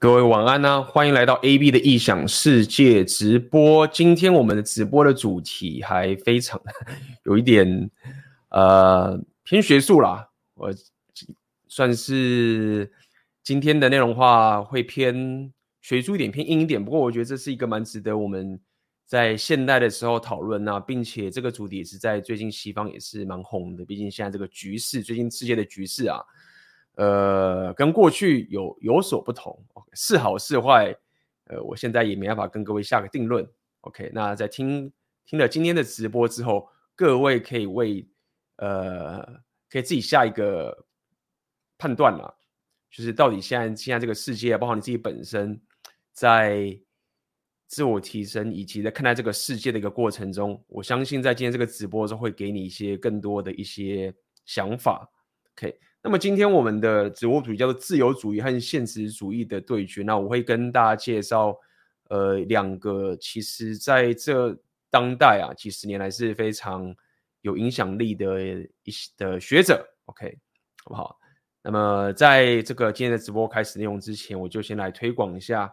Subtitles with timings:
[0.00, 3.86] 各位晚安啊，欢迎来到 AB 的异想世界直播。
[3.88, 6.58] 今天我们的直播的主题还非常
[7.24, 7.90] 有一点
[8.48, 10.72] 呃偏学术啦，我
[11.68, 12.90] 算是
[13.42, 15.52] 今天的内容话会偏
[15.82, 16.82] 学术一点，偏硬一点。
[16.82, 18.58] 不过我觉得这是一个蛮值得我们
[19.04, 23.84] 在现代的时候讨论啊，并且这个主题也是在最近西方也是蛮红的。
[23.84, 26.20] 毕竟现在这个局势，最近世界的局势啊。
[26.96, 29.58] 呃，跟过去有有所不同，
[29.94, 30.94] 是好是坏，
[31.44, 33.48] 呃，我现在也没办法跟各位下个定论。
[33.82, 34.92] OK，那在听
[35.24, 38.06] 听了今天的直播之后，各位可以为
[38.56, 39.22] 呃，
[39.70, 40.86] 可以自己下一个
[41.78, 42.36] 判断了，
[42.90, 45.58] 就是到底现在现在这个世界，包括你自己本身，
[46.12, 46.78] 在
[47.66, 54.12] 自我提升以及在看待这个世界的一个过程中，我相信在今天这个直播中会给你一些更多的一些
[54.44, 55.08] 想法。
[55.52, 55.78] OK。
[56.02, 60.02] 那么今天我们的直播主题叫做自由主义和现实主义的对决。
[60.02, 61.54] 那我会跟大家介绍，
[62.08, 64.58] 呃，两个其实在这
[64.88, 66.94] 当代啊几十年来是非常
[67.42, 68.40] 有影响力的
[68.82, 69.86] 一些的学者。
[70.06, 70.38] OK，
[70.84, 71.18] 好不好？
[71.62, 75.70] 那么在这个今天的直播开始内容之前，我就先来推广一下，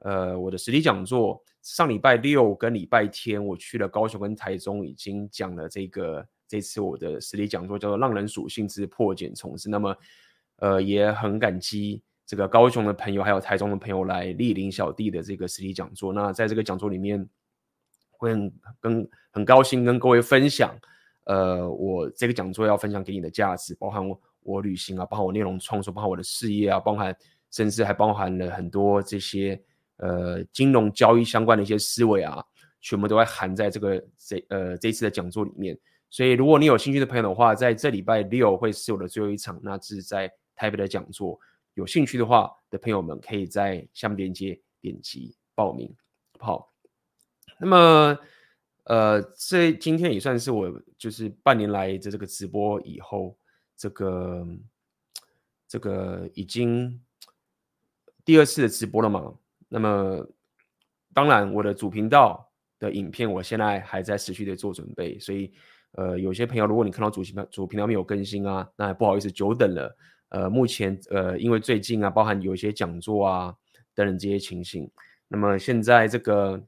[0.00, 1.40] 呃，我的实体讲座。
[1.62, 6.26] 上礼拜六跟礼拜天我去了高雄跟台中，已经讲了这个。
[6.50, 9.96] 这次我的实体讲座叫做《浪人属性之破茧重生》，那么，
[10.56, 16.12] 呃，也很感激这个高雄的朋友还有台中的朋友来莅临小弟的这个实体讲座。
[16.12, 17.24] 那在这个讲座里面，
[18.10, 20.76] 会很跟很高兴跟各位分享，
[21.26, 27.16] 呃，我这个讲座要分享给你的价值，包含我我旅行啊，包含我内容创作，包含我的事业啊，包含
[27.52, 29.62] 甚至还包含了很多这些
[29.98, 32.44] 呃金融交易相关的一些思维啊，
[32.80, 35.78] 全部都会含在这个这呃这次的讲座里面。
[36.12, 41.38] 所以，如果你有兴趣的朋友的话，在这礼拜六会是我的最后一场，那是在台北的讲座。
[41.74, 45.88] 有兴趣的话的朋友们，可以在下面链接点击报名。
[46.32, 46.72] 好不好，
[47.60, 48.18] 那么，
[48.84, 53.38] 呃，这今天也算是我就是半年来的这个直播以后，
[53.76, 54.44] 这个
[55.68, 57.00] 这个已经
[58.24, 59.32] 第二次的直播了嘛。
[59.68, 60.28] 那么，
[61.14, 62.50] 当然我的主频道
[62.80, 65.52] 的影片，我现在还在持续的做准备，所以。
[65.92, 69.96] 呃，有些朋友，如果你看到主频道主频道没有更新啊，那不好意思，久等了。
[70.28, 73.52] 呃，目前呃，因为最近啊，包含有一些讲座啊
[73.96, 74.88] 等等这些情形，
[75.26, 76.62] 那么现在这个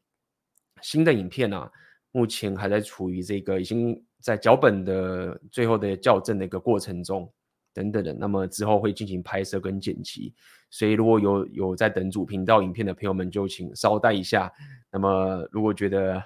[0.80, 1.70] 新的影片啊，
[2.10, 7.32] 目前还在处于这个已经在脚本的最后的校正的一个过程中
[7.72, 10.34] 等等的，那么之后会进行拍摄跟剪辑，
[10.68, 14.52] 所以如果有有在等主频道影片的朋友们，就请稍待一下。
[14.90, 16.20] 那么如果觉得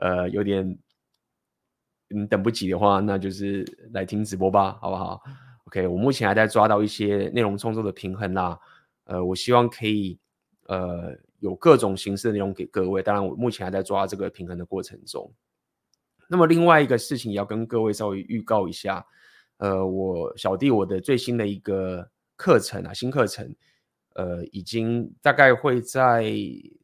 [0.00, 0.76] 呃有点。
[2.10, 5.22] 你等不及的话，那就是来听直播吧，好不好
[5.64, 8.58] ？OK，我目前还在抓到一些内容创作的平衡啦。
[9.04, 10.18] 呃，我希望可以
[10.66, 13.02] 呃有各种形式的内容给各位。
[13.02, 15.32] 当然，我目前还在抓这个平衡的过程中。
[16.28, 19.04] 那么另外一个事情要跟各位稍微预告一下，
[19.56, 23.54] 呃，我小弟我的最新的一个课程啊，新课程。
[24.16, 26.34] 呃，已经大概会在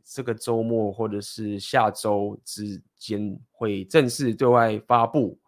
[0.08, 5.38] 这个周末或者是下周之间会正式对外发布。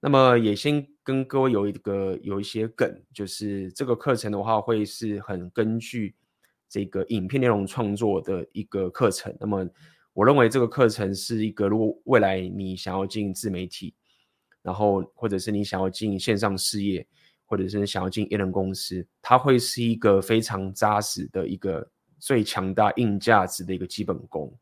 [0.00, 6.14] 那么也先跟各位有一个有一些梗，就是这个课程的话会是很根据
[6.68, 9.34] 这个影片内容创作的一个课程。
[9.40, 9.66] 那么
[10.12, 13.94] 我认为这个课程是一个，如果未来你想要进自媒体，
[14.62, 17.06] 然后或者是你想要进线上事业。
[17.46, 21.86] 或者是想要进艺人公司，它会是一个非常扎实的一个
[22.18, 24.52] 最强大硬价值的一个基本功。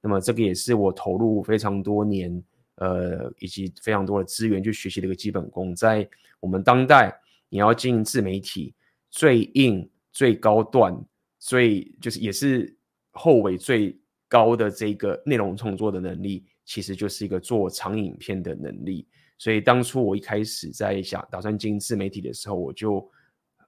[0.00, 2.42] 那么这个也是我投入非常多年，
[2.76, 5.74] 呃，以及非常多的资源去学习的一个基本功。
[5.74, 6.06] 在
[6.40, 7.14] 我们当代，
[7.48, 8.74] 你要经营自媒体，
[9.10, 10.94] 最硬、最高段、
[11.38, 12.76] 最就是也是
[13.12, 13.98] 后尾最
[14.28, 19.06] 高的这个内容创作的能力，其实就是一个做长影片的能力。
[19.38, 23.08] 所以当初我一开始在想打算经营自媒体的时候，我就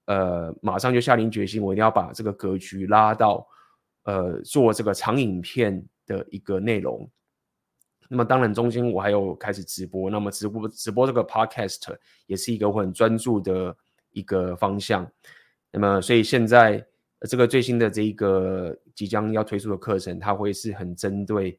[0.07, 3.47] 呃马上就下定决心，我一定要把这个格局拉到
[4.05, 7.09] 呃做这个长影片的一个内容。
[8.09, 11.95] 那么当然中间我还有开始直播，那么直播直播这个 podcast
[12.27, 13.77] 也是一个我很专注的
[14.11, 15.09] 一个方向。
[15.71, 16.85] 那么所以现在
[17.29, 21.59] 这个最新的这一个即将要推出的课程，它会是很针对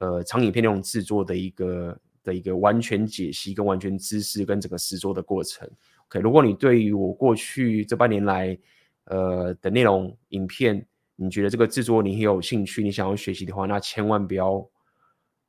[0.00, 1.98] 呃长影片内容制作的一个。
[2.24, 5.68] 的一个完全解析跟完全知识跟整个实作的过程。
[6.12, 8.56] OK，如果你对于我过去这半年来，
[9.04, 10.86] 呃的内容影片，
[11.16, 14.70] 你觉得这个制作你很有兴趣，你想要学习的话，那千万不要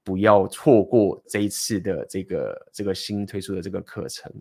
[0.05, 4.31] 不要错过这一次的这个这个新推出的这个课程。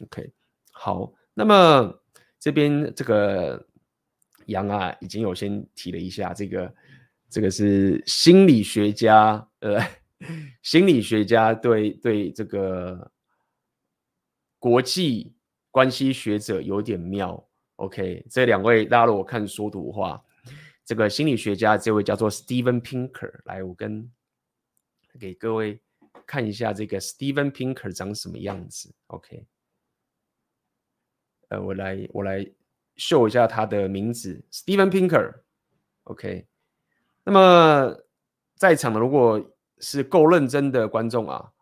[0.00, 0.28] OK，
[0.72, 1.94] 好，那么
[2.40, 3.64] 这边这个
[4.46, 6.74] 杨啊，已经有先提了一下，这个
[7.30, 9.80] 这个是心理学家，呃，
[10.62, 13.10] 心理学家对对这个
[14.58, 15.32] 国际
[15.78, 17.48] 关系学者有点妙。
[17.76, 20.20] OK，这两位大家如果看说图的话，
[20.84, 24.10] 这个心理学家这位叫做 Steven Pinker，来，我跟
[25.20, 25.80] 给各位
[26.26, 28.92] 看一下这个 Steven Pinker 长什么样子。
[29.06, 29.46] OK，
[31.50, 32.44] 呃，我来我来。
[32.96, 36.48] 秀一下他的名字，Steven Pinker，OK。
[37.22, 37.96] 那么
[38.56, 39.40] 在场的如果
[39.78, 41.52] 是够认真的观众啊，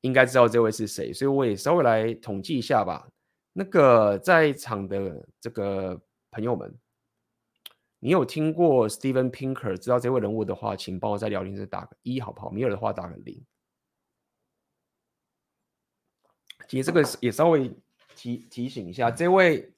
[0.00, 3.06] 应该知道这位是谁，所以我也稍微来统计一下吧。
[3.54, 5.98] 那个在场的这个
[6.30, 6.76] 朋友们，
[8.00, 12.50] 你有听过 Steven Pinker 知道这位人物的话，请帮我在聊天室打个一，好不好？
[12.50, 13.42] 没有的话打个零。
[16.68, 17.72] 其实这个也稍微
[18.16, 19.70] 提提醒一下这位。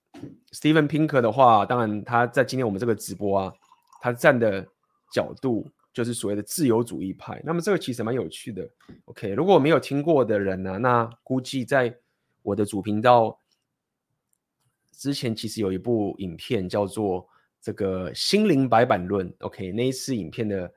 [0.51, 3.53] Steven Pinker 的话，当然他在今天我们这个直播啊，
[4.01, 4.67] 他站的
[5.13, 7.39] 角度就是所谓的自由主义派。
[7.45, 8.67] 那么这个其实蛮有趣的。
[9.05, 11.95] OK，如果没有听过的人呢、那估计在
[12.41, 13.39] 我的主频道
[14.97, 17.23] 之前，其实有一部影片叫做
[17.61, 19.31] 《这个心灵白板论》。
[19.41, 20.73] OK，那一次影片的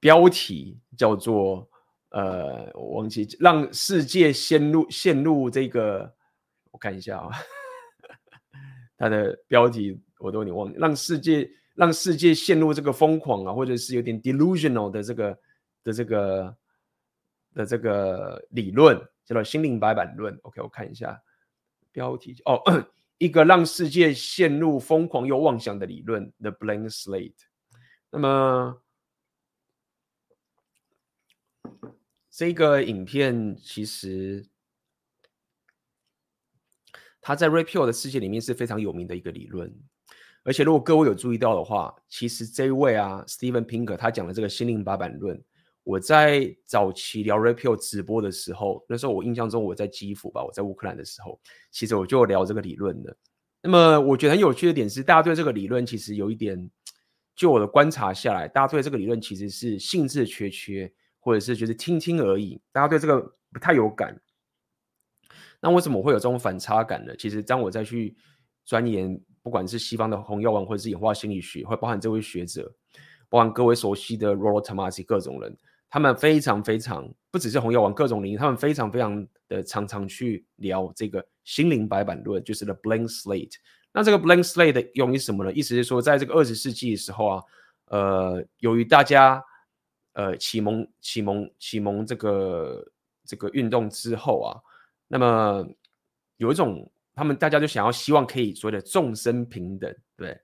[0.00, 1.68] 标题叫做
[2.10, 6.12] 呃，我忘记让世界陷入陷入这个，
[6.72, 7.30] 我看一下啊。
[8.96, 15.38] 它的标题我都有点忘，让世界让世界陷入这个疯狂啊，或者是有点 delusional 的这个
[15.84, 16.56] 的这个
[17.54, 20.36] 的这个理论，叫做心灵白板论。
[20.42, 21.18] OK，我看一下
[21.92, 22.60] 标题哦，
[23.20, 27.34] 一个让世界陷入疯狂又妄想的理论，The Blank Slate。
[28.10, 28.80] 那么
[32.30, 34.46] 这个影片其实。
[37.22, 39.70] 他在 Red Pill 的世界里面是非常有名的一个理论，
[40.42, 45.38] 而且如果各位有注意到的话，其实这一位啊，Steven Pinker 他讲的这个心灵八板论，
[45.84, 51.40] 我在早期聊 Red Pill 直播的时候，那时候我印象中我在基辅吧，我在乌克兰的时候，
[51.70, 53.16] 其实我就聊这个理论的。
[53.62, 56.70] 那么我觉得很有趣的点是，大家对这个理论其实有一点，
[57.34, 63.20] 就我的观察下来，大家对这个理论其实是兴致缺缺，或者是就是听听而已，大家对这个
[63.52, 64.18] 不太有感。
[65.60, 67.14] 那为什么会有这种反差感呢？
[67.18, 68.16] 其实当我再去
[68.64, 72.72] 钻研，不管是西方的红药丸，或者是演化心理学，会包含这位学者，
[73.28, 75.54] 包含各位熟悉的 Roll Tomassi 各种人，
[75.90, 83.56] 他们非常非常不只是红药丸各种领域，他们非常非常的常常去聊这个心灵白板论，就是 The Blank Slate。
[83.92, 85.52] 那这个 Blank Slate 的用于什么呢？
[85.52, 87.42] 意思是说，在这个二十世纪的时候啊，
[87.86, 89.42] 呃，由于大家
[90.12, 92.86] 呃启蒙启蒙启蒙这个
[93.26, 94.56] 这个运动之后啊。
[95.12, 95.66] 那么
[96.36, 100.40] 有一种，他们大家就想要希望可以所谓的众生平等，对，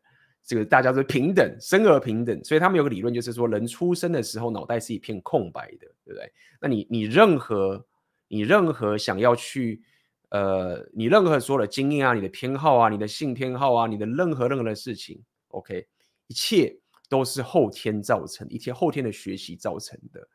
[0.47, 6.33] 这个大家都平等，生而平等，所以他们有个理论，就是说人出生的时候脑袋是一片空白的，对不对？
[6.61, 7.85] 那你你任何
[8.29, 9.83] 你任何想要去
[10.29, 15.87] 呃，你任何所有的经验啊，你的偏好啊，你的性偏好啊，你的任何任何的事情，OK，
[16.29, 16.79] 一切
[17.09, 20.29] 都是后天造成，一切后天的学习造成的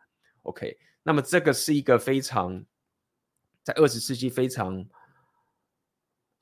[0.44, 2.64] ，OK，那么这个是一个非常。
[3.64, 4.84] 在二十世纪非常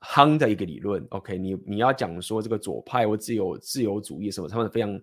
[0.00, 5.00] 夯的一个理论，OK，你你要讲说这个左派或自由自由主义什么，他们非常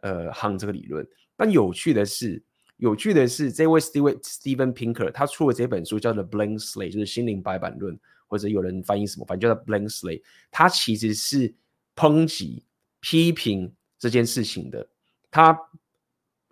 [0.00, 1.06] 呃夯这个理论。
[1.36, 2.42] 但有趣的是，
[2.76, 10.20] 有趣的是，这位 Steven Steven Pinker 他出了这本书叫做《Blank Slate》，就是心灵白板论，或者有人翻译什么，反正叫做《Blank Slate》。
[10.50, 11.54] 他其实是
[11.96, 12.64] 抨击、
[13.00, 14.86] 批评这件事情的，
[15.30, 15.58] 他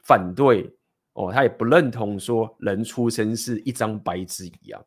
[0.02, 0.74] 反对
[1.12, 4.82] 哦，他也不认同说人出生是一张白纸一样。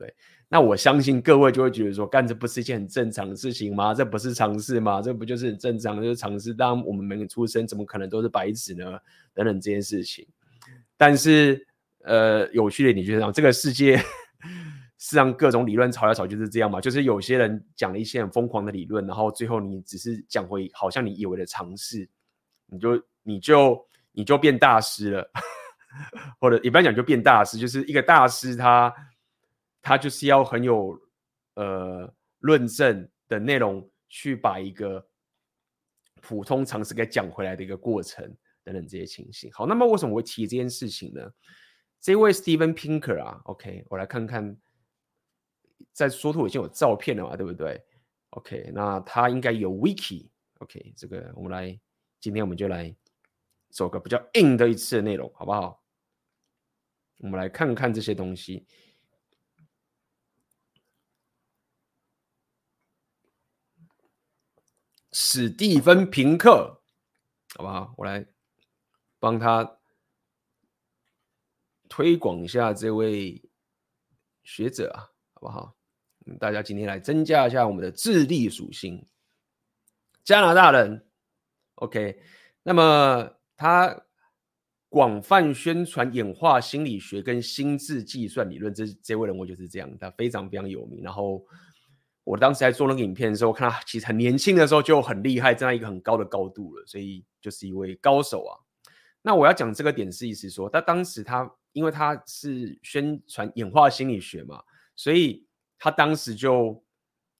[0.00, 0.10] 对，
[0.48, 3.92] 那我相信各位就会觉得说，干这不是一件很正常的事情吗？
[3.92, 5.02] 这不是常识吗？
[5.02, 6.54] 这不就是很正常的就是常识？
[6.54, 8.98] 当我们每个出生，怎么可能都是白纸呢？
[9.34, 10.26] 等等这件事情。
[10.96, 11.66] 但是，
[11.98, 13.98] 呃，有趣的你觉得这个世界
[14.96, 16.80] 是让各种理论吵来吵去是这样吗？
[16.80, 22.08] 就是有些人讲了一些很疯狂的理论，然后最后你只是讲回好像你以为的常识，
[22.68, 25.30] 你就你就你就变大师了，
[26.40, 28.90] 或者一般讲就变大师，就是一个大师他。
[29.82, 31.00] 他就是要很有
[31.54, 35.06] 呃论证的内容，去把一个
[36.20, 38.24] 普通常识给讲回来的一个过程
[38.62, 39.50] 等等这些情形。
[39.52, 41.32] 好，那么为什么我会提这件事情呢？
[42.00, 44.56] 这位 Steven Pinker 啊，OK，我来看看，
[45.92, 47.82] 在说图已经有照片了嘛，对不对
[48.30, 51.78] ？OK，那他应该有 Wiki，OK，这个我们来，
[52.18, 52.94] 今天我们就来
[53.70, 55.82] 走个比较硬的一次的内容，好不好？
[57.18, 58.66] 我们来看看这些东西。
[65.12, 66.80] 史蒂芬平克，
[67.56, 67.94] 好不好？
[67.96, 68.26] 我来
[69.18, 69.78] 帮他
[71.88, 73.42] 推广一下这位
[74.44, 75.76] 学者啊，好不好？
[76.38, 79.04] 大家今天来增加一下我们的智力属性。
[80.22, 81.04] 加拿大人
[81.76, 82.22] ，OK，
[82.62, 84.04] 那么他
[84.88, 91.02] 广泛宣传演化心理学跟心智计算理论，这这位人物就是这样，他非常非常有名。
[91.02, 91.44] 然后
[92.30, 98.56] 我当时在做那个影片的时候，看他其实很年轻的时候就很厉害，站在一个很高的高度了，所以就是一位高手啊。
[99.22, 104.62] 那我要讲这个点是意思说，他当时他因为他是宣传演化心理学嘛，
[104.96, 105.46] 所以。
[105.82, 106.84] 他当时就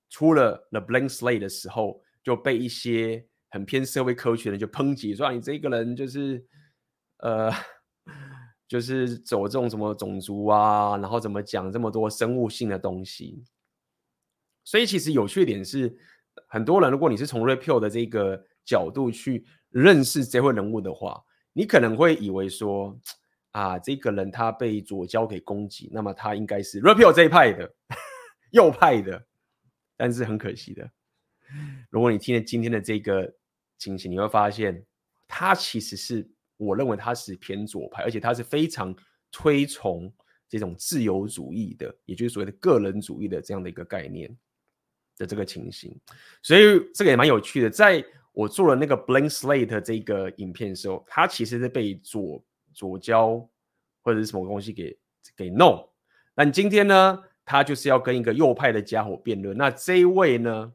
[0.08, 6.42] 出了《The Blank Slate》的时候，就被一些很偏社会科学的人就抨击说：“你这个人就是，
[7.18, 7.52] 呃，
[8.66, 13.44] 就是走这种什么种族啊，然后怎么讲这么多生物性的东西。”
[14.64, 15.96] 所以其实有趣点是，
[16.48, 22.98] 很多人如果你是从 Red Pill 的这个角度去认识这位人物的话，你可能会以为说
[23.52, 27.74] ：“啊，这个人他被左胶给攻击，那么他应该是 Red Pill 这一派的。
[28.50, 29.24] ”右派的，
[29.96, 30.90] 但是很可惜的，
[31.88, 33.32] 如果你听了今天的这个
[33.78, 34.84] 情形，你会发现
[35.28, 38.92] 他其实是我认为他是偏左派，而且他是非常
[39.30, 40.12] 推崇
[40.48, 44.36] 这种自由主义的，也就是所谓的个人主义的这样的一个概念
[45.20, 45.94] 的这个情形。
[46.42, 47.70] 所以这个也蛮有趣的。
[47.70, 53.48] 在我做了那个 Blank Slate 这个影片的时候，他其实是被左左交
[54.00, 54.98] 或者是什么东西给
[55.36, 55.88] 给弄。
[56.34, 57.22] 那今天呢？
[57.42, 59.56] 他就是要跟一个右派的家伙辩论。
[59.56, 60.72] 那这一位呢，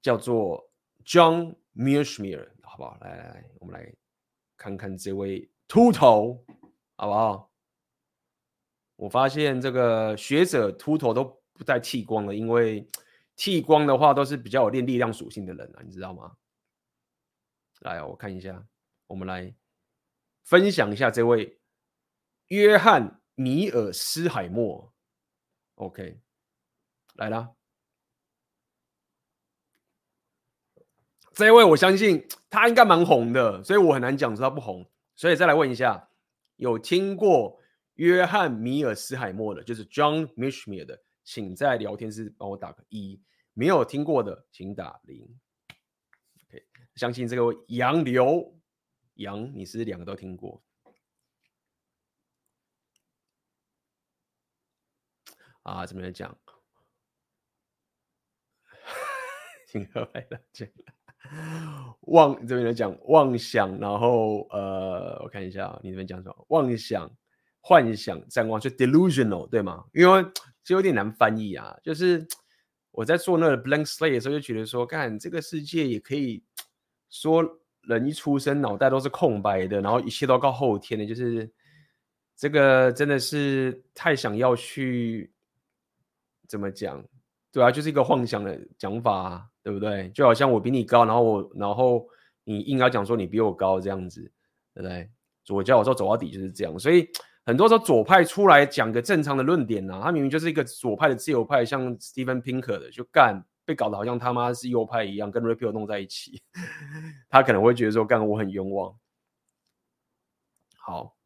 [0.00, 0.70] 叫做
[1.04, 2.96] John Mearsheimer，好不好？
[3.00, 3.92] 来来来，我们来
[4.56, 6.44] 看看这位秃头，
[6.94, 7.50] 好不好？
[8.94, 12.88] 我发现这个学者秃头都不带剃光了，因为
[13.36, 16.36] 剃光的话都是比较有练力量属性的人啊，你知道吗？
[17.80, 18.66] 来，我看一下，
[19.08, 19.54] 我们来
[20.44, 21.58] 分享一下这位
[22.46, 23.20] 约翰。
[23.40, 24.92] 米尔斯海默
[25.76, 26.18] ，OK，
[27.14, 27.54] 来了。
[31.34, 34.90] 这位我相信他应该蛮红的，所以我很难讲说他不红。
[35.14, 36.10] 所以再来问一下，
[36.56, 37.60] 有听过
[37.94, 43.20] 约翰米尔斯海默的，就是 John Mishmier 的，请在聊天室帮我打个一；
[43.52, 45.38] 没有听过的，请打零。
[46.48, 48.58] OK，相信这个杨刘
[49.16, 50.62] 杨，你是两个都听过。
[55.64, 56.34] 啊，怎么来讲？
[59.68, 60.66] 挺可爱的，讲
[62.00, 66.46] 妄这边来讲 妄想，然后呃，我看一下你这边讲什么？
[66.48, 67.14] 妄想、
[67.60, 69.84] 幻想、展望，就 delusional 对吗？
[69.92, 70.24] 因为
[70.68, 71.74] 这有点难翻译啊。
[71.82, 72.26] 就是
[72.90, 76.44] 我在做那个 blank slate 的时候，就觉得说，看这个世界也可以
[77.08, 77.42] 说，
[77.82, 81.50] 人一出生脑袋都是空白的，然后一切都靠后天的，就是
[82.36, 85.32] 这个真的是太想要去。
[86.46, 87.04] 怎么讲？
[87.52, 90.08] 对啊，就是一个幻想的讲法，对不对？
[90.10, 92.08] 就好像我比你高，然后我，然后
[92.44, 94.22] 你硬要讲说你比我高这样子，
[94.72, 95.10] 对不对？
[95.44, 97.06] 左胶有时候走到底就是这样，所以
[97.48, 106.42] 很多时候左派出来讲个正常的论点啊，他明明就是一个左派的自由派，像 Stephen Pinker 的，就干被搞得好像他妈是右派一样，跟 Red Pill 弄在一起，
[107.30, 108.94] 他可能会觉得说干我很冤枉。
[110.76, 111.16] 好，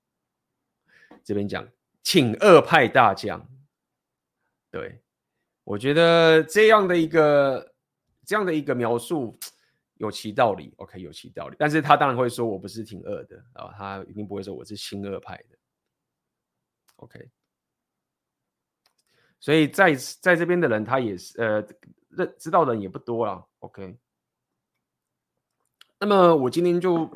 [1.25, 1.67] 这边讲
[2.05, 3.45] 请二派大将，
[4.71, 5.01] 对。
[5.65, 7.75] 我觉得这样的一个
[8.25, 9.37] 这样的一个描述
[9.95, 11.57] 有其道理，OK，有其道理。
[11.59, 15.59] 但是他当然会说我不是挺二的啊，他一定不会说我是亲二派的
[17.03, 17.31] ，OK。
[19.39, 21.67] 所以在在这边的人，他也是呃
[22.09, 23.97] 认知道的人也不多了，OK。
[25.99, 27.11] 那么我今天就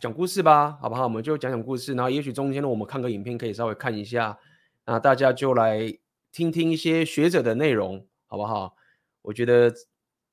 [0.00, 1.04] 讲故事吧，好不好？
[1.04, 4.38] 我们就讲讲故事，然后也许中间呢，我们看个影片可以稍微看一下，
[4.84, 5.98] 那大家就来。
[6.32, 8.76] 听听一些学者的内容，好不好？
[9.22, 9.72] 我觉得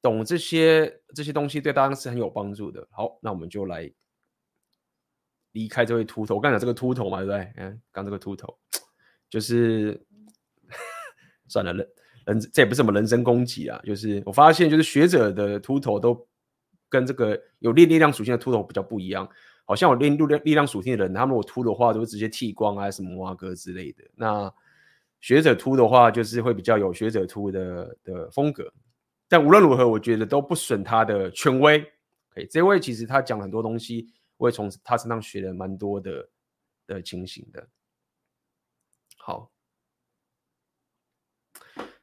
[0.01, 2.85] 懂这些这些东西对大家是很有帮助的。
[2.91, 3.89] 好，那我们就来
[5.53, 6.35] 离开这位秃头。
[6.35, 7.53] 我刚才讲这个秃头嘛，对不对？
[7.55, 8.55] 嗯，刚这个秃头
[9.31, 9.99] 就是
[11.47, 11.87] 算了，人
[12.25, 13.81] 人这也不是什么人身攻击啊。
[13.83, 16.27] 就是我发现，就是学者的秃头都
[16.89, 19.27] 跟这个有练力量属性的秃头比较不一样。
[19.65, 24.03] 好像有练力量力量属性的人，他们如果秃的话，都会直接剃光啊，什么挖哥之类的。
[24.13, 24.53] 那
[25.21, 28.69] 学者秃的话，就是会比较有学者秃的的风格，
[29.29, 31.79] 但无论如何，我觉得都不损他的权威。
[32.33, 34.09] OK，这位其实他讲很多东西，
[34.43, 36.29] 我也从他身上学了蛮多的
[36.85, 37.65] 的情形的。
[39.15, 39.49] 好，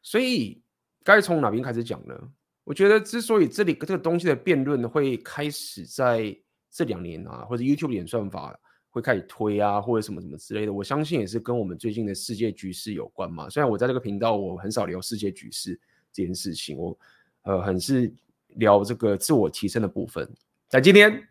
[0.01, 0.63] 所以
[1.05, 2.33] 该从哪边开始讲呢？
[2.65, 6.35] 我觉得之所以这里这个东西的辩论会开始在
[6.71, 13.51] 这两年啊，或者 YouTube 演算法会开始推啊，或者什么什么之类的，我相信也是跟我们最近的世界局势有关嘛。
[13.51, 15.79] 虽然我在这个频道我很少聊世界局势
[16.11, 16.99] 这件事情，我
[17.43, 18.11] 呃很是
[18.47, 20.27] 聊这个自我提升的部分。
[20.71, 21.29] 但今天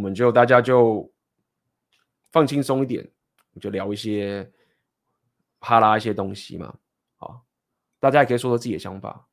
[0.00, 1.12] 我们就大家就
[2.32, 3.06] 放轻松一点，
[3.60, 4.50] 就聊一些
[5.58, 6.74] 哈拉一些东西嘛。
[7.16, 7.44] 好，
[7.98, 9.28] 大家也可以说说自己的想法。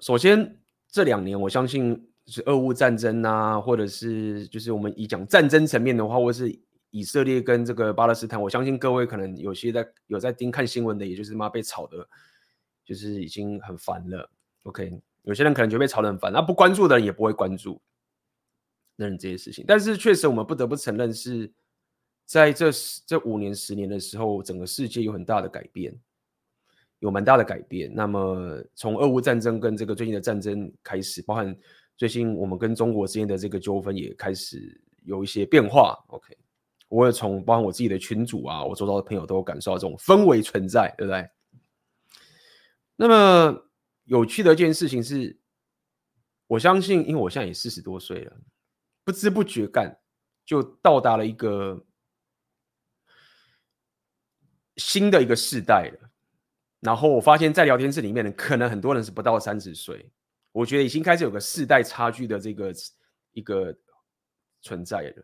[0.00, 12.08] 首先，这两年我相信是俄乌战争啊，或者是就是我们以讲战争层面的话，或是以色列跟这个巴勒斯坦，我相信各位可能有些在有在盯看新闻的，也就是妈被炒的，
[12.82, 14.30] 就是已经很烦了。
[14.62, 17.80] OK，有些人可能觉得被炒冷饭，那不关注的人也不会关注
[18.96, 19.64] 那这些事情。
[19.66, 21.52] 但是确实，我们不得不承认是
[22.24, 22.70] 在这
[23.06, 25.98] 这五年、十年的时候，整个世界有很大的改变。
[27.00, 27.88] 有蛮大的改变。
[27.94, 31.56] 那么，从俄乌战争跟这个最近的战争开始，包含
[31.96, 35.96] 最近我们跟中国之间的这个纠纷也开始有一些变化。
[36.08, 36.36] OK，
[36.88, 41.30] 我也从包含我自己的群组啊，我周遭的朋友都感受到这种氛围存在，对不对？
[42.96, 43.67] 那么
[44.08, 45.38] 有趣的一件事情是，
[46.46, 48.40] 我相信，因为我现在也四十多岁了，
[49.04, 50.00] 不知不觉干
[50.46, 51.84] 就到达了一个
[54.76, 56.10] 新的一个世代了。
[56.80, 60.10] 然后我发现，在聊天室里面呢，可能很多人是不到三十岁，
[60.52, 62.72] 我觉得已经开始有个世代差距的这个
[63.32, 63.76] 一个
[64.62, 65.22] 存在了。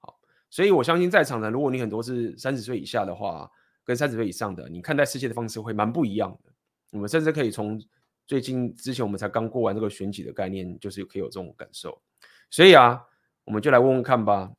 [0.00, 0.18] 好，
[0.50, 3.48] 所以我相信在场的，如果你很多是三十岁以下的话，
[3.84, 6.52] 跟三十岁以上的，你看待世界的方式会蛮不一样的。
[6.90, 7.80] 我们甚至可以从
[8.26, 12.02] 最近之前我们才刚过完这个选举的概念，就是可以有这种感受。
[12.50, 13.04] 所以啊，
[13.44, 14.52] 我们就来问问看吧。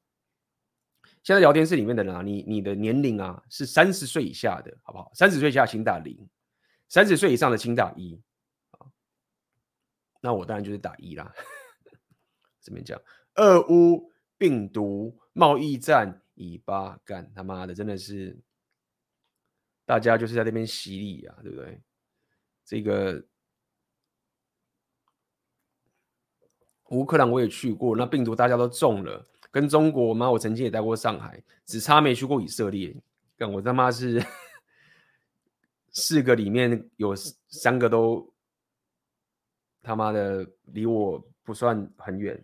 [1.23, 5.11] 现在聊天室里面的人啊，你你的年龄啊是三十岁以下的，好不好？
[5.15, 6.29] 三十岁以下请打零。
[6.87, 8.21] 三十岁以上的请打一，
[10.21, 11.33] 那我当然就是打一啦。
[12.61, 13.01] 这边讲，
[13.35, 18.39] 俄乌病毒贸易战以巴干他妈的，真的是
[19.83, 21.81] 大家就是在那边洗礼啊，对不对？
[22.63, 23.25] 这个
[26.89, 32.95] 乌克兰我也去过，那病毒大家都中了，跟中国妈，我曾经也待过上海，只差没去过以色列，
[33.37, 34.23] 干我他妈是。
[35.97, 37.15] 四个里面有
[37.47, 38.29] 三个都
[39.81, 42.43] 他妈的离我不算很远，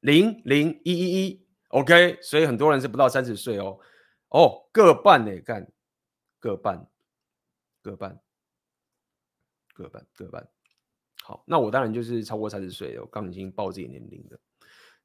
[0.00, 3.78] 零零一一一，OK，所以很多人是不到三十岁哦，
[4.30, 5.70] 哦，各半呢，干，
[6.40, 6.84] 各半，
[7.80, 8.20] 各半，
[9.72, 10.48] 各半，各半，
[11.30, 14.40] 好，那我当然就是超过三十岁了，我刚已经报自己年龄了。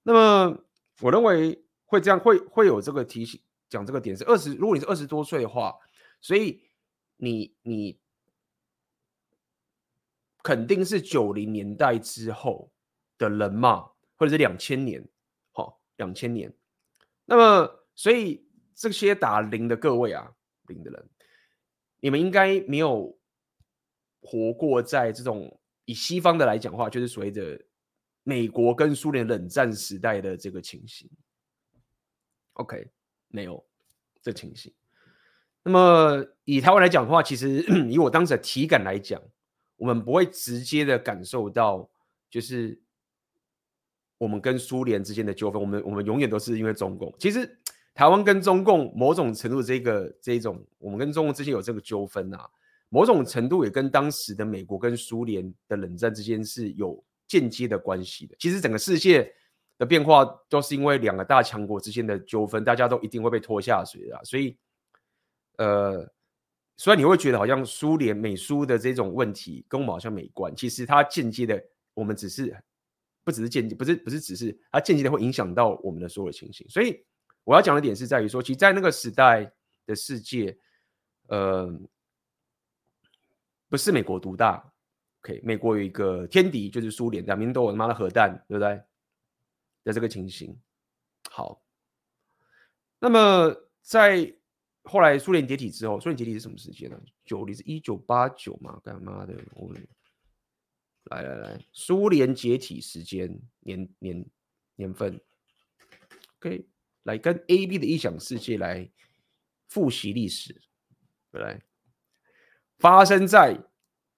[0.01, 0.57] 那么
[1.01, 5.77] 我认为会这样，会会有这个提醒，讲这个点是二十，如果你是二十多岁的话。
[6.21, 6.63] 所以
[7.17, 7.99] 你你
[10.41, 12.71] 肯定是九零年代之后
[13.19, 15.07] 的人嘛，或者是两千年，
[15.51, 16.51] 好，两千年。
[17.25, 20.33] 那么，所以这些打零的各位啊，
[20.65, 21.07] 零的人，
[21.99, 23.15] 你们应该没有
[24.21, 27.60] 活过在这种以西方的来讲话，就是所谓的
[28.24, 31.10] 美国跟苏联冷战时代的这个情形。
[32.54, 32.89] OK，
[33.28, 33.63] 没有
[34.21, 34.74] 这情形。
[35.63, 39.21] 那么以台湾来讲的话，其实 以我当时的体感来讲，
[39.78, 41.89] 我们不会直接的感受到，
[42.30, 42.80] 就是
[44.17, 47.13] 我们跟苏联之间的纠纷，我们我们永远都是因为中共。
[47.19, 47.60] 其实
[47.93, 52.50] 台湾跟中共某种程度这个这种，我们跟中共之间有这个纠纷啊，
[52.89, 58.36] 某种程度也跟当时的美国跟苏联的冷战之间是有间接的关系的。
[58.39, 59.34] 其实整个世界
[59.78, 64.58] 的变化都是因为两个大强国之间的纠纷，大家都一定会被拖下水啊，所以。
[65.58, 66.06] 呃，
[66.76, 72.54] 虽然你会觉得好像苏联、美苏的这种问题跟我们好像没关，其实它间接的，我们只是
[73.24, 76.67] 不只是间接，不是不是只是它间接的会影响到我们的所有情形。
[76.67, 77.02] 所以
[77.45, 79.50] 我要讲的点是在于说，其实，在那个时代
[79.86, 80.58] 的世界，
[81.28, 81.74] 呃，
[83.75, 84.73] 不是美国独大
[85.21, 88.81] ，OK，美国有一个天敌就是苏联，两边都有他妈的核弹，对不对？
[89.83, 90.57] 在这个情形。
[91.29, 91.61] 好，
[92.99, 94.33] 那么在。
[94.88, 97.01] 后来苏联解体之后，苏联解体是什么时间呢？
[97.25, 98.79] 九零是一九八九嘛？
[98.83, 99.33] 干嘛的？
[99.55, 99.88] 我们
[101.05, 104.25] 来来来，苏联解体时间年年
[104.75, 105.19] 年份
[106.38, 106.67] ，OK，
[107.01, 108.88] 来跟 AB 的异想世界来
[109.69, 110.61] 复习历史，
[111.31, 111.59] 来
[112.77, 113.57] 发生在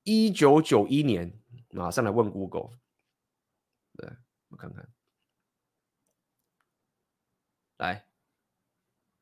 [0.04, 1.39] 一九九一年，
[1.70, 2.72] 马上来问 Google，
[3.96, 4.10] 对
[4.50, 4.89] 我看看，
[7.78, 8.04] 来。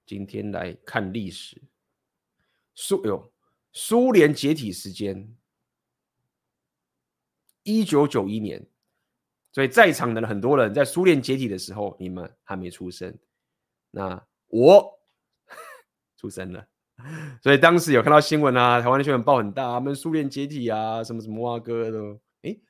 [0.07, 1.59] 今天来看历史，
[2.75, 3.33] 苏哟，
[3.73, 5.35] 苏联解体时间
[7.63, 8.69] 一九九一年，
[9.51, 13.17] 所以在场的很多人在苏联解体的时候，你们还没出生。
[13.89, 14.99] 那我
[16.15, 16.67] 出生了，
[17.41, 21.99] 所以当时有看到新闻啊，台湾的新闻报很大，他们苏联解体啊，什么什么哇哥的，
[22.41, 22.61] 诶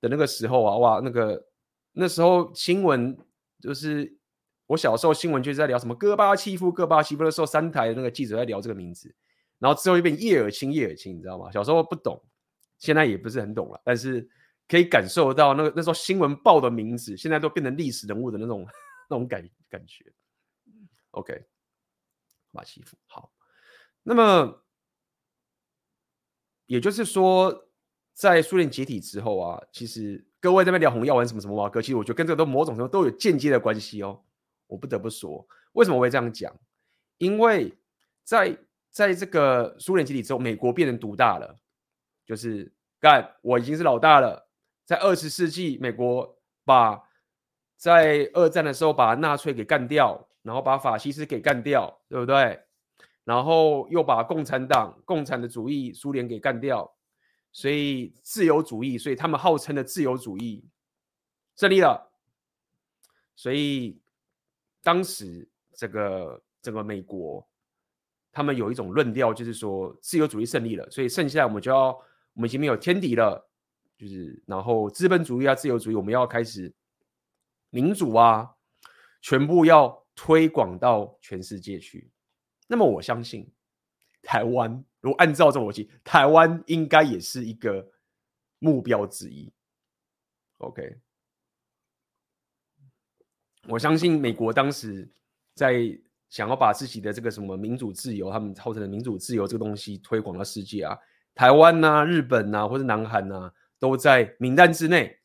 [0.00, 1.46] 的那个时候啊，哇，那个
[1.92, 3.16] 那时候新闻
[3.60, 4.18] 就是。
[4.66, 9.14] 我小时候新闻就是在聊什么戈巴契夫，戈巴契夫的时候，三台的那个记者在聊这个名字，
[9.58, 11.50] 然后之后又变叶尔钦，叶尔钦，你知道吗？
[11.52, 12.18] 小时候不懂，
[12.78, 14.26] 现在也不是很懂了，但是
[14.66, 18.66] 可以感受到那个那时候新闻报的名字，现在都变成历史人物的那种
[19.10, 20.10] 那种感感觉。
[21.10, 23.30] OK，戈巴契夫好，
[24.04, 24.62] 那么
[26.66, 27.68] 也就是说，
[28.14, 34.22] 在苏联解体之后啊，其实各位在那边聊红药丸什么什么哇哥，其实我觉得跟这个都某种程度都有间接的关系哦。
[34.66, 36.54] 我不得不说，为什么我会这样讲？
[37.18, 37.76] 因为
[38.22, 38.56] 在
[38.90, 41.58] 在这个苏联解体之后，美国变成独大了，
[42.24, 44.48] 就是干，我已经是老大了。
[44.84, 47.02] 在二十世纪，美国把
[47.76, 52.60] 在二战的时候把纳粹给干掉，然后把法西斯给干掉，对不对？
[53.24, 56.94] 然后又把共产党、共产的主义苏联给干掉，
[57.52, 60.64] 所以自由主义，所以他们号称的自由主义
[61.56, 62.10] 胜利了，
[63.34, 63.98] 所以。
[64.86, 67.48] 当时这个整个美国，
[68.30, 71.86] 他们有一种论调，就是说自由主义胜利了，所以剩下我们就要，
[72.34, 73.48] 我们已经没有天敌了，
[73.96, 76.70] 就是然后资本主义啊、自由主义，我们要开始
[77.70, 78.56] 民主啊，
[79.22, 82.10] 全部要推广到全世界去。
[82.74, 83.48] 那么我相信，
[84.20, 87.88] 台湾如果按照这逻辑，台湾应该也是一个
[88.58, 89.52] 目标之一。
[90.58, 90.98] OK。
[93.68, 95.08] 我相信美国当时
[95.54, 95.96] 在
[96.30, 100.98] 想要把自己的这个什么民主自由，他们号称的民主自由这个东西推广到世界啊，
[101.32, 105.16] 台湾呐、啊、日本呐、啊、或者南韩呐、啊，都在名单之内。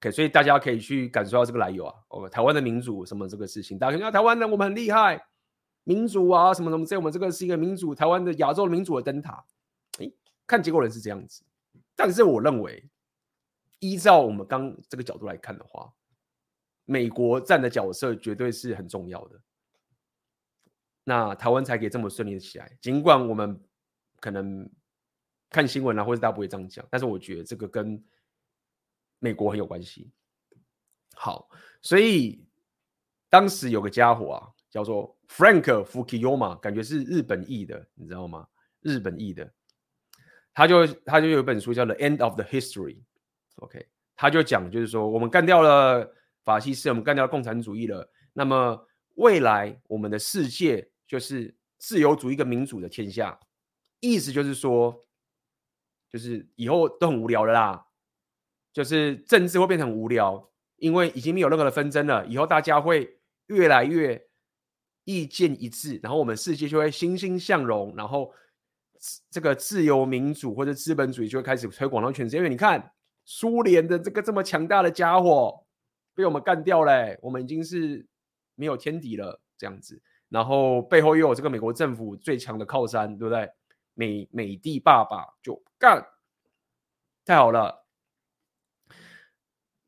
[0.00, 1.94] OK，所以大家可以去感受到这个来由啊。
[2.08, 5.24] OK，台湾的民主什么这个事情，大家看台湾人我们很厉害，
[5.84, 9.44] 民主啊什么什么，在我们这个是一个民主，台湾的亚洲民主的灯塔。
[9.98, 10.12] 诶，
[10.46, 11.44] 看结果人是这样子，
[11.94, 12.90] 但是我认为，
[13.78, 15.92] 依照我们刚这个角度来看的话。
[16.86, 19.40] 美国站的角色绝对是很重要的，
[21.02, 22.76] 那台湾才可以这么顺利的起来。
[22.78, 23.58] 尽管我们
[24.20, 24.70] 可能
[25.48, 28.04] 看新闻啊，或者大家不会这样讲，但是我觉得这个跟
[29.18, 30.12] 美国很有关系。
[31.14, 31.48] 好，
[31.80, 32.44] 所以
[33.30, 38.46] 当时有个家伙啊，叫做 Frank Fukuyama，感觉是日本裔的，你知道吗？
[38.80, 39.52] 日本裔的，
[40.52, 42.96] 他就他就有一本书叫《The End of the History》
[43.56, 46.14] ，OK，他就讲就是说我们干掉了。
[46.44, 48.06] 法西斯，我们干掉了共产主义了。
[48.34, 53.40] 那么未来我们的世界就是自由主义跟民主的天下。
[54.00, 55.06] 意思就是说，
[56.10, 57.86] 就是以后都很无聊了啦，
[58.74, 62.26] 就是政治会变成无聊，因为已经没有任何的纷争了。
[62.26, 64.22] 以后大家会越来越
[65.04, 68.32] 意见一致，然后我们世界就会欣欣向荣，然后
[69.30, 72.36] 这个自由民主或者资本主义就会开始推广到全世界。
[72.38, 72.92] 因为你看
[73.24, 75.60] 苏联的这个这么强大的家伙。
[76.16, 78.06] 被我们干掉嘞，我们已经是
[78.54, 80.00] 没有天敌了，这样子。
[80.28, 83.50] 然后背后又有这个美国政府最强的靠山，对不对？
[83.94, 86.06] 美美帝爸爸就干，
[87.24, 87.84] 太好了。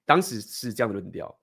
[0.04, 1.38] 当时是这样的论调。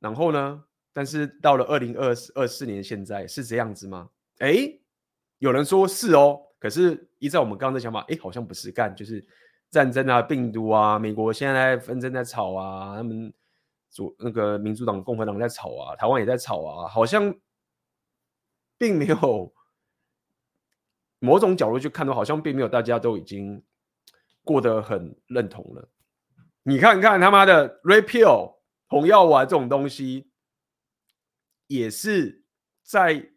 [0.00, 0.67] 然后呢？
[0.98, 4.10] 但是到了二零二二四年，现在是这样子吗？
[4.38, 4.68] 哎，
[5.38, 9.24] 有人说是哦，可是依照我们刚刚的想法，哎，好像不是干，就是。
[9.70, 13.30] 战争啊，病毒啊，美国现在纷争在吵啊，他们
[13.90, 17.34] 主那个民主党、共和党在吵啊，台湾也在吵啊，好像
[18.78, 19.52] 并没有
[21.18, 23.62] 某种角度去看的，好像并没有大家都已经
[24.42, 25.86] 过得很认同了。
[26.62, 28.54] 你看看他妈的 repeal
[28.86, 30.27] 红药丸这种东西，
[31.68, 32.42] 也是
[32.82, 33.30] 在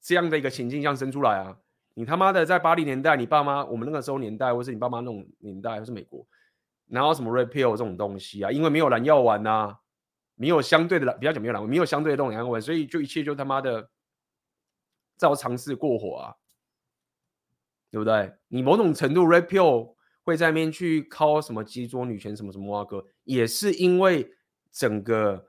[0.00, 1.58] 这样的一个情境下生出来啊。
[1.94, 6.24] 你他妈的在八零年代，你爸妈我们那个时候年代，或是你爸妈那种年代，或是美国，
[6.86, 8.52] 然后什么 repeal 这种东西啊？
[8.52, 9.76] 因为没有蓝药丸呐、
[10.36, 13.90] 没有相对的蓝，不要讲没有蓝，没有相对的这种蓝药丸，所以就一切就他妈的
[15.16, 16.36] 照常识过火啊，
[17.90, 18.32] 对不对？
[18.46, 24.32] 你某种程度 repeal 会在那边去靠什么激捉女权什么什么哇哥，也是因为
[24.70, 25.48] 整个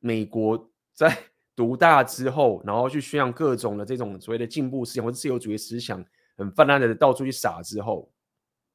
[0.00, 1.14] 美国在。
[1.56, 6.04] 独大之后，然后去宣扬各种的这种所谓的进步思想或者自由主义思想，
[6.36, 8.12] 很泛滥的到处去撒之后，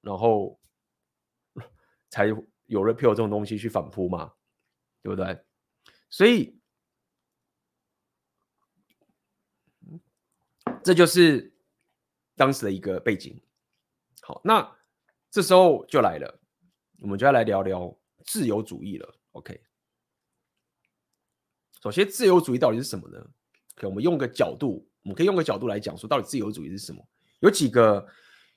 [0.01, 0.59] 然后
[2.09, 2.27] 才
[2.65, 4.31] 有了 p 这种东西去反扑嘛，
[5.01, 5.37] 对不对？
[6.09, 6.57] 所以
[10.83, 11.53] 这就是
[12.35, 13.41] 当时的一个背景。
[14.21, 14.77] 好，那
[15.29, 16.39] 这时候就来了，
[16.99, 19.19] 我们就要来聊聊自由主义了。
[19.31, 19.61] OK，
[21.81, 23.17] 首先自由主义到底是什么呢
[23.77, 27.05] ？OK，我们用个角度，我们可以用个角度来讲说，到底自由主义是什么？
[27.39, 28.07] 有几个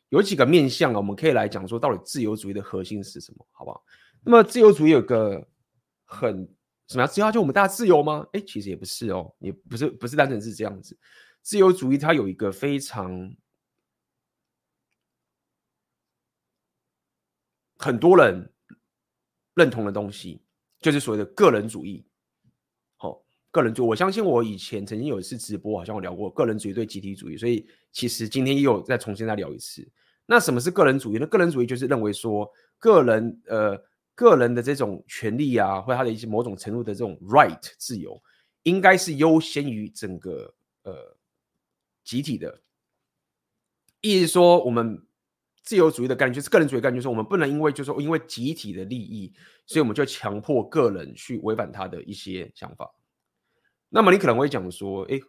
[0.09, 3.47] 有几个面向啊，我们可以来讲说，到底自由主义的核心是什么？
[3.53, 3.85] 好不好？
[4.25, 5.47] 那么自由主义有个
[6.05, 6.49] 很
[6.89, 7.09] 什么样？
[7.09, 8.27] 自由就我们大家自由吗？
[8.33, 10.99] 哎，其实也不是哦，也不是不是单纯是这样子。
[11.43, 13.35] 自由主义它有一个非常。
[17.79, 18.49] 很多人
[19.55, 20.41] 认同的东西，
[20.79, 22.07] 就是所谓的个人主义。
[23.53, 29.89] 个人主义，我相信我以前曾经有一次直播，好像我聊过个人主义对集体主义，所以其实今天又再重新再聊一次。
[30.27, 31.27] 那什么是个人主义呢？
[31.29, 33.81] 个人主义就是认为说，个人呃
[34.17, 38.21] 个人的这种权利啊，或他的一些某种程度的这种 right 自由，
[38.65, 41.17] 应该是优先于整个呃
[42.03, 42.61] 集体的。
[44.01, 45.01] 意思说，我们。
[45.65, 49.33] 自由主义的概念就是个人主义概念，就是我们不能因为就是说因为集体的利益，
[49.65, 52.93] 所以我们就强迫个人去违反他的一些想法。
[53.93, 55.21] 那么你可能会讲说，哎，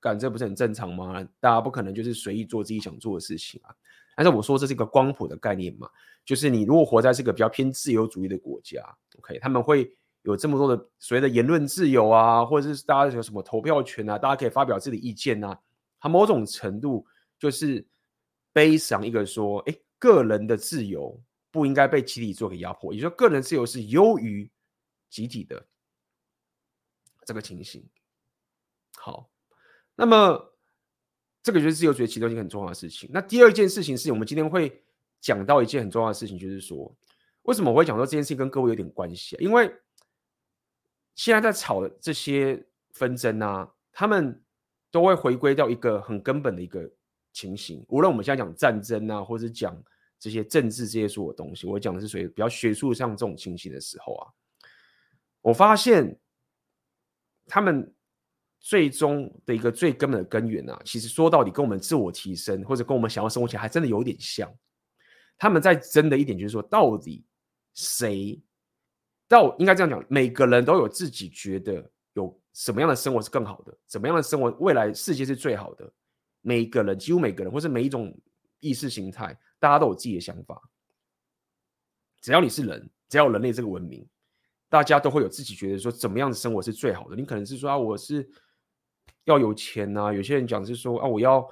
[0.00, 1.22] 干这不是很正常吗？
[1.40, 3.74] 大家不可能就是随意做自己想做的事情啊。
[4.16, 5.88] 但是我说这是一个光谱的概念嘛，
[6.24, 8.80] 就是你如果活在这个比较偏自由主义的国家
[9.18, 9.90] ，OK，他们会
[10.22, 15.58] 有这么多的所谓的言论自由啊，或者是大家有什么投票权啊，大家可以发表自己的意见啊，
[15.98, 17.04] 它某种程度
[17.38, 17.84] 就是。
[18.54, 21.18] 悲伤一个说，哎，个人的自由
[21.50, 24.46] 不应该被集体做给压迫，也就是说，个人自由是优于
[25.08, 25.66] 集体的
[27.24, 27.82] 这个情形。
[29.02, 29.28] 好，
[29.96, 30.54] 那么
[31.42, 33.10] 这个就是自由主义其中一个很重要的事情。
[33.12, 34.80] 那第二件事情是我们今天会
[35.20, 36.94] 讲到一件很重要的事情，就是说，
[37.42, 39.38] 为什么我会讲说这件事情跟各位有点关系啊？
[39.40, 39.74] 因为
[41.16, 44.42] 现在在吵的这些纷争啊，他们
[44.90, 46.88] 都会回归到一个很根本的一个。
[47.34, 49.74] 情形，无论我们现在讲战争啊，或者讲
[50.18, 54.28] 这些政治这些所有东西，我讲的是属于比较学术上这种情形的时候啊，
[55.40, 56.14] 我发现
[57.46, 57.90] 他们
[58.62, 64.50] 最终的一个最根本的根源啊，其实说到底跟我们自我提升或者跟我们想要生活起来还真的有点像。
[65.36, 67.24] 他们在争的一点就是说，到底
[67.74, 68.40] 谁
[69.26, 75.92] 到应该这样讲，每个人都有自己觉得有什么样的生活是更好的，怎么样的生活未来世界是最好的。
[76.40, 78.16] 每个人，几乎每个人，或是每一种
[78.60, 80.62] 意识形态，大家都有自己的想法。
[82.20, 84.06] 只要你是人，只要人类这个文明，
[84.68, 87.16] 大家都会有自己觉得说怎么样的生活是最好的。
[87.16, 88.28] 你可能是说啊，我是
[89.24, 91.48] 要有钱啊，有些人讲是说啊，我要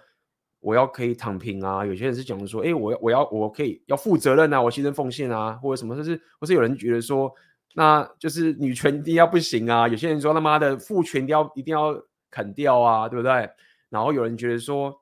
[0.61, 7.33] 我要可以躺平啊，有些人是讲的说，哎，我要我要我可以要负责任啊，我牺牲奉献啊，或者什么，就是或是有人觉得说，
[7.75, 11.95] 那就是女权一定要不行啊，有些人说他妈的父权一定要一定要
[12.31, 13.49] 砍掉啊，对不对？
[13.89, 14.95] 然后有人觉得说，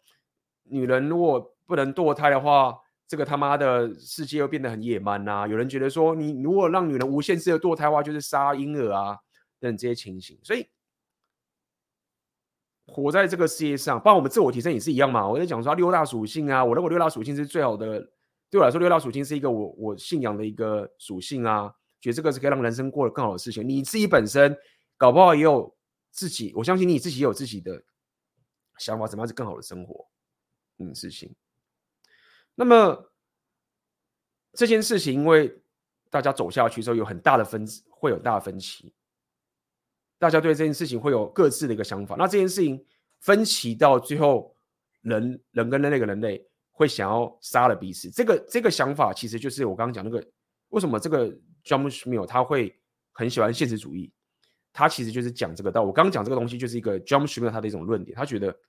[0.65, 2.75] 女人如果不能堕胎的话，
[3.07, 5.47] 这个他妈的世界又变得很野蛮呐、啊。
[5.47, 9.19] 有人觉得说，你如果让女人无限制的堕胎的话，就是杀婴儿啊
[9.61, 10.39] 等这些情形。
[10.43, 10.67] 所以，
[12.89, 15.29] 活在这个世界上，包括我们自我提升也是一样嘛。
[15.29, 18.01] 我在讲说六大属性啊，我认为六大属性是最好的。
[18.51, 23.69] 对我来说，六大属性是一个我我信仰的一个属性啊，觉得这个是可以让人生过得更好的事情。
[23.69, 24.57] 你自己本身
[24.97, 25.77] 搞不好也有
[26.11, 27.83] 自己，我相信你自己也有自己的。
[28.79, 30.07] 想法怎么样是更好的生活？
[30.79, 31.35] 嗯，事情。
[32.55, 33.13] 那么
[34.53, 35.61] 这件事情，因为
[36.11, 38.95] 大家走下去之后有很大的分，会有大的分歧。
[40.19, 42.17] 大家对这件事情会有各自的一个想法。
[42.17, 42.85] 那这件事情
[43.21, 44.55] 分歧到最后，
[45.03, 48.11] 人人跟那个人类会想要杀了彼此。
[48.11, 50.25] 这个这个想法其实就是我刚刚讲那个，
[50.69, 51.29] 为什么这个
[51.65, 52.77] John Schmiel 他会
[53.13, 54.13] 很喜欢现实主义？
[54.73, 55.83] 他其实就是讲这个道。
[55.83, 58.17] 我刚刚讲这个东西就是一个 John Schmiel 他的一种论点。
[58.17, 58.57] 他觉得。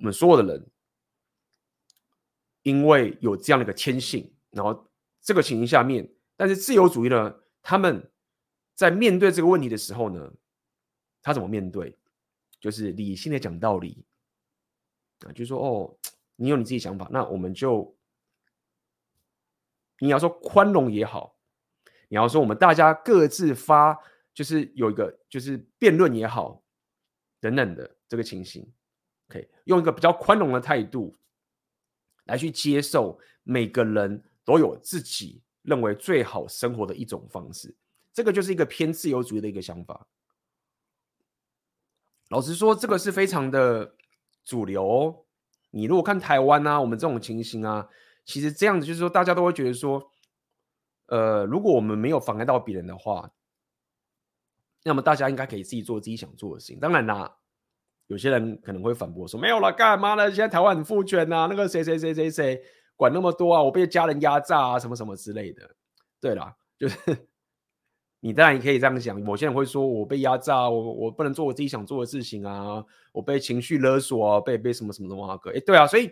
[0.00, 0.64] 我们所有的人，
[2.62, 4.88] 因为有这样的一个天性，然后
[5.20, 8.08] 这个情形下面，但是自由主义呢，他们
[8.78, 10.32] 在面对这个问题的时候呢，
[11.20, 11.98] 他怎么面对？
[12.60, 14.04] 就是理性的讲道理
[15.26, 15.98] 啊，就是说哦，
[16.36, 17.96] 你有你自己想法，那我们就
[19.98, 21.36] 你要说宽容也好，
[22.08, 23.98] 你要说我们大家各自发，
[24.32, 26.62] 就是有一个就是辩论也好，
[27.40, 28.72] 等等的这个情形。
[29.26, 31.18] 可以用一个比较宽容的态度
[32.26, 37.74] 来去接受每个人都有自己认为最好生活的一种方式，
[38.18, 40.08] 这个就是一个偏自由主义的一个想法。
[42.30, 43.94] 老实说，这个是非常的
[44.42, 45.24] 主流哦。
[45.70, 47.88] 你如果看台湾啊，我们这种情形啊，
[48.24, 50.10] 其实这样子就是说，大家都会觉得说，
[51.06, 53.30] 呃，如果我们没有妨碍到别人的话，
[54.82, 56.80] 那么大家应该可以自己做自己想做的事情。
[56.80, 57.36] 当然啦。
[58.08, 60.30] 有些人可能会反驳说：“没有了，干嘛呢？
[60.30, 62.58] 现在台湾很父权啊，那个谁谁谁谁谁
[62.96, 65.76] 管那么多啊，我被家人压榨啊，什么什么之类的。”
[66.18, 67.27] 对啦，就是
[68.20, 69.20] 你当然也可以这样想。
[69.20, 76.10] 某些人会说：“我被压榨，我我不能做我自己想做的事情啊，我被情绪勒索啊，被被什么什么的哇哥。”哎，对啊，所以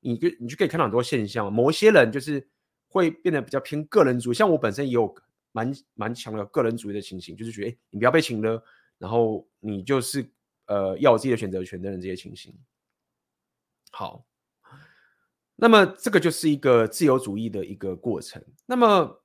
[0.00, 1.52] 你就你就可以看到很多现象。
[1.52, 2.48] 某些人就是
[2.88, 5.14] 会变得比较偏个人主义，像我本身也有
[5.52, 8.62] 蛮蛮强的个人主义的情形，就是觉得哎，你不要被情勒，
[8.98, 10.30] 然后你就是。
[10.70, 12.54] 呃，要有自己的选择权的人，这些情形。
[13.90, 14.26] 好，
[15.56, 18.44] 那么这个就是一个自由主义的一个过程。
[18.66, 19.17] 那么，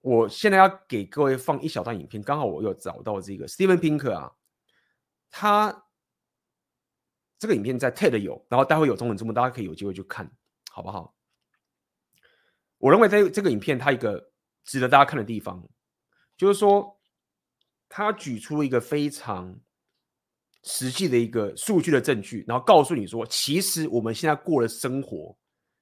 [0.00, 4.32] 我现在要给各位放一小段影片，刚好我有找到这个 Steven Pinker 啊，
[5.30, 5.86] 他
[7.38, 10.30] 这个影片在 TED 有，然后待会有中文字幕，大家可以有机会去看，
[10.70, 11.14] 好不好？
[12.78, 14.30] 我认为在这个影片，它一个
[14.64, 15.68] 值得大家看的地方，
[16.36, 16.94] 就是说。
[17.90, 19.58] 他举出了一个非常
[20.62, 25.34] 实际的一个数据的证据，然后告诉你说，其实我们现在过的生活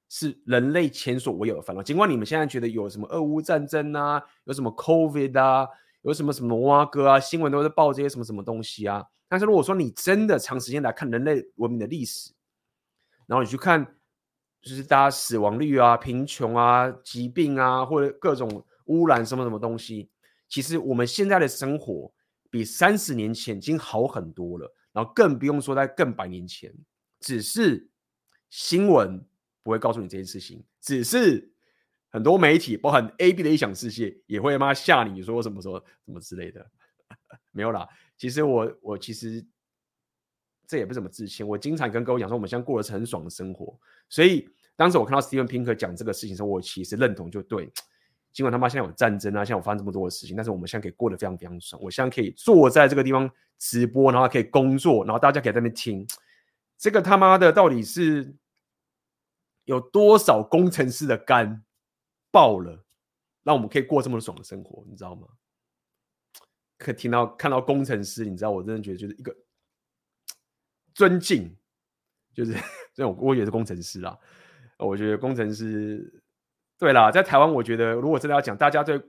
[0.09, 1.83] 是人类前所未有的烦恼。
[1.83, 5.69] 尽管你们现在觉得有什么俄乌战争啊，有什么 COVID 啊，
[6.03, 12.33] 有什么什么挖哥啊，新闻都在报这些什么什么东西啊，但是如果说你真的长时间来看人类文明的历史，
[13.27, 13.85] 然后你去看，
[14.62, 20.09] 就是大家死亡率啊、贫穷啊、疾病啊，或者各种污染什么什么东西。
[20.49, 22.12] 其实我们现在的生活
[22.51, 26.73] 比三十年前已经好很多了，然后更不用说在更百年前。
[27.19, 27.88] 只是
[28.49, 29.21] 新闻
[29.67, 31.51] 不会告诉你这件事情，只是
[32.09, 36.65] 很多媒体，包含 AB 的异想世界，也会妈吓你说什么什么什么之类的。
[37.51, 39.45] 没有啦，其实我我其实
[40.69, 43.77] 这也不怎么自信，我经常跟各位讲说，我们现在过的是很爽的生活。
[44.09, 47.69] 所以当时我看到 Steven Pinker 讲这个事情的时候，我其实认同，就对。
[48.33, 51.83] 尽管他妈现在有战争啊，现在我发生这么多的事情，但是我们现在可以过得非常非常爽。
[51.83, 56.07] 我现在可以坐在这个地方直播，然后可以工作，然后大家可以在那边听。
[56.77, 58.35] 这个他妈的到底是
[59.67, 61.63] 有多少工程师的肝
[62.33, 62.83] 爆了，
[63.43, 64.83] 让我们可以过这么爽的生活？
[64.89, 65.29] 你知道吗？
[66.79, 69.37] 可听到看到工程师，你知道我真的觉得就是一个
[70.95, 71.55] 尊敬，
[72.35, 72.53] 就是
[72.95, 74.19] 这种我也是工程师啦。
[74.79, 76.23] 我觉得工程师。
[76.79, 79.01] 对啦，在台湾，我觉得如果真的要讲，大家对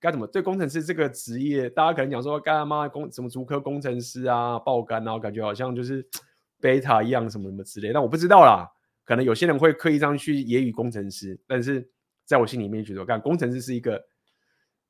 [0.00, 6.04] 该怎么对工程师这个职业，大家可能讲说，干嘛工什么足科工程师啊，爆肝啊，感觉好像就是
[6.58, 7.92] 贝塔一样，什么什么之类。
[7.92, 8.68] 但我不知道啦，
[9.04, 11.88] 可能有些人会刻意这样去揶揄工程师，但是
[12.24, 14.02] 在我心里面觉得，干工程师是一个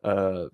[0.03, 0.51] 呃，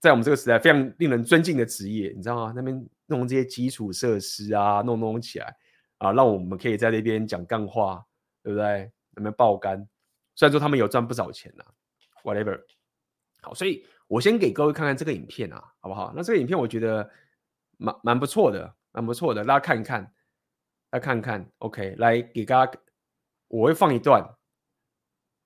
[0.00, 2.52] 在我们这个时代非常令人尊敬的职业，你知道吗？
[2.54, 5.54] 那边弄这些基础设施啊，弄弄起来
[5.98, 8.04] 啊，让我们可以在那边讲干话，
[8.42, 8.90] 对不对？
[9.14, 9.86] 那边爆肝。
[10.34, 11.64] 虽然说他们有赚不少钱呐
[12.24, 12.58] ，whatever，
[13.42, 16.12] 好，所以我先给各位看看这个影片啊，好不好？
[16.16, 17.08] 那这个影片我觉得
[17.76, 20.10] 蛮蛮不错的，蛮不错的，大家看一看，
[20.92, 22.78] 来看看，OK，来给大家，
[23.48, 24.22] 我会放一段，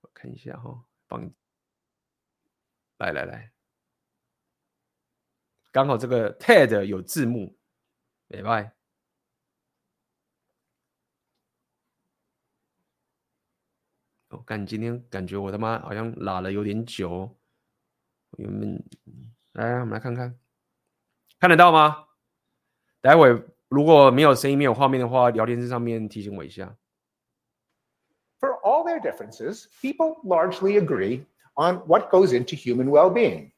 [0.00, 1.32] 我看一下哈、哦，放，
[2.98, 3.52] 来来来，
[5.70, 7.56] 刚好这个 TED 有字幕，
[8.26, 8.72] 拜拜。
[14.30, 17.38] 我感、哦、今天感觉我他妈好像拉了有点久，
[18.38, 18.84] 原本
[19.52, 20.36] 来，我们来看看，
[21.38, 22.08] 看得到吗？
[23.00, 23.32] 待会
[23.69, 26.75] 如果没有声音、没有画面的话，聊天室上面提醒我一下。
[28.39, 31.25] For all their differences, people largely agree
[31.55, 33.51] on what goes into human well-being: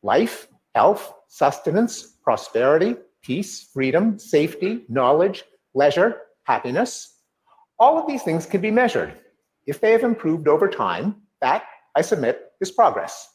[0.00, 7.08] life, health, sustenance, prosperity, peace, freedom, safety, knowledge, leisure, happiness.
[7.78, 9.18] All of these things can be measured.
[9.66, 13.28] If they have improved over time, that, I submit, is progress.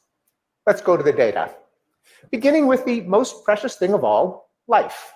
[0.65, 1.51] Let's go to the data.
[2.31, 5.11] Beginning with the most precious thing of all, life.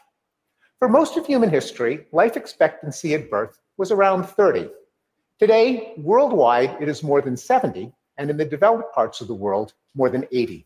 [0.79, 4.69] For most of human history, life expectancy at birth was around 30.
[5.39, 9.73] Today, worldwide, it is more than 70, and in the developed parts of the world,
[9.93, 10.65] more than 80.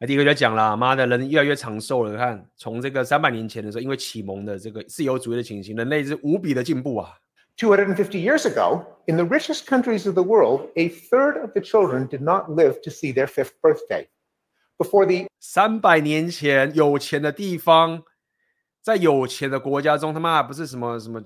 [0.00, 2.16] 那第一个就讲了，妈的，人越来越长寿了。
[2.16, 7.14] 看，从这个三百年前的时候，因为启蒙的这个自由主义的情形，人类是无比的进步啊。
[7.56, 12.22] 250 years ago, in the richest countries of the world, a third of the children did
[12.22, 14.06] not live to see their fifth birthday.
[14.76, 18.04] Before the 三百年前有钱的地方，
[18.82, 21.22] 在有钱的国家中，他妈不是什么什么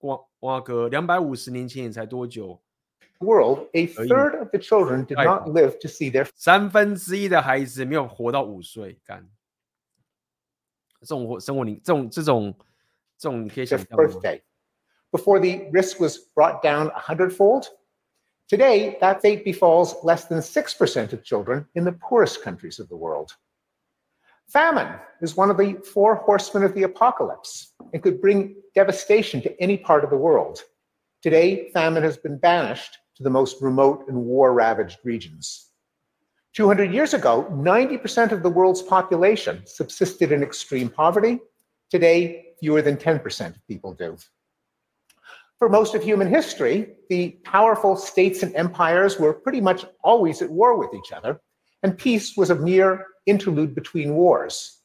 [0.00, 2.60] 哇哇哥，两百五十年前也才多久？
[3.18, 9.26] World, a third of the children did not live to see their 三分之一的孩子没有活到五岁，干
[11.00, 12.54] 这种活生活你这种这种
[13.16, 14.04] 这种你可以想象吗？
[15.10, 17.68] before the risk was brought down a hundredfold.
[18.48, 22.96] Today, that fate befalls less than 6% of children in the poorest countries of the
[22.96, 23.30] world.
[24.51, 29.61] Famine is one of the four horsemen of the apocalypse and could bring devastation to
[29.61, 30.59] any part of the world.
[31.21, 35.69] Today, famine has been banished to the most remote and war ravaged regions.
[36.53, 41.39] 200 years ago, 90% of the world's population subsisted in extreme poverty.
[41.89, 44.17] Today, fewer than 10% of people do.
[45.59, 50.49] For most of human history, the powerful states and empires were pretty much always at
[50.49, 51.39] war with each other,
[51.83, 54.82] and peace was a mere interlude between wars.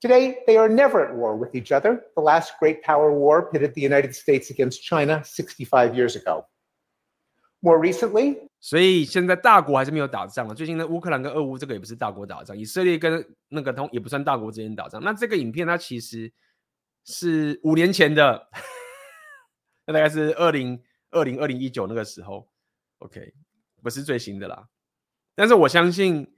[0.00, 2.04] Today, they are never at war with each other.
[2.14, 6.46] The last great power war pitted the United States against China 65 years ago.
[7.60, 10.54] More recently, 所以现在大国还是没有打仗啊。
[10.54, 15.02] 最近的乌克兰跟俄乌这个也不是大国打仗，以色列跟那个通也不算大国之间打仗。
[15.02, 16.32] 那这个影片它其实
[17.04, 18.48] 是五年前的，
[19.86, 22.48] 那大概是二零二零二零一九那个时候，
[22.98, 23.34] OK，
[23.82, 24.68] 不是最新的啦。
[25.34, 26.31] 但是我相信，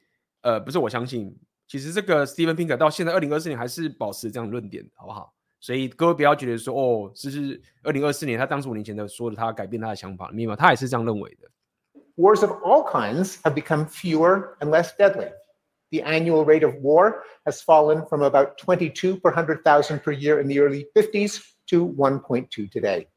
[0.44, 1.36] 呃，不是我相信，
[1.66, 5.34] 其实这个 Steven Pinker 到现在二零二四年还是保持这样的论点，好不好？
[5.60, 10.56] 所以各位不要觉得说哦，这是二零二四年他当时五年前的说的，他改变他的想法，明白吗？
[10.56, 11.48] 他也是这样认为的。
[12.16, 15.30] Wars of all kinds have become fewer and less deadly.
[15.90, 20.48] The annual rate of war has fallen from about 22 per 100,000 per year in
[20.48, 23.08] the early 50s to 1.2 today.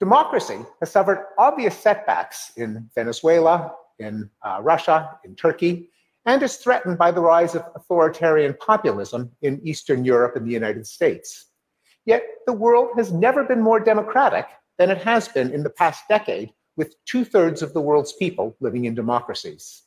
[0.00, 5.90] Democracy has suffered obvious setbacks in Venezuela, in uh, Russia, in Turkey,
[6.29, 10.85] and is threatened by the rise of authoritarian populism in Eastern Europe and the United
[10.85, 11.47] States.
[12.05, 14.45] Yet the world has never been more democratic
[14.77, 18.55] than it has been in the past decade, with two thirds of the world's people
[18.59, 19.81] living in democracies.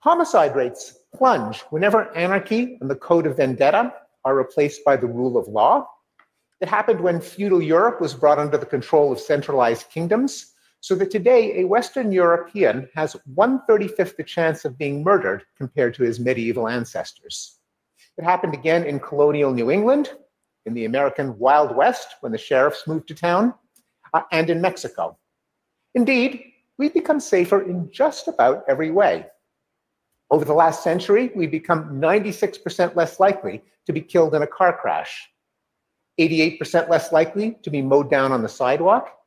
[0.00, 3.94] Homicide rates plunge whenever anarchy and the code of vendetta
[4.26, 5.88] are replaced by the rule of law.
[6.60, 10.49] It happened when feudal Europe was brought under the control of centralized kingdoms,
[10.80, 16.02] so that today a Western European has 135th the chance of being murdered compared to
[16.02, 17.58] his medieval ancestors.
[18.16, 20.10] It happened again in colonial New England,
[20.66, 23.54] in the American Wild West when the sheriffs moved to town,
[24.14, 25.16] uh, and in Mexico.
[25.94, 26.44] Indeed,
[26.78, 29.26] we've become safer in just about every way.
[30.30, 34.76] Over the last century, we've become 96% less likely to be killed in a car
[34.76, 35.28] crash,
[36.18, 39.19] 88% less likely to be mowed down on the sidewalk,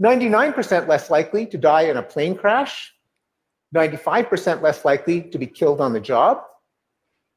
[0.00, 2.92] 99% less likely to die in a plane crash,
[3.74, 6.42] 95% less likely to be killed on the job,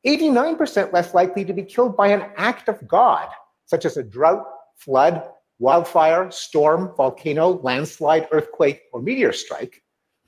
[0.05, 3.27] 89% less likely to be killed by an act of God,
[3.65, 4.45] such as a drought,
[4.77, 5.23] flood,
[5.59, 9.81] wildfire, storm, volcano, landslide, earthquake, or meteor strike,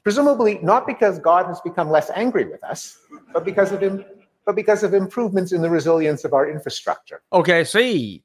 [0.04, 2.98] presumably not because God has become less angry with us,
[3.34, 4.06] but because of him,
[4.46, 7.22] but because of improvements in the resilience of our infrastructure.
[7.30, 8.24] OK，所以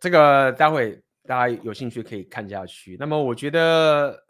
[0.00, 2.95] 这个待会 大家有兴趣可以看下去。
[2.99, 4.25] 那么我觉得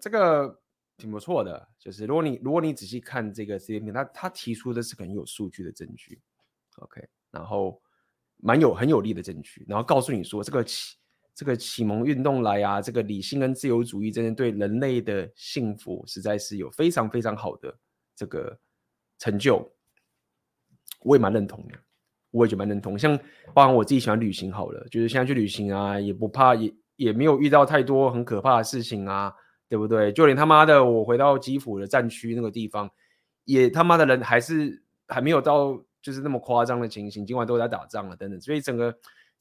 [0.00, 0.60] 这个
[0.96, 6.20] 挺不错的，就是如果你如果你仔细看这个 C N 他他提出的是很有数据的证据
[6.78, 7.82] ，OK，然后
[8.36, 10.96] 蛮有很有力的证据，然后告诉你说这个启
[11.34, 17.76] 这个启蒙运动来啊，这个理性跟自由主义真的对人类的幸福实在是有非常非常好的
[18.14, 18.58] 这个
[19.18, 19.74] 成就，
[21.00, 21.78] 我也蛮认同的，
[22.32, 22.98] 我也觉得蛮认同。
[22.98, 23.16] 像
[23.54, 29.32] 包含我自己喜欢旅行好了，就是现在去旅行啊，也不怕，也也没有遇到太多很可怕的事情啊，
[29.68, 30.12] 对不对？
[30.12, 32.90] 就连他妈的我回到基辅的战区那个地方，
[33.44, 38.92] 也他妈的人还是还没有到就是那么夸张的情形，今晚都在打仗了等等，所以整个。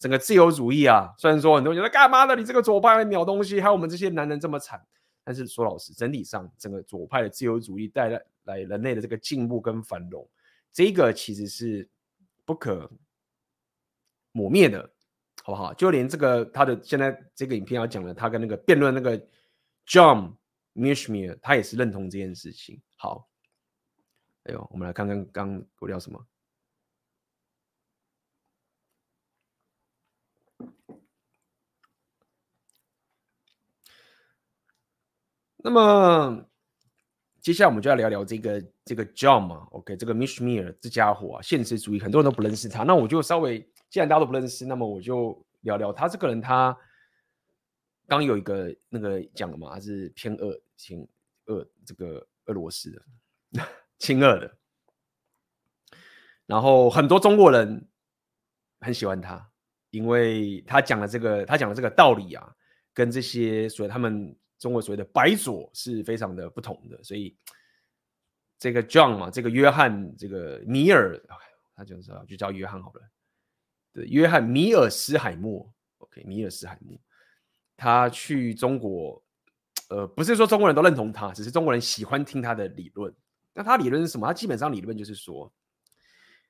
[0.02, 4.82] 整个自由主义啊，虽然说很多人觉得干嘛的，你这个左派鸟东西，还有我们这些男人这么惨，
[5.24, 10.28] 但是说老实，整体上整个左派的自由主义带来来人类的这个进步跟繁荣，
[10.74, 11.88] 这个其实是
[12.46, 12.90] 不可
[14.32, 14.94] 磨灭的，
[15.44, 15.74] 好不好？
[15.74, 19.18] 就连这个他的现在这个影片要讲的，他跟那个辩论那个
[19.86, 20.36] John
[20.74, 22.82] Mishmir，他也是认同这件事情。
[22.98, 23.30] 好，
[24.44, 26.26] 哎呦，我们来看看刚我聊什么。
[35.64, 36.44] 那么
[37.42, 42.84] 接下来我们就要聊聊这个这个 John 嘛，OK，这个 Mishmir 这家伙啊，现实主义很多人都不认识他。
[42.84, 46.40] 那我就稍微，既然大家都不认识，那么我就聊聊他这个人。
[46.40, 46.78] 他
[48.08, 51.08] 刚有一个那个讲了嘛，他是偏恶、亲
[51.46, 53.02] 俄这个俄罗斯的，
[53.98, 54.56] 亲俄的。
[56.46, 57.88] 然后很多中国人
[58.82, 59.50] 很喜欢他，
[59.90, 62.56] 因为他讲的这个，他讲的这个道理啊，
[62.94, 64.38] 跟这些所以他们。
[64.62, 67.36] 中国所谓的白左是非常的不同的，所以
[68.60, 71.20] 这个 John 嘛，这个约翰，这个米尔，
[71.76, 73.02] 他就是就叫约翰好了。
[73.92, 76.96] 对，约翰米尔斯海默，OK，米尔斯海默，
[77.76, 79.20] 他去中国，
[79.90, 83.12] 呃，不是说中国人都认同他，只是中国人喜欢听他的理论。
[83.56, 84.28] 那他理论是什么？
[84.28, 85.52] 他基本上理论就是说，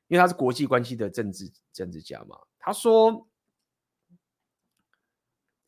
[0.10, 2.38] 因为他是国际关系的政治政治家嘛。
[2.60, 3.26] 他说，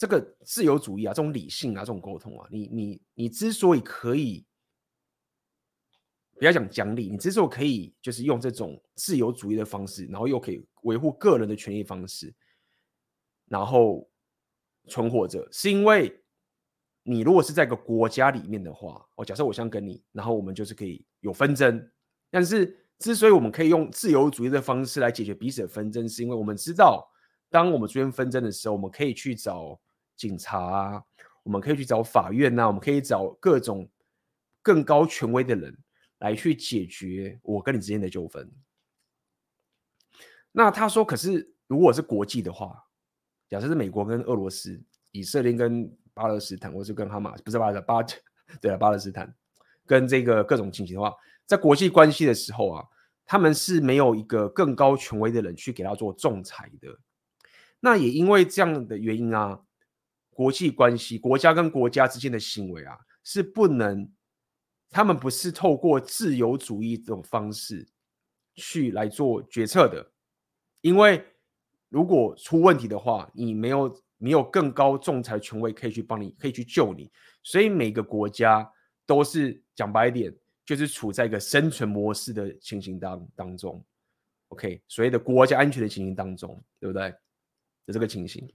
[0.03, 4.45] 这个自由主义啊，这种理性啊，这种沟通啊，你你你之所以可以，
[6.37, 12.35] 不要讲讲理，你之所以可以就是用这种自由主义的方式，然后又可以维护个人的权益方式，
[13.47, 14.05] 然后
[14.89, 16.19] 存活着，是因为。
[17.05, 21.91] 你如果是在一个国家里面的话，哦，假设我想跟你，然后我们就是可以有纷争。
[22.31, 27.05] 但是，之所以我们可以用自由主义的方式来解决彼此的纷争，是因为我们知道，
[27.49, 29.77] 当我们出现纷争的时候，我们可以去找
[30.15, 31.03] 警察啊，
[31.43, 33.89] 我们可以去找法院呐，我们可以找各种
[34.61, 35.77] 更高权威的人
[36.19, 38.51] 来去解决我跟你之间的纠纷。
[40.51, 42.85] 那他说，可是如果是国际的话，
[43.49, 48.03] 假设是美国跟俄罗斯、以色列跟巴勒斯坦，或是跟哈马，不是巴勒巴，
[48.61, 49.33] 对啊，巴勒斯坦
[49.85, 51.13] 跟这个各种情形的话，
[51.45, 52.85] 在国际关系的时候啊，
[53.25, 56.99] 他们是没有一个更高权威的人去给他做仲裁的。
[57.79, 59.59] 那也因为这样的原因啊，
[60.33, 64.11] 国际关系，国家跟国家之间的行为啊，是不能，
[64.89, 67.87] 他们不是透过自由主义这种方式
[68.55, 70.11] 去来做决策的，
[70.81, 71.25] 因为
[71.89, 74.03] 如果出问题的话，你没有。
[74.19, 77.11] 没有更高仲裁权威可以去帮你，可以去救你，
[77.43, 78.65] 所以每个国家
[79.05, 80.33] 都是讲白一点，
[80.65, 83.85] 就是处在一个生存模式的情形当当中。
[84.47, 87.09] OK，所谓的国家安全的情形当中，对不对？
[87.85, 88.49] 的这个情形，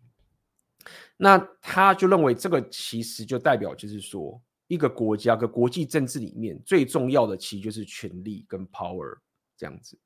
[1.16, 9.18] 那他就认为这个其实就代表，就是说一个国家跟国际政治里面最重要的，其实就是权力跟 power
[9.56, 9.98] 这样子。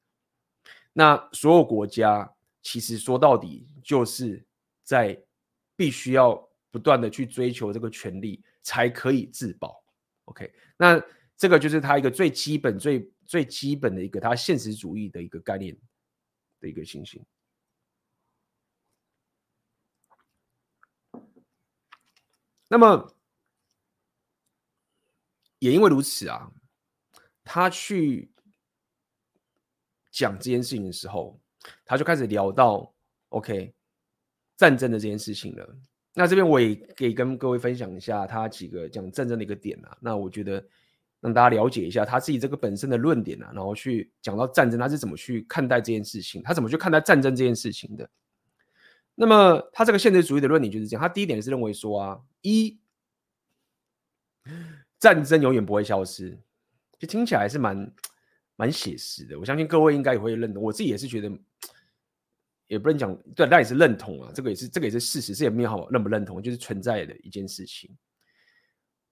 [0.93, 4.45] 那所有国家其实说到底就是
[4.83, 5.18] 在。
[5.74, 6.37] 必须要
[6.70, 9.83] 不断的去追求这个权利，才可以自保。
[10.26, 11.03] OK，那
[11.37, 15.76] 这个就是他一个最基本、最最基本的一个他现实主义的一个概念
[16.61, 17.24] 的一个情形。
[22.72, 23.14] 那么
[25.58, 26.50] 也因为如此啊，
[27.44, 28.32] 他去
[30.10, 31.38] 讲这件事情的时候，
[31.84, 32.90] 他就开始聊到
[33.28, 33.74] OK。
[34.56, 35.76] 战争的这件事情了，
[36.14, 39.96] 那这边我也可以跟各位分享一下他几个讲战争的一个点啊。
[40.00, 40.64] 那我觉得
[41.20, 48.08] 让大家了解一下他自己这个本身的论点啊，然后去讲到战争他是怎么去看待这件事情，他怎么去看待战争这件事情的。
[49.14, 52.78] 那么他这个现实主义的论点就是这样，他第一点是认为说啊，一
[54.98, 56.38] 战争永远不会消失，
[56.98, 57.94] 就听起来是蛮
[58.56, 59.38] 蛮写实的。
[59.38, 61.30] 我相信各位应该也会认同，我自己也是觉得。
[62.68, 67.94] 也不能讲对，那也是认同啊，这个也是这个也是事实，这也没有好认不认同，就是存在的一件事情。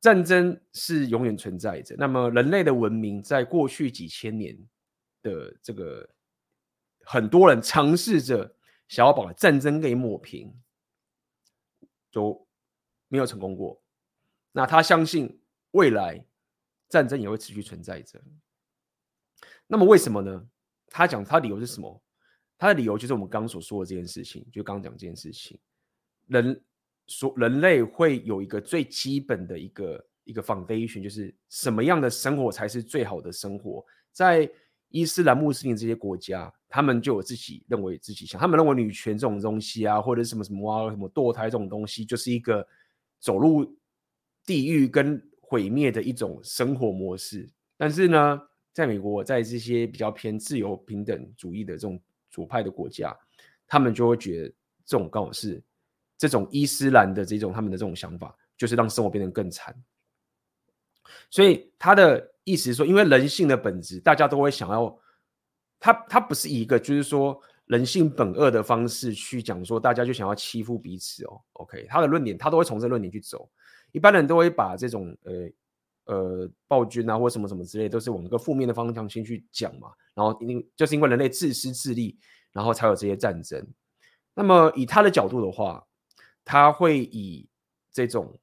[0.00, 1.94] 战争是永远存在着。
[1.98, 4.56] 那么人类的文明在过去几千年
[5.20, 6.08] 的这个，
[7.04, 8.50] 很多人尝试着
[8.90, 10.52] 想要把战争给抹平，
[12.10, 12.44] 都
[13.06, 13.80] 没有成功过。
[14.50, 16.26] 那他相信未来
[16.88, 18.20] 战争也会持续存在着。
[19.68, 20.44] 那么为什么呢？
[20.88, 22.02] 他讲他理由是什么？
[22.58, 25.56] 他的理由就是我们刚刚所说的这件事情，就刚刚讲这件事情，
[26.26, 26.60] 人
[27.06, 33.86] 说人类会有一个最基本的一个一个 foundation，就是什么样的生活才是最好的生活？
[34.10, 34.50] 在
[34.88, 42.66] 伊斯兰穆斯林这些国家，他们就有自己认为自己想，他们认为女权这种东西啊，或者什么什么啊，什么堕胎这种东西，就是一个
[43.18, 43.76] 走入
[44.46, 47.46] 地狱跟毁灭的一种生活模式。
[47.76, 48.40] 但是呢，
[48.72, 52.00] 在美国，在这些比较偏自由平等主义的这种。
[52.32, 53.12] 左派的国家，
[53.66, 54.48] 他们就会觉得
[54.86, 55.60] 这种刚好是
[56.16, 59.74] 这种伊斯兰的这种他们的这种想法，就是让生活变得更惨。
[61.28, 64.96] 所以他的意思是说，因为人性的本质，大家都会想要
[65.80, 71.40] 他，他不是一个就是说人性本恶的方式去讲说，大家就想要欺负彼此哦。
[71.54, 73.50] OK，他的论点他都会从这论点去走。
[73.92, 79.88] 一般人都会把这种呃呃暴君啊或什么什么之类，都是往一个负面的方向先去讲嘛。
[80.14, 82.18] 然后因就是因为人类自私自利，
[82.52, 83.66] 然后才有这些战争。
[84.34, 85.84] 那么以他的角度的话，
[86.44, 87.48] 他会以
[87.92, 88.38] 这种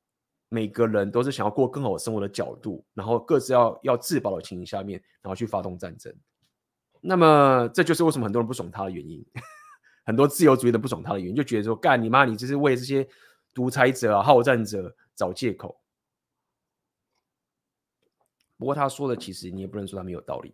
[0.50, 6.14] 每个人都是想要过更好生活的角度，然后各自要要自保的情形下面，然后去发动战争。
[7.10, 9.26] 那么这就是为什么很多人不爽他的原因，
[10.06, 13.08] 很多自由主义的不爽他的原因，就觉得说干你妈，你这是为这些
[13.54, 15.82] 独裁者啊、好战者找借口。
[18.58, 20.54] 不过他说的其实你也不能说他没有道理。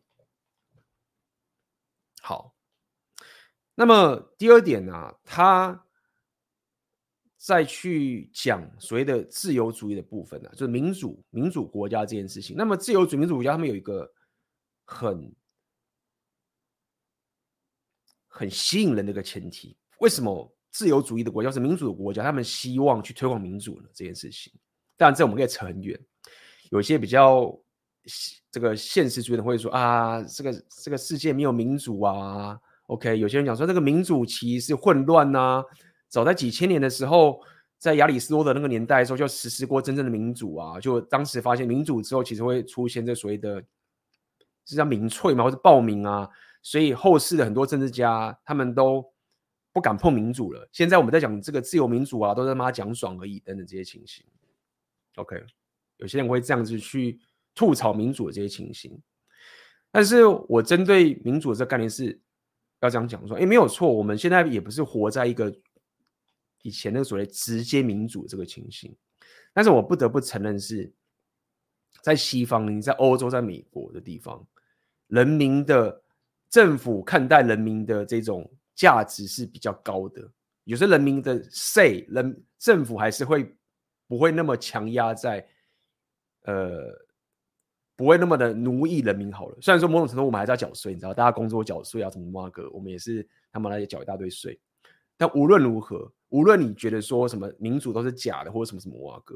[2.21, 2.53] 好，
[3.73, 5.85] 那么第二点呢、啊，他
[7.35, 12.55] 再去讲所谓的自由主义的部分呢、就是民主民主国家这件事情。
[12.55, 14.07] 那么自由主义民主国家他们有一个
[14.85, 15.33] 很
[18.35, 19.77] 很吸引人的一个前提。
[19.99, 23.87] 为什么自由主义的国家是民主的国家，他们希望去推广民主呢？
[23.93, 24.51] 这件事情，
[24.97, 25.97] 当然这我们可以扯很远。
[26.71, 27.55] 有些比较
[28.51, 32.59] 这个现实主义的会说啊，这个这个世界没有民主啊。
[32.87, 35.63] OK，有些人讲说这个民主其实是混乱呐、
[36.09, 37.39] 早在几千年的时候，
[37.77, 40.79] 在亚里士多德那个年代的时候，就实施过真正的民主啊。
[40.79, 43.63] 就当时发现民主之后，其实会出现这所谓的，
[44.65, 46.27] 是叫民粹嘛，或者暴民啊。
[46.63, 49.05] 所以后世的很多政治家他们都
[49.73, 50.67] 不敢碰民主了。
[50.71, 54.25] 现在我们在讲这个自由民主啊，都在妈讲爽而已等等这些情形。
[55.15, 55.43] OK，
[55.97, 57.19] 有些人会这样子去
[57.53, 58.97] 吐槽民主的这些情形，
[59.91, 62.17] 但是我针对民主的这个概念是
[62.79, 65.53] 要这样讲说，诶，没有错，我们现在也不是活在一个
[66.61, 68.95] 以前那个所谓直接民主这个情形，
[69.53, 70.93] 但是我不得不承认是
[72.01, 74.47] 在西方，你在欧洲，在美国的地方，
[75.07, 76.01] 人民的。
[76.53, 80.21] 政府看待人民的这种价值是比较高的，
[80.65, 83.57] 有些人民的 say，人政府还是会
[84.07, 85.43] 不会那么强压在，
[86.43, 86.93] 呃，
[87.95, 89.57] 不会那么的奴役人民好了。
[89.61, 94.59] 虽然说某种程度我们还是要缴税，你知道，大家工作缴税啊，什么挖哥，我们也是他们来缴一大堆税。
[95.17, 99.35] 但无论如何，无论你觉得说什么民主都是假的，或者什么什么挖哥，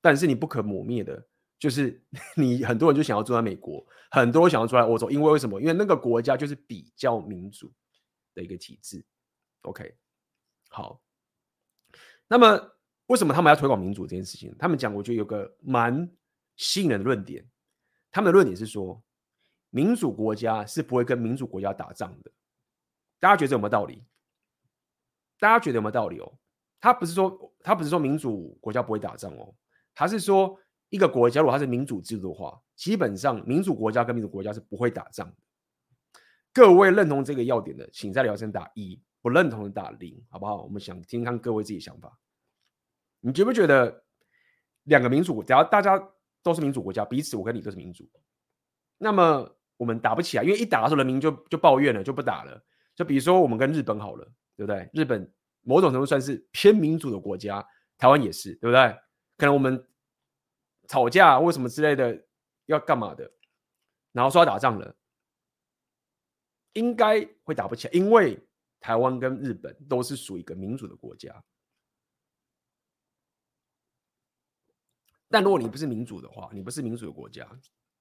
[0.00, 1.24] 但是你不可磨灭的。
[1.60, 2.02] 就是
[2.34, 5.60] 你很多人就想要住在美国，很多人想要住在欧洲，因为为什么？
[5.60, 7.70] 因为那个国家就是比较民主
[8.34, 9.04] 的一个体制。
[9.60, 9.94] OK，
[10.70, 11.02] 好，
[12.26, 12.72] 那么
[13.08, 14.56] 为什么他们要推广民主这件事情？
[14.58, 16.10] 他们讲，我觉得有个蛮
[16.56, 17.46] 吸引人的论点。
[18.10, 19.00] 他们的论点是说，
[19.68, 22.32] 民主国家是不会跟民主国家打仗的。
[23.20, 24.02] 大家觉得有没有道理？
[25.38, 26.38] 大家觉得有没有道理哦？
[26.80, 29.54] 他不是说他不是说民主国家不会打仗哦，
[29.94, 30.58] 他是说。
[30.90, 35.36] 一个国家如果它是民主制度的话，基本上民主国家跟民主国家是不会打仗的。
[36.52, 40.62] 各位认同这个要点的，请在聊天打一；不认同的打零，好不好？
[40.64, 42.18] 我们想听看各位自己想法。
[43.20, 44.04] 你觉不觉得
[44.82, 45.96] 两个民主，只要大家
[46.42, 48.10] 都是民主国家，彼此我跟你都是民主，
[48.98, 52.60] 那么我们打不起来，因为一打的时候人民就就抱怨了，就不打了。
[52.96, 54.24] 就比如说我们跟日本好了，
[54.56, 54.90] 对不对？
[54.92, 55.32] 日本
[55.62, 57.64] 某种程度算是偏民主的国家，
[57.96, 58.92] 台湾也是，对不对？
[59.36, 59.86] 可能我们。
[60.90, 62.26] 吵架或什么之类的，
[62.66, 63.30] 要干嘛的？
[64.10, 64.96] 然后说要打仗了，
[66.72, 68.36] 应该会打不起来，因为
[68.80, 71.44] 台湾跟日本都是属于一个民主的国家。
[75.28, 77.48] 但如果你不是民主的话，你不是民主的国家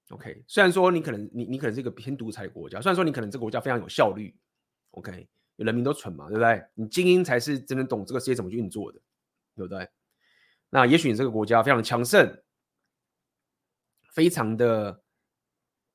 [0.09, 0.43] ，OK？
[0.47, 4.35] 虽然说你可能你你可能是一个偏独裁国家，虽然说你可能这个国家非常有效率
[4.93, 5.29] ，OK？
[5.57, 6.65] 人民都蠢嘛，对不对？
[6.73, 8.99] 你精英才是真正懂这个世界怎么运作的，
[9.55, 9.87] 对不对？
[10.71, 12.43] 那也许你这个国家非常强盛。
[14.13, 15.03] 非常的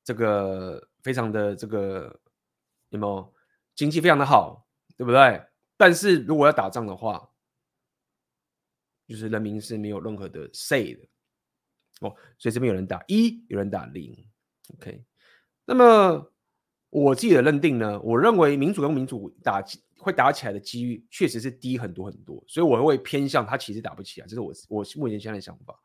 [0.03, 2.19] 这个，非常的这个，
[2.89, 3.33] 有没有
[3.75, 5.43] 经济非常的好，对不对？
[5.77, 7.29] 但是如果要打仗的话，
[9.07, 11.01] 就是人民是没有任何的 say 的
[12.01, 12.15] 哦。
[12.37, 14.15] 所以这边有人打一，有人打零
[14.75, 15.03] ，OK。
[15.65, 16.31] 那么
[16.89, 19.63] 我自己的认定呢，我认为民主跟民主打
[19.97, 25.77] 会打起来的几率确实是低很多很多，所以我会偏向他其实打不起来，这是我我目前现在的想法。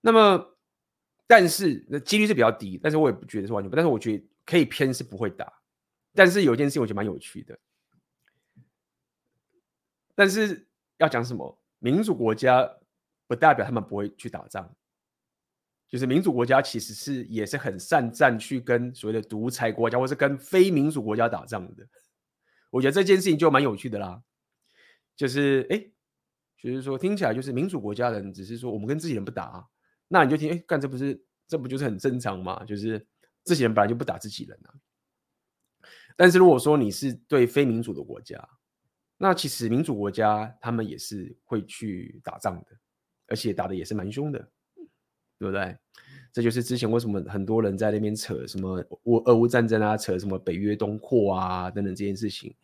[0.00, 0.55] 那么。
[1.26, 5.52] 但是那几率是比较低，但是我也不觉得是完全不，但是我觉得可以偏是不会打。
[6.14, 7.58] 但是有一件事情我觉得蛮有趣的，
[10.14, 10.66] 但是
[10.98, 11.60] 要讲什么？
[11.78, 12.78] 民主国家
[13.26, 14.74] 不代表他们不会去打仗，
[15.88, 21.86] 就是民主国家其实是也是很善战去跟所谓的独裁国家或是跟非民主国家打仗的。
[22.70, 24.22] 我觉得这件事情就蛮有趣的啦，
[25.14, 25.86] 就是哎，
[26.56, 29.68] 就是说听起来就是民主国家人只是说我们跟自己人不打。
[30.08, 32.64] 那你就听，哎，干这不是这不就是很正常吗？
[32.64, 33.04] 就是
[33.42, 34.74] 自己人本来就不打自己人啊。
[36.16, 38.48] 但是如果说你是对非民主的国家，
[39.18, 42.66] 那其实民主国家他们也是会去打仗的，
[43.26, 44.38] 而且打的也是蛮凶的，
[45.38, 45.76] 对不对？
[46.32, 52.54] 这就是之前为什么很多人在那边扯什么乌俄乌战争啊，扯什么北约东扩啊等等这件事情。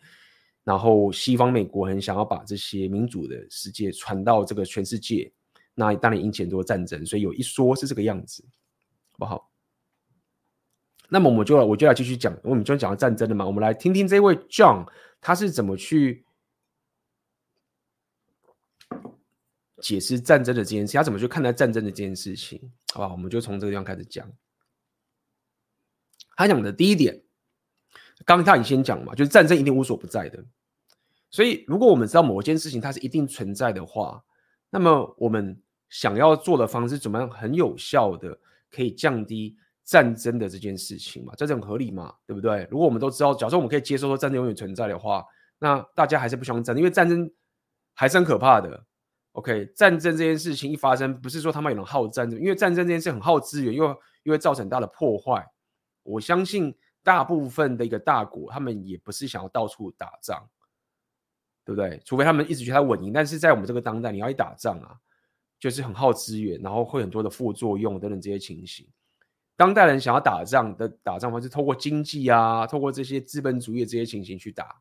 [0.62, 5.32] 然后西方美国很想要把这些民主的世界传到这个全世界。
[5.74, 8.44] 那当然引起很多战争，所以有一说是这个样子，
[9.12, 9.50] 好不好？
[11.08, 13.46] 那么我们就我就要继续讲，我们就讲到战争了嘛。
[13.46, 14.86] 我们来听听这位 John
[15.20, 16.24] 他是怎么去
[19.80, 22.60] 解释战争的这件事，他怎么去看待战争的这件事情，
[22.92, 23.12] 好不好？
[23.12, 24.30] 我们就从这个地方开始讲。
[26.34, 27.22] 他讲的第一点，
[28.24, 30.42] 刚刚他已经先讲嘛，就是战争一定无所不在的。
[31.30, 34.24] 所以如果我们知道某一件事情它是一定存在的话，
[34.74, 35.60] 那么我们
[35.90, 38.38] 想要做的方式，怎么样很有效的
[38.70, 39.54] 可以降低
[39.84, 42.66] 战争的这件事情嘛，这很合理嘛，对不对？
[42.70, 45.22] 如果我们都知道，假设我们可以接受说战争永远存在的话，
[45.58, 47.30] 那大家还是不希望战争，因为战争
[47.92, 48.82] 还是很可怕的。
[49.32, 53.86] OK，战争这件事情一发生，不是说他们有人好战争，因为战争这件事很耗资源，又
[54.22, 55.46] 又会造成很大的破坏。
[56.02, 60.48] 我相信大部分的一个大国，他们也不是想要到处打仗，
[61.64, 62.00] 对不对？
[62.04, 64.96] 除非他们一直觉得他稳赢，但是在我们这个当代，你要一打仗啊，
[65.58, 68.86] 就是很耗资源，然后会很多的副作用等等这些情形。
[69.56, 74.80] 当代人想要打仗的打仗方式，透过经济啊，透过这些资本主义的这些情形去打，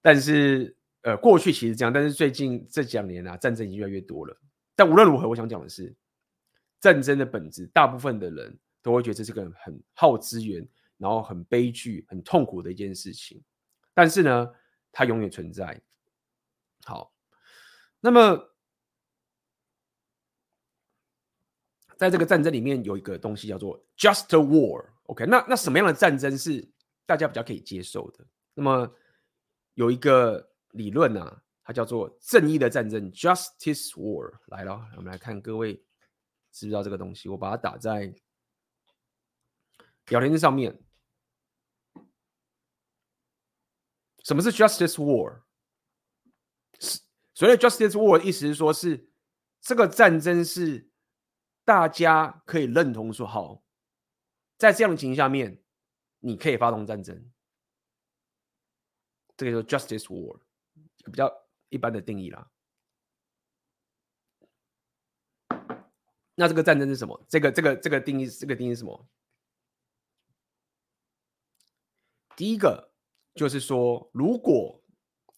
[0.00, 0.76] 但是。
[1.02, 4.36] 呃，过去其实这样，但是最近这几年啊，战争已经越来越多了。
[4.76, 5.96] 但无论如何，我想讲的是，
[6.78, 10.62] 战争的本质，大部分的人都会觉得这是个很耗资源，
[10.98, 13.42] 然后很悲剧、很痛苦的一件事情。
[13.94, 14.46] 但是呢，
[14.92, 15.80] 它永远存在。
[16.84, 17.12] 好，
[18.00, 18.54] 那么
[21.96, 24.86] 在这个战争里面，有一个东西叫做 just war。
[25.04, 26.68] OK，那那什么样的战争是
[27.06, 28.26] 大家比较可以接受的？
[28.54, 28.94] 那么
[29.74, 30.48] 有一个。
[30.74, 34.32] 理论啊，它叫做正义的战争 （Justice War）。
[34.46, 35.74] 来了，我们来看各位
[36.52, 37.28] 知不知道这个东西？
[37.28, 38.14] 我把它打在
[40.06, 40.80] 聊天上面。
[44.24, 45.42] 什么是 Justice War？
[47.34, 49.08] 所谓 Justice War 的意思是说，是
[49.60, 50.90] 这个战争是
[51.64, 53.62] 大家可以认同说，好，
[54.58, 55.62] 在这样的情形下面，
[56.18, 57.30] 你可以发动战争。
[59.36, 60.40] 这个叫 Justice War。
[61.06, 61.34] 比较
[61.70, 62.50] 一般的定义啦。
[66.34, 67.24] 那这个战争是什么？
[67.26, 69.08] 这个这个这个定义，这个定义是什么？
[72.36, 72.89] 第一个
[73.34, 74.80] 就是说，如果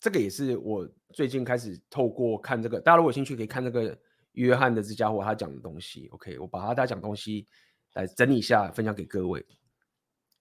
[0.01, 3.97] 这个也是我最近开始透过看这个，大家如果有兴趣可以看这个
[4.33, 6.09] 约翰的这家伙他讲的东西。
[6.13, 7.47] OK，我把他他讲东西
[7.95, 9.45] 来整理一下，分享给各位。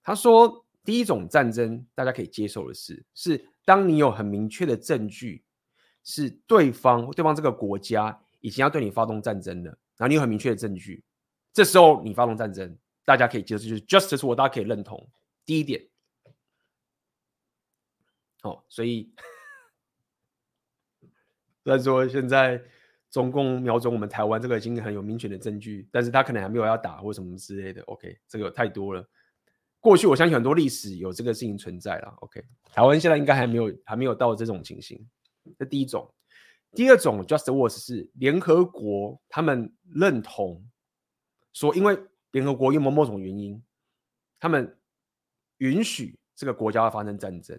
[0.02, 3.48] 他说，第一种战争大家可以接受的是是。
[3.64, 5.44] 当你有很明确的证据，
[6.02, 11.04] 是对方对方这个国家已经要对你发动战争了，然后你有很明确的证据，
[11.52, 15.08] 这时候你发动战争，大家可以接受，就是 justice war，大家可以认同。
[15.46, 15.80] 第一点，
[18.42, 19.12] 哦，所以，
[21.64, 22.62] 再说现在
[23.10, 27.82] 中共瞄准我们台湾，这个已经很有明确的证据，但是他可能还没有要打或什么之类的。
[27.82, 29.08] OK，这个太多了。
[29.80, 35.04] 过去我相信很多历史有这个事情存在了，OK，台湾现在应该还没有还没有到这种情形。
[35.58, 36.08] 这第一种，
[36.72, 40.64] 第二种 just war 是联合国他们认同
[41.52, 41.98] 说，因为
[42.30, 43.62] 联合国因为某种原因，
[44.38, 44.78] 他们
[45.58, 47.58] 允许这个国家发生战争，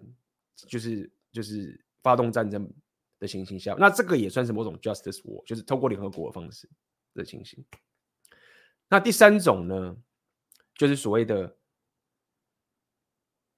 [0.56, 2.72] 就是就是发动战争
[3.20, 6.70] 的情形下，那这个也算是某种 justice war，就是透过联合国的方式
[7.14, 7.64] 的情形。
[8.90, 9.98] 那第三种呢，
[10.76, 11.56] 就是所谓的。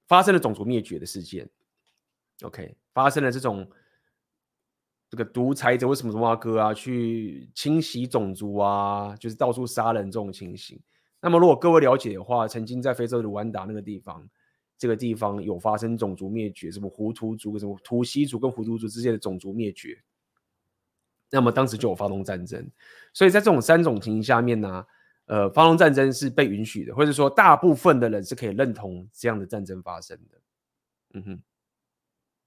[0.08, 1.50] 发生了种族灭绝的事件
[2.42, 3.68] ，OK，发生了这种
[5.10, 10.80] 这个独裁者为什么什么哥啊去清洗种族啊，就是到处杀人这种情形。
[11.20, 14.30] 那么如果各位了解的话，曾经在非洲的卢安达那个地方，
[14.78, 20.02] 这个地方有发生种族灭绝，什么胡图族、什么图西族跟胡图族之间的种族灭绝，
[21.30, 22.70] 那么当时就有发动战争。
[23.12, 24.86] 所以在这种三种情形下面呢、啊。
[25.28, 30.40] 呃，发动战争是被允许的，或者说大部分的人是可以认同这样的战争发生的。
[31.14, 31.42] 嗯哼，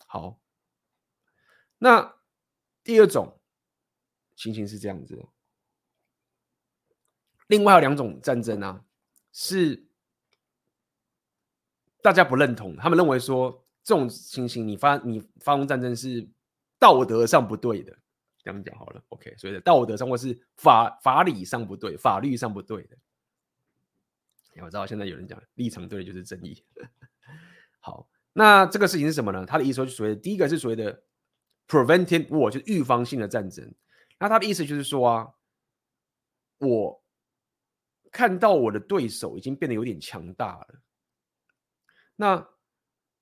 [0.07, 0.39] 好。
[1.77, 2.15] 那
[2.81, 3.37] 第二种
[4.33, 5.21] 情形是这样子，
[7.47, 8.85] 另外有两种战争啊，
[9.33, 9.88] 是
[12.01, 16.27] 大家不认同，他们认为说这种情形你发你发动战争是
[16.77, 17.95] 道德上不对的。
[18.41, 22.97] 这样讲好了，OK，所以道德上或是法法理上不对，法律上不对的。
[24.61, 26.63] 我知道现在有人讲立场对就是正义。
[27.79, 29.45] 好，那这个事情是什么呢？
[29.45, 31.03] 他的意思就所谓的第一个是所谓的
[31.67, 33.73] preventive war，就是预防性的战争。
[34.19, 35.27] 那他的意思就是说啊，
[36.59, 37.03] 我
[38.11, 40.81] 看到我的对手已经变得有点强大了，
[42.19, 42.45] 那。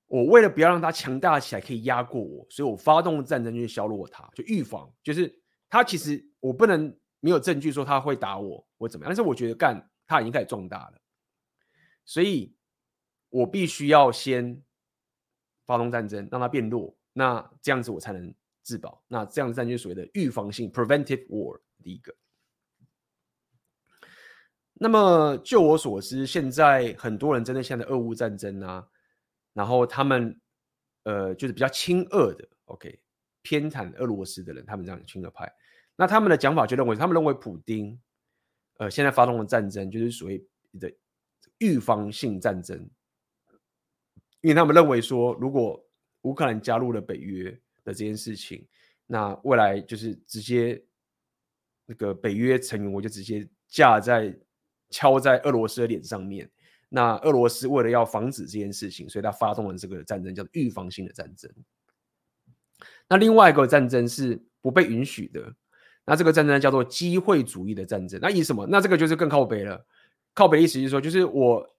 [0.09, 5.37] 我为了不要让他强大起来，可以压过我，所以我发动战争去削弱他，就预防，就是
[5.67, 11.01] 他其实我不能没有证据说他会打我或怎么样，但是我觉得干他已经开始壮大了，
[12.05, 12.55] 所以
[13.27, 14.63] 我必须要先
[15.65, 18.33] 发动战争让他变弱，那这样子我才能
[18.63, 19.03] 自保。
[19.09, 22.15] 那这样子战争就所谓的预防性 （preventive war） 第一个。
[24.79, 28.87] 那么就我所知，现在很多人针对现在的俄乌战争啊。
[29.53, 30.39] 然后他们，
[31.01, 32.99] 呃，就是比较亲俄的，OK，
[33.41, 35.51] 偏袒俄罗斯的人，他们这样亲俄派。
[35.95, 37.99] 那他们的讲法就认为，他们认为普丁，
[38.77, 40.45] 呃，现在发动的战争就是所谓
[40.79, 40.93] 的
[41.57, 42.77] 预防性战争，
[44.41, 45.83] 因为他们认为说，如果
[46.21, 47.49] 乌克兰加入了北约
[47.83, 48.63] 的这件事情，
[49.07, 50.79] 那未来就是直接
[51.87, 54.37] 那个北约成员国就直接架在
[54.89, 56.49] 敲在俄罗斯的脸上面。
[56.89, 61.51] 那俄罗斯为了要防止这件事情，所以他发动了这个战争，叫预防性的战争。
[63.09, 65.53] 那另外一个战争是不被允许的，
[66.05, 68.19] 那这个战争叫做机会主义的战争。
[68.21, 68.65] 那以什么？
[68.67, 69.85] 那这个就是更靠北了。
[70.33, 71.75] 靠北的意思就是说，就是我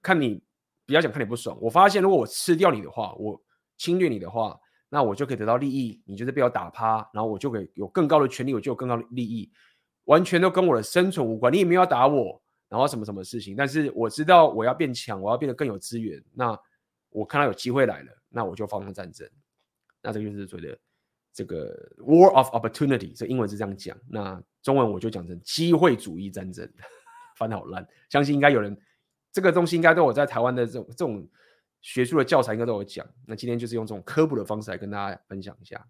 [0.00, 0.42] 看你
[0.86, 3.40] 比较想看你不爽，我发现如果我吃掉你的话，我
[3.76, 6.02] 侵略你的话，那我就可以得到利益。
[6.04, 9.50] 你就是被我打趴，然后我就可以有更高的权利，我就有更高的利益，
[10.04, 11.52] 完全都跟我的生存无关。
[11.52, 12.40] 你也没有要打我。
[12.68, 16.18] 然后什么什么事情，但是我知道我要变强，我要变得更有资源。
[16.32, 16.58] 那
[17.10, 19.28] 我看到有机会来了，那我就发动战争。
[20.00, 20.78] 那这个就是所谓的
[21.34, 23.94] 这个 war of opportunity，这英文是这样讲。
[24.08, 26.66] 那中文我就讲成机会主义战争，
[27.36, 27.86] 翻得好烂。
[28.08, 28.74] 相信应该有人
[29.30, 31.28] 这个东西应该都有在台湾的这种这种
[31.82, 33.06] 学术的教材应该都有讲。
[33.26, 35.86] 那今天就是用这种科普的方式来跟大家分享一下。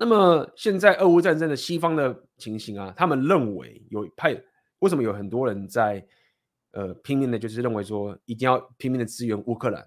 [0.00, 4.34] 那么现在俄乌战争的西方的情形啊，他们认为有派。
[4.78, 6.02] 为什么有很多人在
[6.70, 9.82] 呃拼命的，就是认为说一定要拼命的支援乌克兰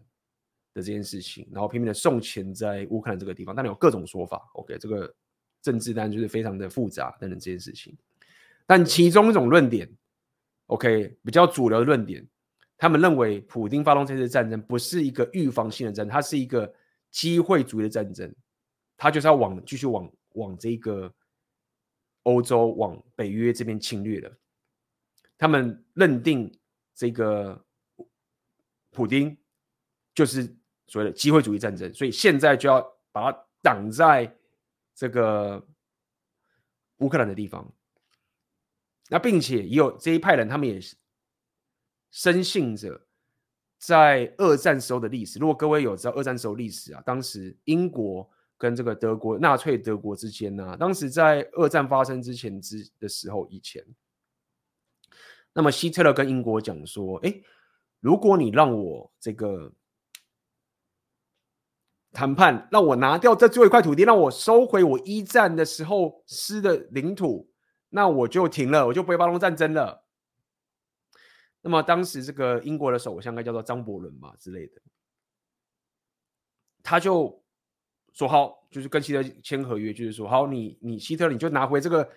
[0.76, 4.48] 的这件事情，然后拼命的送钱在乌克兰这个地方，当然有各种说法。
[4.54, 5.12] OK，这个
[5.64, 7.98] 政治当然就是非常的复杂等等这件事情。
[8.68, 9.90] 但其中一种论点
[10.68, 12.24] ，OK，比较主流的论点，
[12.78, 16.72] 他们认为普丁发动这次战争不是一个预防性的战争，它是一个
[17.10, 18.32] 机会主义的战争，
[19.04, 21.14] 他就是要往继续往往这个
[22.22, 24.34] 欧洲往北约这边侵略了。
[25.38, 26.50] 他们认定
[26.96, 27.66] 这个
[28.92, 29.38] 普丁
[30.16, 30.56] 就是
[30.88, 32.82] 所谓的机会主义战争，所以现在就要
[33.12, 34.34] 把它挡在
[34.96, 35.62] 这个
[37.00, 37.70] 乌克兰的地方。
[39.10, 40.96] 那并且也有这一派人，他们也是
[42.10, 43.06] 深信着
[43.78, 45.40] 在二战时候的历史。
[45.40, 48.32] 如果各位有知道二战时候历史啊，当时英国
[48.64, 53.86] 跟这个德国纳粹德国之间呢、当时在二战发生之前之的时候以前。
[55.52, 57.42] 那么希特勒跟英国讲说：“哎，
[58.00, 59.70] 如果你让我这个
[62.14, 67.52] 谈判，让我拿掉这最后一块土地，让我收回我一战的时候失的领土，
[67.90, 70.06] 那我就停了，我就不会发动战争了。”
[71.60, 74.82] 那么当时这个英国的首相该叫做张伯伦吧之类的，
[76.82, 77.43] 他就
[78.14, 82.10] 说：“好，就是跟希特勒签合约，就是说好，你你希特勒你就拿回这个。”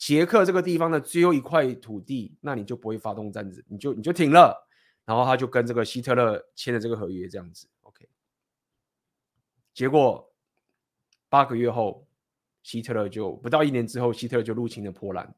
[0.00, 4.66] 捷克这个地方的最后一块土地，那你就不会发动战争，你就你就停了。
[5.04, 7.68] 然后他就跟这个希特勒签了这个合约，这样子。
[7.82, 8.08] OK。
[9.74, 10.32] 结果
[11.28, 12.08] 八个月后，
[12.62, 15.34] 希特勒就不到一年之后，希特勒就入侵了波兰。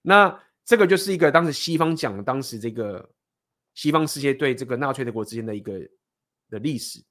[0.00, 3.10] 那这个就是一个当时西方讲当时这个
[3.74, 5.86] 西方世界对这个纳粹德国之间的一个
[6.48, 7.04] 的历史。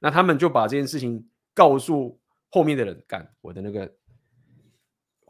[0.00, 1.24] 那他们就把这件事情
[1.54, 3.96] 告诉后面的人，干我的那个。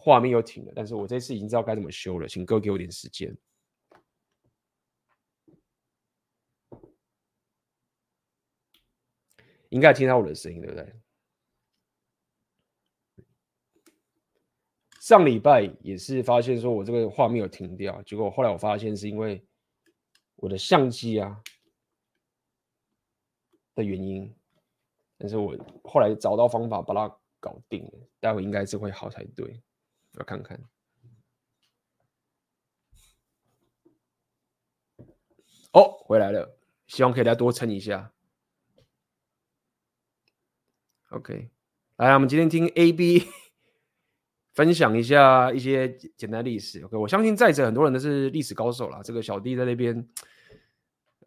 [0.04, 3.32] 画面又停了，但是我这次已经知道该怎么修了，请哥给我点时间。
[9.68, 10.92] 应该听到我的声音，对不对？
[15.00, 19.46] 上礼拜也是发现说我这个画面有停掉，结果后来我发现是因为
[20.34, 21.40] 我的相机啊
[23.76, 24.34] 的原因，
[25.22, 29.62] 但是我后来找到方法把它搞定了，待会应该是会好才对。
[30.14, 30.60] 我看看，
[35.70, 36.58] 哦，回来了，
[36.88, 38.12] 希望可以再多撑一下。
[41.10, 41.50] OK，
[41.98, 43.22] 来，我们今天听 AB
[44.54, 46.82] 分享一下一些简单历史。
[46.84, 49.00] OK，我相信在座很多人都是历史高手啦。
[49.04, 50.04] 这个小弟在那边，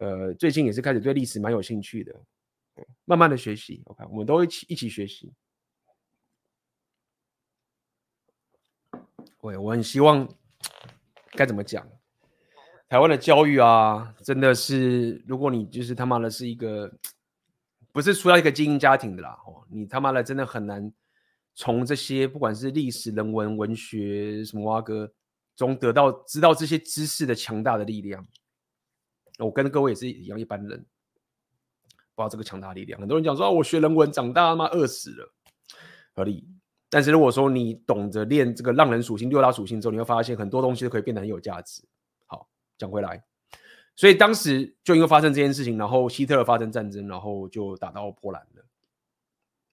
[0.00, 2.14] 呃，最近也是开始对历史蛮有兴趣的，
[3.04, 3.82] 慢慢的学习。
[3.86, 5.32] OK，我们都一起一起学习。
[9.40, 10.28] 对，我很希望
[11.32, 11.88] 该怎么讲？
[12.88, 16.92] 台湾的教育啊，真的是，如果你就是他妈的是一个
[17.92, 20.92] 不是出来一个精英家庭的啦，哦，你他妈的真的很难
[21.54, 25.12] 从这些不管是历史、人文、文学什么哇哥
[25.56, 28.24] 中得到知道这些知识的强大的力量。
[29.38, 30.86] 我跟各位也是一样，一般人
[32.16, 32.98] 不知道这个强大力量。
[32.98, 35.32] 很多人讲说，我学人文长大他妈饿死了，
[36.14, 36.48] 合理。
[36.88, 41.82] 但是如果说你懂得练这个浪人属性、六大属性之后，你会发现很多东西都可以变得很有价值。
[42.24, 42.48] 好，
[42.78, 43.22] 讲回来，
[43.96, 48.64] 所以当时就因为发生这件事情，然后希特勒发生战争，然后就打到波兰了，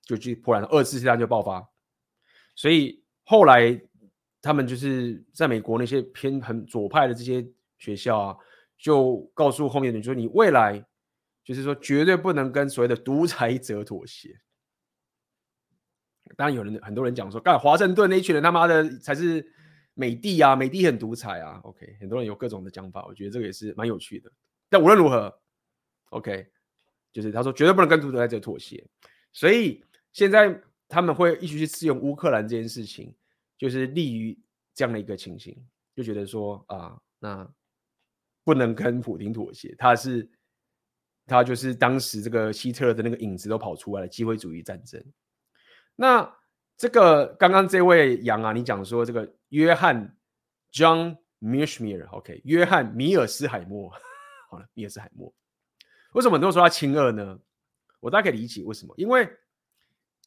[0.04, 1.66] 就去波兰，二次世界大战就爆发。
[2.56, 3.80] 所以后来
[4.41, 8.38] 他们就是在美国那些偏很左派的这些学校啊，
[8.78, 10.84] 就告诉后面的人说：“你未来
[11.44, 14.39] 就是说绝对不能跟所谓的独裁者妥协。”
[16.36, 19.46] 当然，有人很多人讲说，干华盛顿那一群人他妈的才是
[19.94, 21.60] 美帝啊，美帝很独裁啊。
[21.64, 24.32] OK，很多人有各种的讲法，我觉得这个也是蛮有趣的。
[24.70, 25.41] 但无论如何
[26.10, 26.48] ，OK，
[27.12, 28.84] 就是他说绝对不能跟独裁者妥协。
[29.32, 33.14] 所以现在他们会一起去支援乌克兰这件事情，
[33.58, 34.36] 就是利于
[34.74, 35.56] 这样的一个情形，
[35.94, 37.48] 就觉得说啊，那
[38.44, 40.28] 不能跟普丁妥协，他是
[41.26, 45.04] 他就是当时这个希特勒的那个影子都跑出来了，机会主义战争。
[45.96, 46.38] 那
[46.76, 50.18] 这个刚刚这位杨啊，你讲说这个约翰
[50.72, 53.90] John Mearsheimer，OK，约翰米尔斯海默，
[54.50, 55.34] 好了，米尔斯海默，
[56.14, 57.40] 为什么很多人说他亲俄呢？
[58.00, 59.30] 我大概可以理解为什么，因为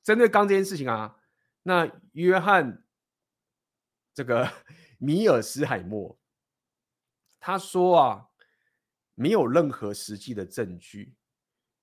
[0.03, 1.17] 针对刚这件事情啊，
[1.63, 2.83] 那约翰
[4.15, 4.51] 这个
[4.99, 6.17] 米尔斯海默，
[7.39, 8.29] 他说啊，
[9.17, 11.13] 没有任何实际的证据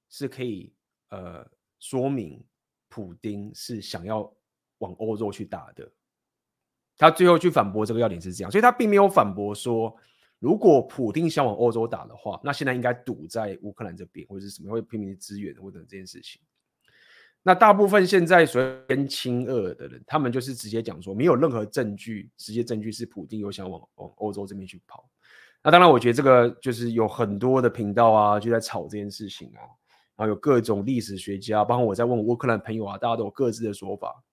[0.07, 0.73] 是可以
[1.09, 1.45] 呃
[1.79, 2.41] 说明。
[2.95, 4.31] 普丁是想要
[4.77, 5.91] 往欧洲去打的，
[6.95, 9.97] 他最后去反驳这个要点是这样，所以他并没有反驳说，
[10.37, 16.39] 如果普丁想往欧洲打的话，那现在应该堵在乌克兰这边，或者是什么会拼命支援或者这件事情。
[17.41, 25.09] 那大部分现在所谓跟亲俄的人，他们就是直接讲说，没有任何证据，直接证据是普丁有想往往欧洲这边去跑。
[25.63, 29.63] 那当然，我觉得这个就是有很多的频道啊，就在吵这件事情啊。
[30.15, 34.23] 然后有各种历史学家，包括我在问乌克兰朋友啊，大家都有各自的说法。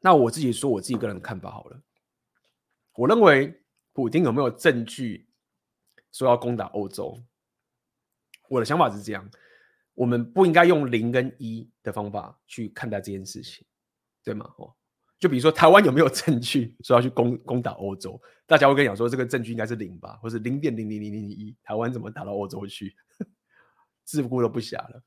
[0.00, 1.80] 那我自己说我自己个人的看法好了。
[2.94, 3.62] 我认为
[3.92, 5.28] 普丁有没有证据
[6.10, 7.22] 说要攻打欧洲？
[8.48, 9.30] 我的想法是这样：
[9.94, 13.64] 我们不应该用零跟一的方法去看待这件事情，
[14.24, 14.52] 对吗？
[14.56, 14.74] 哦。
[15.22, 18.20] 就比如说，台湾有没有证据说要去攻攻打欧洲？
[18.44, 21.56] 大家会跟你讲说，这个证据应该是零吧，或是零点零零零零零一。
[21.62, 22.92] 台湾怎么打到欧洲去？
[24.02, 25.00] 自顾都不暇了。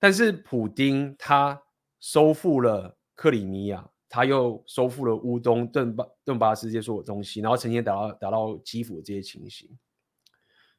[0.00, 1.62] 但是普丁他
[2.00, 9.70] 收复了克里米亚，他又收复了乌东顿巴顿巴斯这些所有东西，然后曾经打到打到基辅这些情形。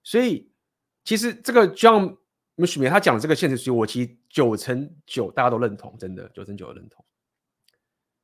[0.03, 0.51] 所以，
[1.05, 2.17] 其实这个 John
[2.57, 7.05] Mishm 他讲的这个现实主义，我其实九成九大家都认同，真的九成九的认同。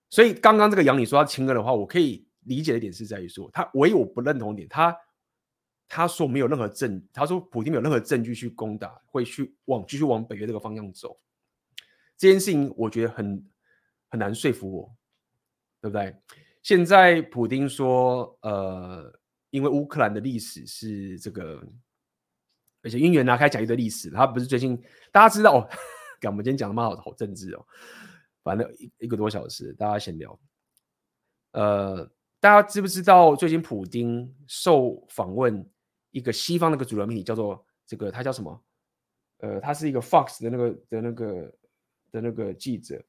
[0.09, 4.95] 所以刚刚这个杨你说他亲俄的话，我可以理解的一点是在于说，他唯一我不认同点，他
[5.87, 11.19] 他说没有任何证，他说普丁没有任何证据去攻打，会去往继续往北约这个方向走，
[12.17, 13.47] 这件事情我觉得很
[14.09, 14.95] 很难说服我，
[15.81, 16.15] 对不对？
[16.61, 19.13] 现在普丁说，呃，
[19.49, 21.63] 因为乌克兰的历史是这个，
[22.81, 24.75] 而且渊源拿开讲一堆历史，他不是最近
[25.11, 25.69] 大家知道，哦，
[26.23, 27.65] 我们今天讲的蛮好好政治哦。
[28.49, 30.39] 反正一一个多小时，大家闲聊。
[31.51, 32.03] 呃，
[32.39, 35.63] 大家知不知道最近普丁受访问
[36.09, 38.59] 一个西方那个主流媒体叫做这个，他叫什么？
[39.37, 41.53] 呃，他是一个 Fox 的那个的那个
[42.11, 42.99] 的那个记者。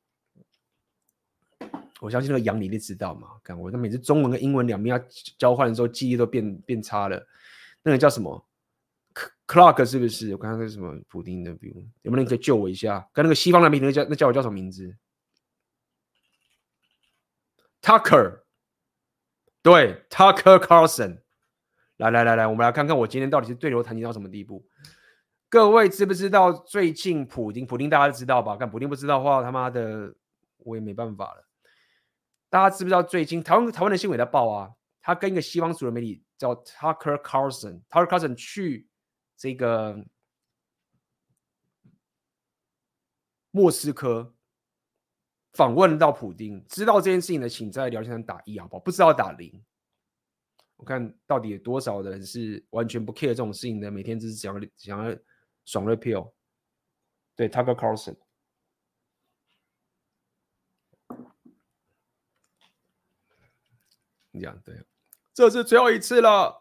[2.03, 3.28] 我相信那个杨你一定知道嘛？
[3.43, 5.05] 看我，他每次中文跟英文两边要
[5.38, 7.26] 交换的时候，记忆都变变差了。
[7.82, 8.47] 那个叫什么
[9.47, 10.32] ？Clark 是不是？
[10.32, 11.01] 我看看是什么？
[11.09, 13.09] 普丁的，比如有没有人可以救我一下？
[13.14, 14.95] 跟那个西方的媒体那叫那叫我叫什么名字
[17.83, 18.43] ？Tucker，
[19.62, 21.22] 对，Tucker Carlson，
[21.97, 24.66] 来来来来，我们来看看我今天到底是对牛弹琴到什么地步。
[25.49, 27.66] 各位知不知道最近普丁？
[27.66, 28.57] 普丁大家都知道吧？
[28.57, 30.14] 看普丁不知道的话，他妈的
[30.59, 31.45] 我也没办法了。
[32.49, 34.70] 大家知不知道最近台湾台湾的新闻在报啊？
[35.03, 38.87] 他跟一个西方主流媒体叫 Tucker Carlson，Tucker Carlson 去
[39.37, 40.05] 这个
[43.51, 44.35] 莫斯科。
[45.53, 48.80] 访问到普丁，知道这件事情的，请在聊天上打一好不好？
[48.80, 49.62] 不知道打零。
[50.76, 55.16] 我看到底有多少人是完全不 care 这种事情的，每天只是想要想要
[55.64, 56.32] 爽热票。
[57.36, 58.16] 对，Tucker Carlson，
[64.30, 64.82] 你讲对，
[65.34, 66.59] 这是最后一次了。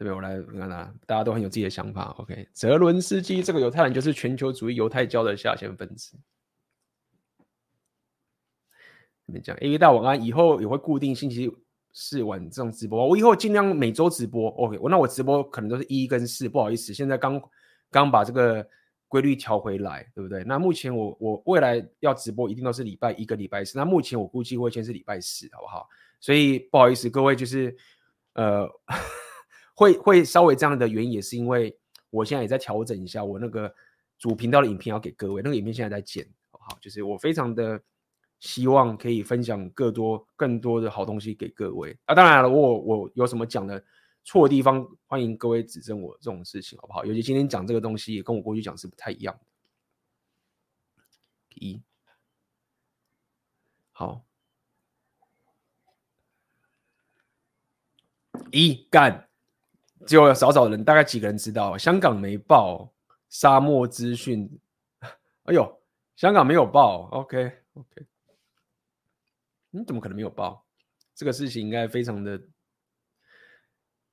[0.00, 2.04] 这边我来看看，大家都很有自己的想法。
[2.16, 6.16] OK，泽伦斯基这个犹太人就是全球主义犹太教的下线分子。
[9.26, 11.54] 这边讲 A V 大晚安，以后也会固定星期
[11.92, 13.06] 四晚这种直播。
[13.06, 14.48] 我以后尽量每周直播。
[14.52, 17.38] OK，我那我直播可能都是一跟四，不好意思，现在刚
[17.90, 18.66] 刚把这个
[19.06, 20.42] 规律调回来，对不对？
[20.44, 23.76] 那目前我我未来要直播一定都是礼拜一跟礼拜四。
[23.76, 25.86] 那目前我估计会先是礼拜四，好不好？
[26.20, 27.76] 所以不好意思，各位就是
[28.32, 28.66] 呃。
[29.80, 31.74] 会会稍微这样的原因，也是因为
[32.10, 33.74] 我现在也在调整一下我那个
[34.18, 36.78] 主频道的影片，要给各位那个影片现在在剪，好不好？
[36.82, 37.82] 就是我非常的
[38.40, 42.14] 希望可以分享更多更多的好东西给各位啊。
[42.14, 43.82] 当然了，我我有什么讲的
[44.22, 47.02] 错的地方，欢迎各位指正我这种事情，好不好？
[47.06, 49.40] 尤其今天讲这个东西，也跟我过去讲是不太一样的。
[51.54, 51.80] 一，
[53.92, 54.22] 好，
[58.50, 59.29] 一干，
[60.06, 61.76] 只有少少人，大概几个人知道？
[61.76, 62.92] 香港没报
[63.28, 64.50] 沙漠资讯，
[65.44, 65.82] 哎呦，
[66.16, 68.06] 香港没有报，OK OK，
[69.70, 70.66] 你怎么可能没有报？
[71.14, 72.38] 这个事情应该非常的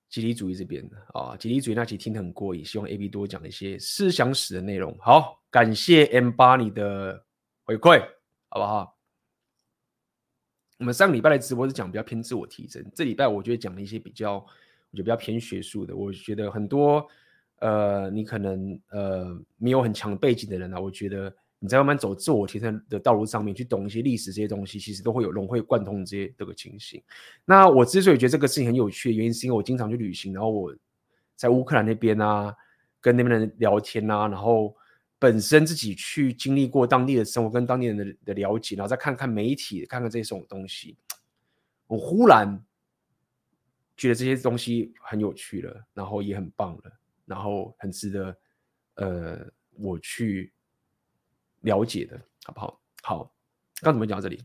[0.09, 4.97] 集体主义这边的啊，集体主义那期听得很过瘾，希望 AB 多讲一些思想史的内容。
[4.99, 7.23] 好，感谢 M 八你的。
[7.67, 7.99] 回馈
[8.47, 8.97] 好不好？
[10.79, 14.47] 我们上礼拜的直播是讲比较偏自我提升，这礼拜我觉得讲了一些比较，
[14.97, 15.95] 就比较偏学术的。
[15.95, 17.07] 我觉得很多
[17.59, 27.01] 呃，你可能呃没有很强背景的人啊，我觉得你在慢慢走自我提升的道路上面，去懂一些历史这些东西，其实都会有融会贯通这些这个情形。
[27.45, 30.75] 那我之所以觉得这个事情很有趣的原因，是因为我经常去旅行，然后我
[31.35, 32.53] 在乌克兰那边啊，
[32.99, 34.75] 跟那边的人聊天啊，然后。
[35.19, 40.95] 本身自己去经历过当地的生活，跟当地人的的了解，然后再看看媒体，看看这种东西，
[41.87, 42.63] 我忽然
[43.97, 46.91] 觉得这些东西很有趣了，然后也很棒了，
[47.25, 48.37] 然后很值得
[48.95, 50.53] 呃我去
[51.61, 52.81] 了解的，好不好？
[53.01, 53.35] 好，
[53.81, 54.41] 刚怎么讲到这里？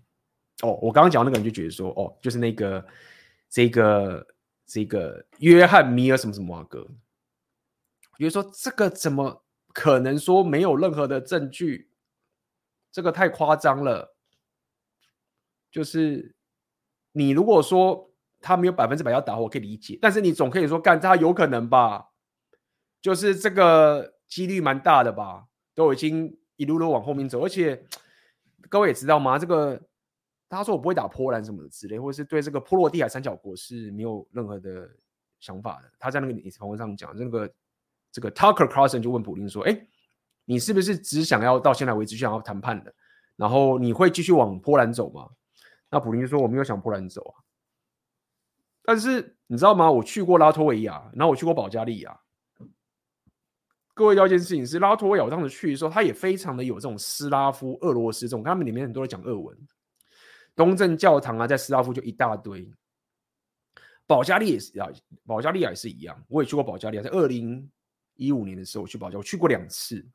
[0.62, 2.84] 哦，我刚刚讲那个人就觉得说，哦，就是那个
[3.48, 4.26] 这个
[4.66, 6.84] 这个约翰米尔什么什么瓦格，
[8.16, 9.44] 比如说这个怎么？
[9.74, 11.88] 可能说没有任何的证据，
[12.90, 14.14] 这个太夸张了。
[15.70, 16.34] 就是
[17.12, 18.11] 你如果说
[18.42, 22.08] 他没有百分之百要打，我可以理解，但是你总可以说干他有可能吧？
[23.00, 25.46] 就是这个几率蛮大的吧？
[25.74, 27.82] 都已经一路路往后面走，而且
[28.68, 29.38] 各位也知道吗？
[29.38, 29.80] 这个
[30.48, 34.88] 他说我不会打波兰什么的之类，或者是对这个波罗的海三角国是没有任何的
[35.40, 35.90] 想法的。
[35.98, 37.48] 他在那个访问上讲，那个。
[38.14, 39.86] 这个 Tucker Carlson 就问普林说：“哎，
[40.44, 42.94] 你是不是只想要到现在为止想要谈判的？
[43.36, 45.26] 然后你会继续往波兰走吗？”
[45.88, 47.40] 那普林就说：“我没有想波兰走啊。
[48.82, 49.90] 但是你知道吗？
[49.90, 52.20] 我去过拉脱维亚，然后我去过保加利亚。
[53.94, 59.56] 各位要一件事情是，拉脱维亚我当时去的时候，他也非常的有这种斯拉夫、俄罗斯这种，他们里面很多人讲俄文，
[60.56, 62.70] 东正教堂啊，在斯拉夫就一大堆。
[64.06, 64.88] 保加利亚也是啊，
[65.26, 67.70] 保加利亚也是一样，我也去过保加利亚，在二零。
[68.14, 70.06] 一五年的时候我去保加，我去过两次。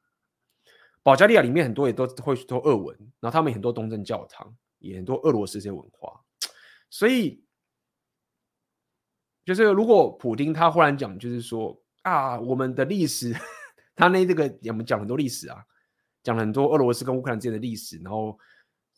[1.01, 6.21] 保加利亚里面很多也都会说俄文，然后他们很多东正教堂，也很多俄罗斯这些文化。
[6.91, 7.43] 所以，
[9.47, 13.33] 就是如果普丁他忽然讲，就是说啊，我们的历史，
[13.95, 15.63] 他那这个我们讲很多历史啊，
[16.21, 18.37] 讲了很多俄罗斯跟乌克兰之间的历史，然后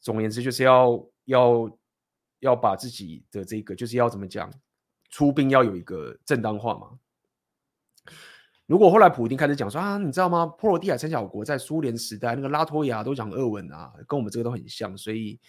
[0.01, 1.77] 总而言之就是要要
[2.39, 4.51] 要把自己的这个就是要怎么讲，
[5.11, 6.97] 出兵要有一个正当化嘛。
[8.65, 10.47] 如果后来普丁开始讲说啊，你知道吗？
[10.47, 15.39] 波罗的海三小国在苏联时代，那个拉脱维亚都讲俄文啊，跟我们这个都很像，所以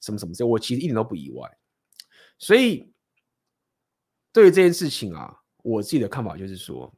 [0.00, 1.50] 什么什么这，我其实一点都不意外。
[2.38, 2.92] 所以
[4.36, 6.92] 对于这件事情啊，我自己的看法就是说，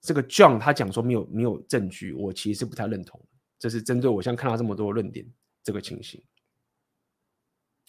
[0.00, 3.20] 这个 John 他讲说没有没有证据，我其实是不太认同。
[3.58, 5.26] 这是针对我现在看到这么多论点
[5.64, 6.22] 这个情形。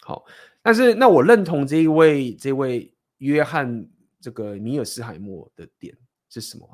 [0.01, 0.25] 好，
[0.63, 3.87] 但是那我认同这一位这位约翰
[4.19, 5.95] 这个米尔斯海默的点
[6.27, 6.67] 是什么？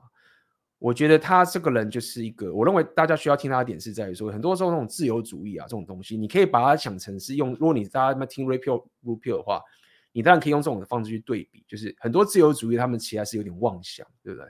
[0.79, 9.61] 我觉得他这个人就是一个，我认为大家需要听他的点是在于说，很多时候那种自由主义啊，这种东西，你可以把它想成是用，如果你大家在听 Repeal Repeal 的话，
[10.13, 14.47] 你当然可以用这种的方式去对比，就是很多自由主义他们其实是有点妄想，对不对？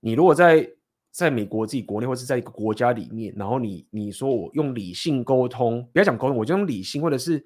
[0.00, 0.66] 你如果在
[1.10, 7.44] 在美国自己国内或是在一个国家里面，然后你你说我用理性沟通，不要讲沟通，我就用理性，或者是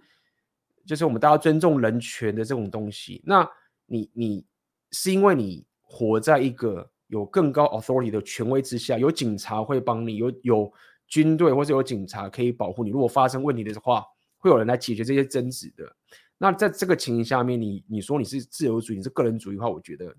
[0.86, 3.44] 就是我们大家尊重人权的这种东西，那
[3.86, 4.46] 你你
[4.92, 5.66] 是因为你。
[5.92, 10.72] 活在一个有更高 authority 的权威之下，有警察会帮你，有有
[11.08, 12.90] 军队或者有警察可以保护你。
[12.90, 14.04] 如果发生问题的话，
[14.40, 15.96] 会有人来解决这些争执的。
[16.36, 20.12] 那在这个情形下面，你你说你是自由主义，你是个人主义的话，我觉得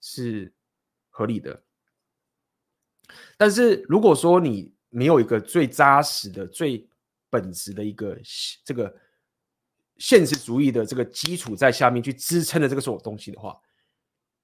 [0.00, 0.50] 是
[1.10, 1.62] 合理的。
[3.36, 6.88] 但是如果说你没有一个最扎实的、最
[7.28, 8.18] 本质的一个
[8.64, 8.94] 这个
[9.98, 13.60] 现实主义的这个基础在下面去支撑的这个所有东西的话，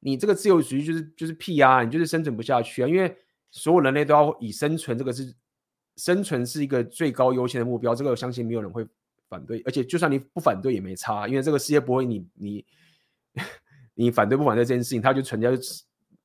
[0.00, 1.84] 你这个自由主义就是就是屁啊！
[1.84, 2.88] 你就是生存不下去啊！
[2.88, 3.16] 因为
[3.50, 5.32] 所有人类都要以生存这个是
[5.96, 8.86] 生存是一个最高优先的目标，这个我相信没有人会
[9.28, 9.60] 反对。
[9.66, 12.64] 而且就算你不反对也没差，因为这个世界不会你你
[13.94, 15.50] 你反对不反对这件事情，它就存在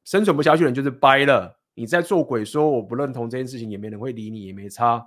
[0.03, 1.60] 生存不下去的人就是掰了。
[1.73, 5.06] 你在做鬼说我不认同这件事情，也没人会理你，也没差。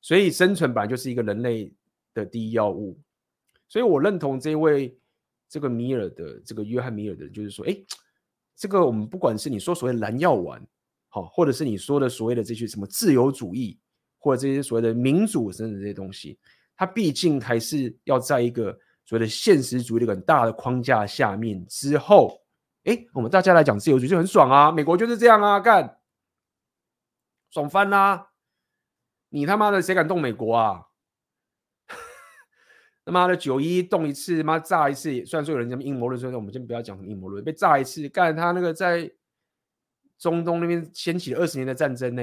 [0.00, 1.72] 所以生存本来就是一个人类
[2.12, 2.98] 的第一要务。
[3.68, 4.98] 所以我认同这位
[5.48, 7.74] 这个米尔的这个约翰米尔的，就是说，哎，
[8.54, 10.60] 这个我们不管是你说所谓蓝药丸，
[11.14, 13.78] 好，或者是你说的所谓的这些什么自由主义，
[14.18, 16.38] 或者这些所谓的民主等等这些东西，
[16.74, 18.72] 它毕竟还是要在一个
[19.04, 22.40] 所谓的现实主义的很大的框架下面之后。
[22.84, 24.72] 哎，我们大家来讲自由主义就很爽啊！
[24.72, 25.98] 美国就是这样啊，干
[27.48, 28.30] 爽翻啦、
[29.28, 30.82] 你他妈的谁敢动美国啊？
[33.06, 35.24] 他妈的九一动一次，妈炸一次。
[35.24, 37.44] 虽然说有人讲阴谋论，所以我们先不要讲什么阴谋论。
[37.44, 39.08] 被炸一次，干他那个在
[40.22, 42.22] 中东那边掀起了二十年的战争呢？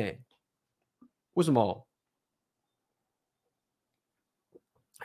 [1.33, 1.85] 为什么？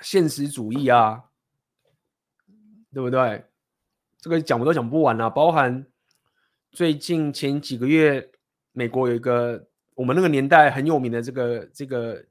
[0.00, 1.24] 现实主义啊，
[2.92, 3.46] 对不对？
[4.18, 5.84] 这个讲我都讲不完了，包含
[6.70, 8.30] 最近前几个月，
[8.70, 12.24] 美国有一个我们那个年代很有名的这个这个，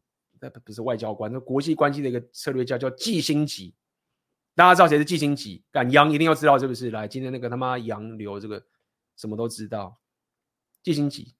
[0.64, 3.76] 不是外交官，那国际关系的一个策略家叫季星级，
[4.56, 5.62] 大家知道谁是季星级？
[5.74, 6.90] 敢杨一定要知道是不是？
[6.90, 8.66] 来，今天那个他妈杨流这个
[9.18, 10.00] 什么都知道，
[10.84, 11.34] 季辛吉，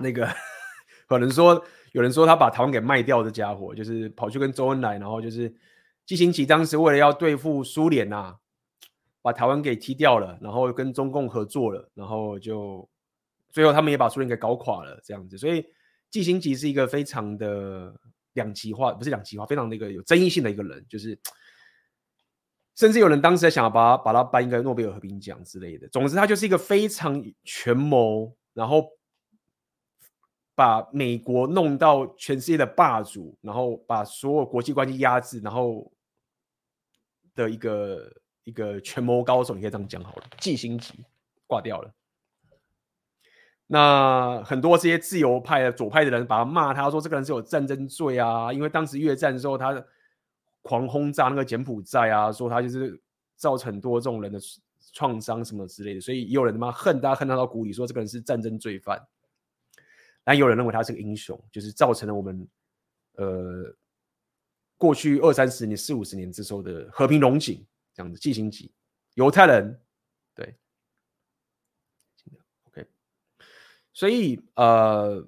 [0.00, 0.26] 那个
[1.06, 1.62] 可能说。
[1.92, 5.52] 有人说他把台湾给卖掉的家伙，就是跑去跟周恩来，然后就是
[6.06, 8.36] 季新奇当时为了要对付苏联呐，
[9.20, 12.88] 把台湾给踢掉了，然后跟中共合作了，然后就
[13.50, 15.36] 最后他们也把苏联给搞垮了，这样子。
[15.36, 15.66] 所以
[16.10, 17.92] 季新奇是一个非常的
[18.34, 21.18] 两极化，不是两极化，非常的一个有争议性的一个人，就是
[22.80, 25.86] 甚至有人当时想要把他把他颁一个诺贝尔和平奖之类的。
[25.88, 28.88] 总之，他就是一个非常权谋，然后。
[30.52, 35.90] 把美国弄到全世界的霸主，然后把所有国际关系压制，然后
[37.34, 38.12] 的一个
[38.44, 40.24] 一个权谋高手，你可以这样讲好了。
[40.38, 41.02] 季辛吉
[41.46, 41.90] 挂掉了，
[43.68, 49.72] 那很多这些自由派的左派的人把他骂他说这个人是有战争罪啊，因为当时越战的时候他
[50.62, 53.00] 狂轰炸那个柬埔寨啊，说他就是
[53.36, 54.38] 造成很多这种人的
[54.92, 59.00] 创伤什么之类的，所以也有人他妈恨他恨他到骨里，说这个人是战争罪犯。
[60.22, 62.46] 但有人认为他是个英雄，就是造成了我们
[63.14, 63.74] 呃
[64.76, 68.18] 过去二三十年、四五十年之后的和平荣景，这样子。
[68.18, 68.70] 季辛吉，
[69.14, 69.80] 犹太人，
[70.34, 70.54] 对
[72.64, 72.86] ，OK。
[73.94, 75.26] 所以呃，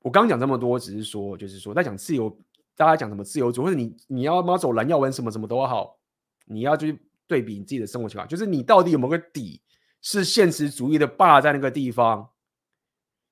[0.00, 2.38] 我刚讲这么多，只是说，就是说，在讲自由，
[2.76, 5.98] 大家讲什么自由主义，或者你你要么走蓝药丸什么什么都好，
[6.46, 9.62] 你要去对比你自己的生活情况，就是你到底有没有个底，
[10.00, 12.30] 是现实主义的霸在那个地方。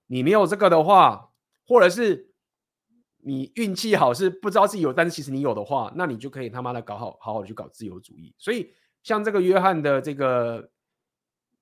[0.06, 1.30] 你没有这个的话，
[1.66, 2.32] 或者是
[3.18, 8.34] 你运气好是不知道自己有，但是其实你有的话，那你就可以他妈的搞好好好的去搞自由主义。
[8.36, 8.72] 所以
[9.02, 10.68] 像这个约翰的这个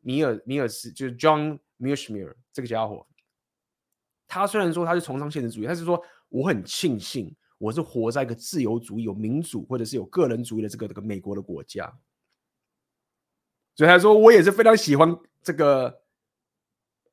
[0.01, 3.07] 米尔米尔斯，就是 John Mearsheimer 这个家伙，
[4.27, 11.93] 他虽然说他是崇尚现实主义，他是说我很庆幸我是活在一个自由主义、有民主或者是有个人主义的这个这个美国的国家，
[13.77, 16.03] 所以他说我也是非常喜欢这个。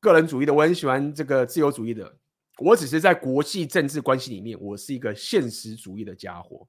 [0.01, 2.15] 个人主义的，我很喜欢这个自由主义的。
[2.59, 6.67] 我只是在国际政治关系里面，我是一个现实主义的家伙。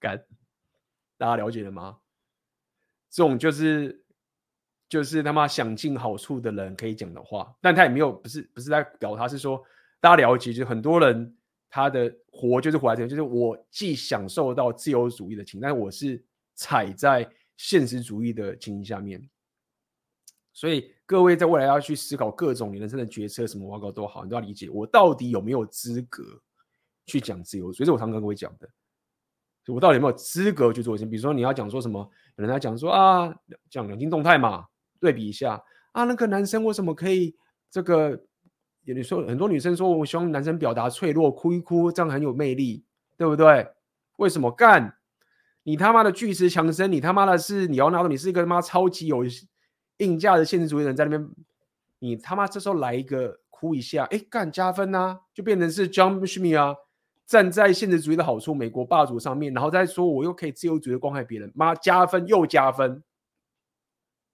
[0.00, 0.24] 干，
[1.18, 1.98] 大家了解了吗？
[3.10, 4.02] 这种就是
[4.88, 9.62] 就是他妈想尽好处的人可以讲的话，但他也没有不是不是在表达，是说
[10.00, 11.36] 大家了解，就很多人
[11.72, 16.22] 他的活就是活在这，就是我既享受到自由主义的情，但是我是
[16.54, 17.26] 踩在
[17.56, 19.26] 现实主义的情形下面，
[20.52, 20.92] 所以。
[21.04, 26.22] 各位在未来要去思考各种你人生的决策，什么报告都好，你都要理解我到底有没有资格
[27.04, 27.70] 去讲自由。
[27.70, 28.66] 所以，这是我常常跟各位讲的，
[29.66, 31.04] 我到底有没有资格去做一些？
[31.04, 32.00] 比如说，你要讲说什么？
[32.36, 33.30] 有人在讲说啊，
[33.68, 34.64] 讲两性动态嘛，
[35.00, 35.62] 对比一下
[35.92, 37.36] 啊，那个男生为什么可以
[37.70, 38.24] 这个？
[38.84, 42.84] 有你说很多女生说，我希望男生表达脆弱，哭一哭，这样很有魅力，
[43.16, 43.66] 对不对？
[44.16, 44.96] 为什么干？
[45.62, 49.24] 你他妈的巨石强森，你他妈的是你要拿到你是一个他妈超级有。
[49.98, 51.30] 硬价的现实主义人在那边，
[52.00, 56.74] 你他妈这时候来一个哭一下，哎，干加分呐、啊，就变成是 John Mearsheimer 啊，
[57.24, 63.00] 站在现实主义的好处，美国霸主上面，然后再说我又可以自由主义的关爱别人，妈加分又加分，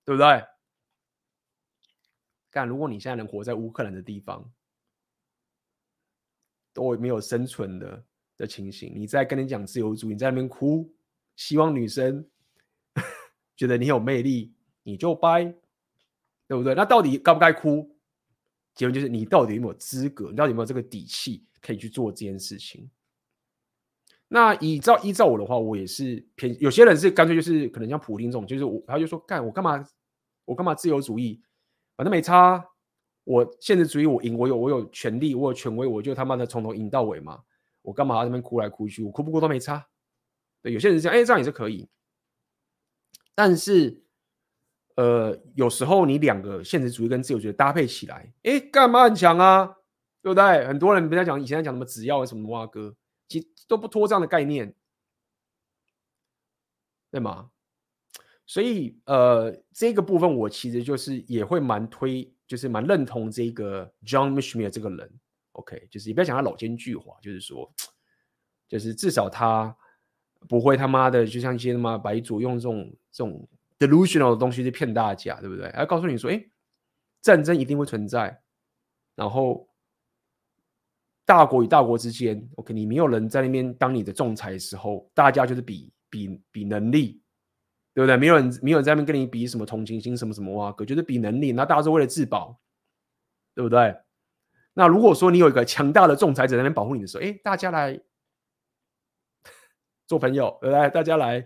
[0.07, 0.43] 对不对？
[2.51, 4.51] 干，如果你现在能活在乌克兰的地方，
[6.73, 8.05] 都没有生存的
[8.37, 10.93] 的情形，你在跟你讲自由主义，你在那边哭，
[11.37, 12.25] 希望女生
[13.57, 14.55] 觉得你有魅力。
[14.85, 15.45] 你就掰，
[16.47, 16.75] 对不对？
[16.75, 17.95] 那到底该不该哭？
[18.75, 20.31] 结论就是你到底有没有资格？
[20.31, 22.91] 你到底有没有这个底气可以去做这件事情？
[24.29, 29.87] 那依照依照我的话，我也是偏有些人是干脆就是可能像普丁这种，就是我他就说干我干嘛
[30.47, 31.43] 我干嘛自由主义？
[31.99, 32.65] 反正没差。
[33.25, 37.43] 我现实主义，我赢，我有我有权利，我有权威，我就他妈的从头赢到尾嘛。
[37.83, 39.03] 我干嘛要这边哭来哭去？
[39.03, 39.85] 我哭不哭都没差。
[40.63, 41.89] 对，有些人是这样，哎，这样也是可以。
[43.35, 44.03] 但是，
[44.95, 49.67] 呃，有时候你两个现实主义跟自由主义搭配起来，哎，干嘛很强啊？
[50.23, 50.67] 对不对？
[50.67, 52.95] 很多人不在讲以前在讲什么只要什么蛙哥，
[53.29, 54.75] 其实都不脱这样的概念，
[57.11, 57.51] 对吗？
[58.49, 62.29] 所以，呃，这个部分我其实就是也会蛮推。
[62.49, 65.13] 就是蛮认同这个 John Mishmir 这个人
[65.53, 67.71] ，OK，就是也不要讲他老奸巨猾，就是说，
[68.67, 69.77] 就是至少他
[70.49, 73.47] 不会他妈的就像一些他妈白左用这种这种
[73.79, 75.71] delusional 的东西去骗大家，对不对？
[75.73, 76.43] 还告诉你说，哎，
[77.21, 78.41] 战争一定会存在，
[79.15, 79.69] 然后
[81.27, 87.21] 大国与大国之间，OK，你没有人在那边当你的仲裁的时候，大家就是比比比能力。
[87.99, 88.17] 对不对？
[88.17, 91.51] 没有人，没有人在那边跟你比什么同情心，什么什么哇，可就是比能力。
[91.51, 92.57] 那大家是为了自保，
[93.57, 93.93] 对不对？
[94.73, 98.01] 那如果说你有一个强大的仲裁者在那边保护你的时候，哎，大家来
[100.07, 100.89] 做朋友，对不对？
[100.91, 101.45] 大家来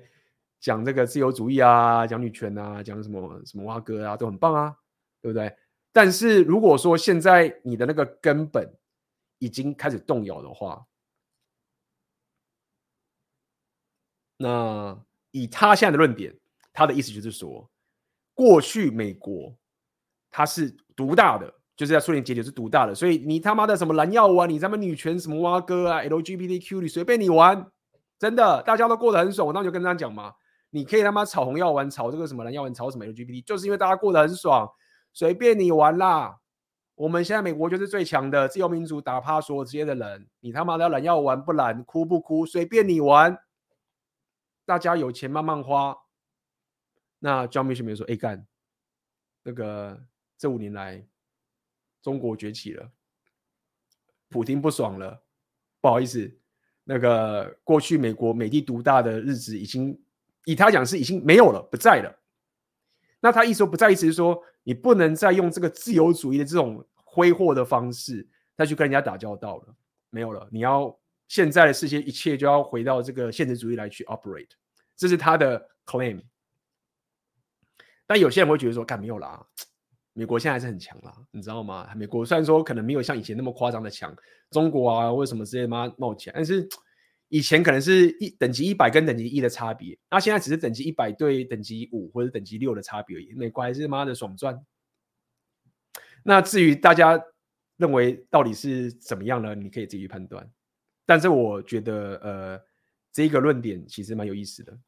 [0.61, 4.77] 讲这个自由主义啊，讲女权啊，讲什么什么哇哥啊，都很棒啊，
[5.23, 5.57] 对不对？
[5.91, 8.71] 但是如果说现在你的那个根本
[9.39, 10.87] 已经开始动摇的话，
[14.37, 16.37] 那以他现在的论点。
[16.73, 17.69] 他的意思就是说，
[18.35, 19.55] 过去美国
[20.31, 27.71] 他是独大的，就是在苏联解体是独大的，所以你他妈的什么蓝药丸，你他妈女权什么蛙哥啊，LGBTQ 你随便你玩，
[28.19, 29.47] 真的大家都过得很爽。
[29.47, 30.33] 我当时就跟他讲嘛，
[30.71, 34.67] 你可以他妈炒红药丸，炒这个什么蓝药丸，炒什么 LGBT，就是因为大家过得很爽，
[35.13, 36.39] 随便你玩啦。
[36.95, 43.39] 我们现在美国就是最强的自由民主，打趴所有这些的人，你他妈的蓝药丸不蓝，哭不哭，随便你玩，
[44.65, 45.97] 大家有钱慢慢花。
[47.25, 48.45] 那 John Mishmir 说：“哎干，
[49.45, 49.97] 那个
[50.37, 51.07] 这五年来，
[52.03, 52.91] 中国崛起了，
[54.29, 55.23] 普丁不爽了，
[55.81, 56.37] 不好意思，
[56.83, 59.97] 那个过去美国美帝独大的日子已经，
[60.47, 62.13] 以他讲是已经没有了，不在了。
[63.21, 69.77] 那他意思说不在，意思是说你不能再用这个自由主义的这种挥霍的方式再去跟人家打交道了，
[70.11, 70.49] 没有了。
[70.51, 74.51] 你要现在的世界一切就要回到这个现实主义来去 operate，
[74.97, 76.21] 这是他的 claim。”
[78.13, 79.43] 但有些人会觉得说，干没有啦，
[80.13, 81.89] 美国现在还是很强啦，你知道吗？
[81.97, 84.15] 美国虽然说可能没有像以前那么夸张的强，
[84.51, 86.69] 中国啊为什么之类妈冒起来，但是
[87.29, 93.33] 以前可能是一等级一百跟等级一的差别，那现在只是等级一百对等级五或者等级六的差别而已。
[93.33, 94.63] 美国还是妈的爽赚。
[96.23, 97.19] 那至于大家
[97.79, 99.55] 认为到底是怎么样呢？
[99.55, 100.47] 你可以自己判断。
[101.07, 102.61] 但是我觉得，呃，
[103.11, 104.79] 这个论点其实蛮有意思的。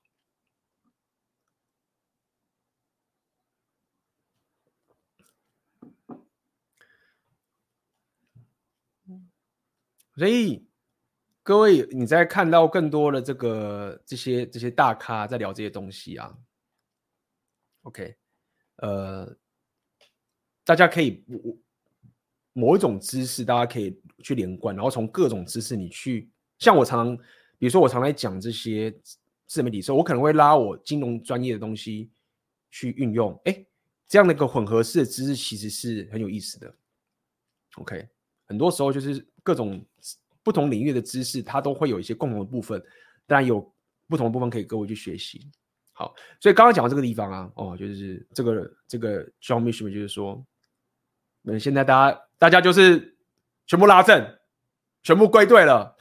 [10.16, 10.64] 所以，
[11.42, 16.32] 各位，你在看到更多的这个这些这些大咖在聊这些东西啊
[17.82, 18.16] ？OK，
[18.76, 19.36] 呃，
[20.64, 21.56] 大家可以我
[22.52, 26.30] 某一种知识，大家可以去连贯，然后从各种知识你去，
[26.60, 27.16] 像我常常，
[27.58, 28.96] 比如说我常来讲这些
[29.46, 32.08] 自媒体的时候，我可能会拉我金融专业的东西
[32.70, 33.66] 去运用，哎，
[34.06, 36.72] 这样的一个混合式的知识其实是很有意思的。
[37.78, 38.08] OK，
[38.44, 39.26] 很多时候就是。
[39.44, 39.84] 各种
[40.42, 42.82] 不同领域的知识，它都会有一些共同的部分，
[43.26, 43.60] 当然有
[44.08, 45.48] 不同的部分可以各位去学习。
[45.92, 50.44] 好，所以刚刚讲到这个地方啊，哦，就是这个这个 John m i s h m 就是说，
[51.44, 53.16] 嗯，现在大家大家就是
[53.66, 54.38] 全部拉正，
[55.02, 55.96] 全部归队了，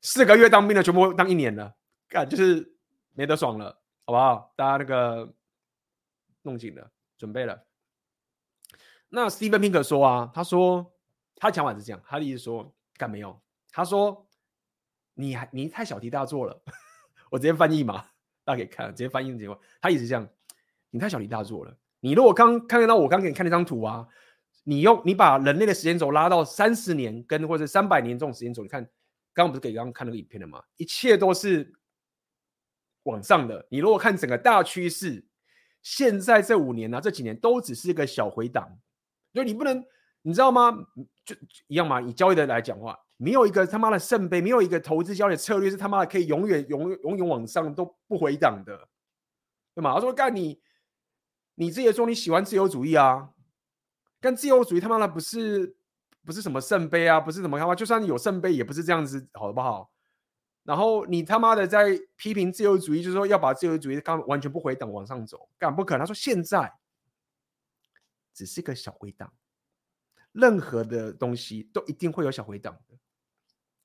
[0.00, 1.72] 四个月当兵的全部当一年了，
[2.08, 2.74] 干就是
[3.12, 4.52] 没得爽了，好不好？
[4.56, 5.32] 大家那个
[6.42, 7.64] 弄紧了，准备了。
[9.10, 10.94] 那 Steven Pink 说啊，他说。
[11.36, 13.38] 他讲法是这样，他的意思说，干没有？
[13.70, 14.26] 他说，
[15.12, 16.62] 你还你太小题大做了。
[17.30, 18.06] 我直接翻译嘛，
[18.42, 19.60] 大家可以看，直接翻译的情况。
[19.80, 20.26] 他一直这样，
[20.90, 21.76] 你太小题大做了。
[22.00, 24.08] 你如果刚看得到我刚给你看那张图啊，
[24.64, 28.82] 你用你把人类的时间轴拉到三十年跟或者三百年这种时间轴，你看，
[29.34, 30.62] 刚刚不是给刚刚看那个影片了吗？
[30.76, 31.70] 一切都是
[33.02, 33.66] 往上的。
[33.68, 35.26] 你如果看整个大趋势，
[35.82, 38.78] 现在这五年呢、啊，这几年都只是一个小回档，
[39.34, 39.84] 就你不能。
[40.26, 40.76] 你知道吗？
[41.24, 41.36] 就
[41.68, 42.00] 一样嘛。
[42.00, 48.88] 以交易的来讲话，没有一个他妈的圣杯，没有一个投资交易策略是他妈的可以永远、永远、永远往上都不回档的，
[49.72, 49.94] 对吗？
[49.94, 50.60] 他说干你，
[51.54, 53.30] 你自己说你喜欢自由主义啊，
[54.20, 55.76] 但自由主义他妈的不是
[56.24, 59.92] 不是什么圣杯啊，不是什么他妈，就算有圣杯也不是这样子，好不好？
[60.64, 66.00] 然后你他妈的在批评自由主义，就是说要把自由主义刚完全不回档往上走，干不可能。
[66.00, 66.72] 他说现在。
[68.36, 69.32] 只是个小回档。
[70.36, 72.94] 任何的东西都一定会有小回档的。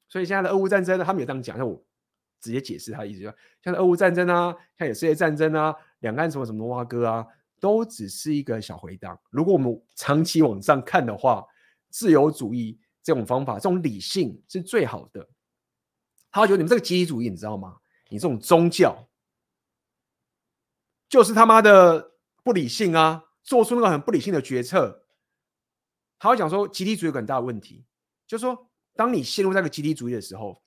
[0.07, 1.81] 所以现在的俄乌战争呢，他们也这样讲，那我
[2.41, 7.25] 直接解释他的意思，就像俄乌战争啊，像有世界战争啊，两岸什么什么挖哥啊，
[7.59, 9.17] 都只是一个小回档。
[9.29, 11.45] 如果我们长期往上看的话，
[11.89, 15.27] 自由主义这种方法，这种理性是最好的。
[16.29, 17.77] 他觉得你们这个集体主义，你知道吗？
[18.09, 19.07] 你这种宗教
[21.07, 22.11] 就是他妈的
[22.43, 23.23] 不理性啊！
[23.43, 25.00] 做出那个很不理性的决策。
[26.21, 27.83] 他会讲说，集体主义有个很大的问题，
[28.27, 30.61] 就是说，当你陷入那个集体主义的时候，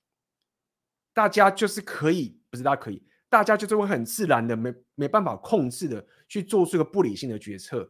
[1.13, 7.89] 大家就是可以，不是大家可以，大家就是会很自然的，没没办法控制的去做出一个不理性的决策。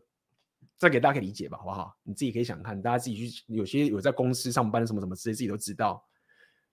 [0.76, 1.96] 这给大家可以理解吧，好不好？
[2.02, 6.06] 你自己可以想看，大家自己去，有些有在公司上班什么什么之类，自己都知道。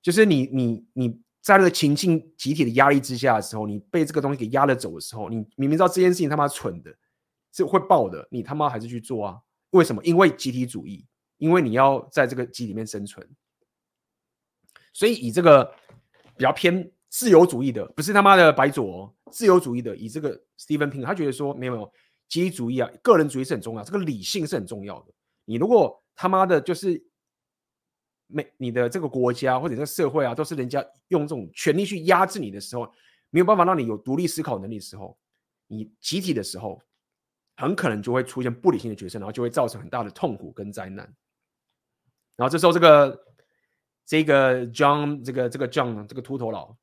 [0.01, 6.93] 就是你你你在那个情境集体的压力之下的时候，你被这个东西给压了走的时候，你明明知道这件事情他妈蠢的，
[7.53, 9.39] 是会爆的，你他妈还是去做啊？
[9.71, 10.01] 为什么？
[10.05, 11.05] 因为集体主义，
[11.37, 13.27] 因为你要在这个集里面生存。
[14.93, 15.73] 所以以这个
[16.37, 21.91] 比较偏自由主义的，不是他妈的白左哦，自由主义的，以这个 Steven Pink，他觉得说没有没有
[22.29, 25.13] 集体主义啊，个人主义是很重要，这个理性是很重要的。
[25.45, 27.03] 你如果他妈的就是。
[28.33, 32.89] 没，你的这个国家或者这个社会啊，都是人家用这种权力去压制你的时候，
[33.29, 35.19] 没有办法让你有独立思考能力的时候，
[35.67, 36.81] 你集体的时候，
[37.55, 41.05] 很可能就会出现不理性的决策，然后就会造成很大的痛苦跟灾难。
[42.35, 43.25] 然后这时候，这个
[44.05, 46.75] 这个 John，这个这个 John，这个秃头佬，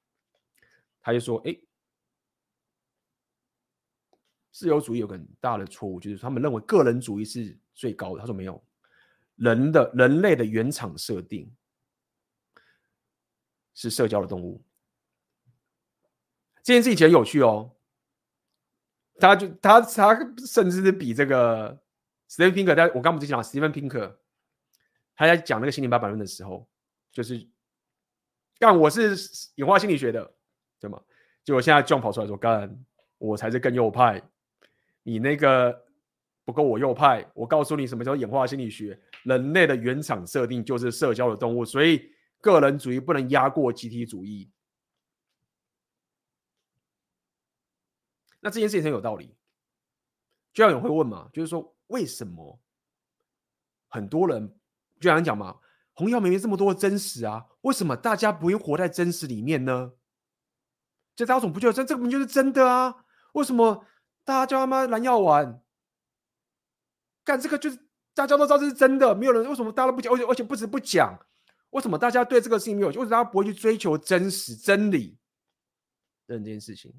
[1.01, 1.57] 他就说：“哎，
[4.51, 8.63] 自由主义有个很大的错误，就是他们认为个人主义是最高的。”他说：“没有。”
[9.37, 11.49] 人的人类的原厂设定
[13.75, 14.61] 是社交的动物，
[16.63, 17.77] 这件事情很有趣哦。
[19.19, 21.79] 他就他他甚至是比这个
[22.31, 24.15] Steven Pinker，在我刚不是讲 Steven Pinker，
[25.15, 26.69] 他在讲那个心灵八百论的时候，
[27.13, 27.47] 就是
[28.59, 29.17] 干我是
[29.57, 30.33] 演化心理学的，
[30.81, 31.01] 对吗？
[31.45, 32.85] 结果现在 John 跑出来说干
[33.19, 34.23] 我才是更右派，
[35.03, 35.85] 你那个。
[36.49, 38.99] 不够我右派，我告诉你什么叫演化心理学。
[39.25, 44.51] 人类的原厂设定就是社交的动物，所以个人主义不能压过集体主义。
[48.41, 49.35] 那这件事情很有道理。
[50.53, 52.61] 就像有人会问嘛，就是说为什么
[53.89, 54.59] 很多人
[55.01, 55.59] 就像讲嘛，
[55.95, 59.93] 红药明明这么多的真实啊，为什么大家不用活在真实里面呢？
[61.15, 63.05] 这大家总不觉得这这个不就是真的啊？
[63.33, 63.85] 为什么
[64.25, 65.63] 大家叫他妈蓝药丸？
[67.25, 67.79] 干这个就是
[68.15, 71.19] 大家都知道这是真的，没有人为什么大家都不讲，而且而且不止不讲，
[71.71, 72.89] 为什么大家对这个事情没有？
[72.89, 75.19] 为什么大家不会去追求真实真理？
[76.27, 76.95] 这件事情，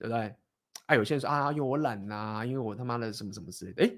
[0.00, 0.34] 对不对？
[0.86, 3.84] 哎，有些人说啊，因为我懒呐、因为我他妈的什么什么之类的。
[3.84, 3.92] 哎，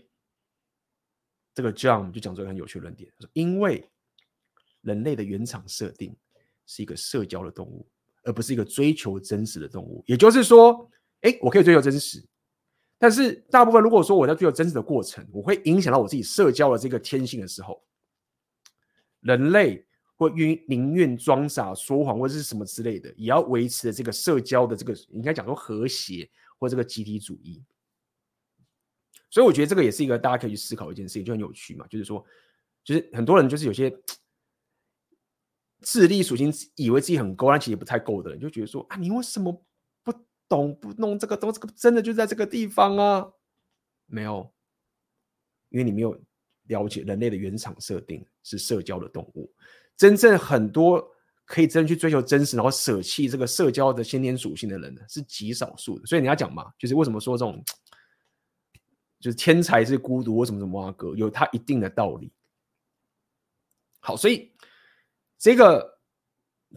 [1.54, 3.88] 这个 John 就讲出一个很有趣的论点，他说因为
[4.80, 6.14] 人类的原厂设定
[6.66, 7.88] 是一个社交的动物，
[8.24, 10.02] 而不是一个追求真实的动物。
[10.06, 12.20] 也就是说，哎，我可以追求真实。
[12.98, 17.82] 但是大部分，如果说我在追求真实的过程，我会影响到我自己社交的这个天性的时候，
[19.20, 19.86] 人类
[20.22, 26.28] 会愿宁愿装傻说谎或者是什么之类的，也要维持这个社交的这个应该讲说和谐
[26.58, 27.62] 或这个集体主义。
[29.30, 31.86] 所以我觉得这个也是一个大家可以去思考一件事情，就很有趣嘛。
[31.88, 32.24] 就是说，
[32.84, 33.94] 就是很多人就是有些
[35.80, 39.52] 智力属性以为自己很高，但其实不太够的人，就觉得说啊，你为什么
[40.02, 40.12] 不？
[40.48, 43.32] 懂不弄这个东西，这个真的就在这个地方啊？
[44.04, 44.52] 没有，
[45.70, 46.14] 因为你没有
[46.64, 49.50] 了解人类的原厂设定是社交的动物。
[49.96, 51.02] 真正很多
[51.44, 56.06] 可以真正去追求真实，然后舍弃这个社交的先天属性的人呢，是极少数的。
[56.06, 57.62] 所以你要讲嘛，就是为什么说这种
[59.20, 62.32] 就是天才是孤独，为什么什么啊哥有他一定的道理。
[64.00, 64.52] 好，所以
[65.38, 65.98] 这个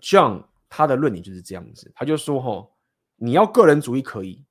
[0.01, 2.71] John 他的论点就是这样子，他就说哈。
[3.17, 4.43] 你要个人主义可以，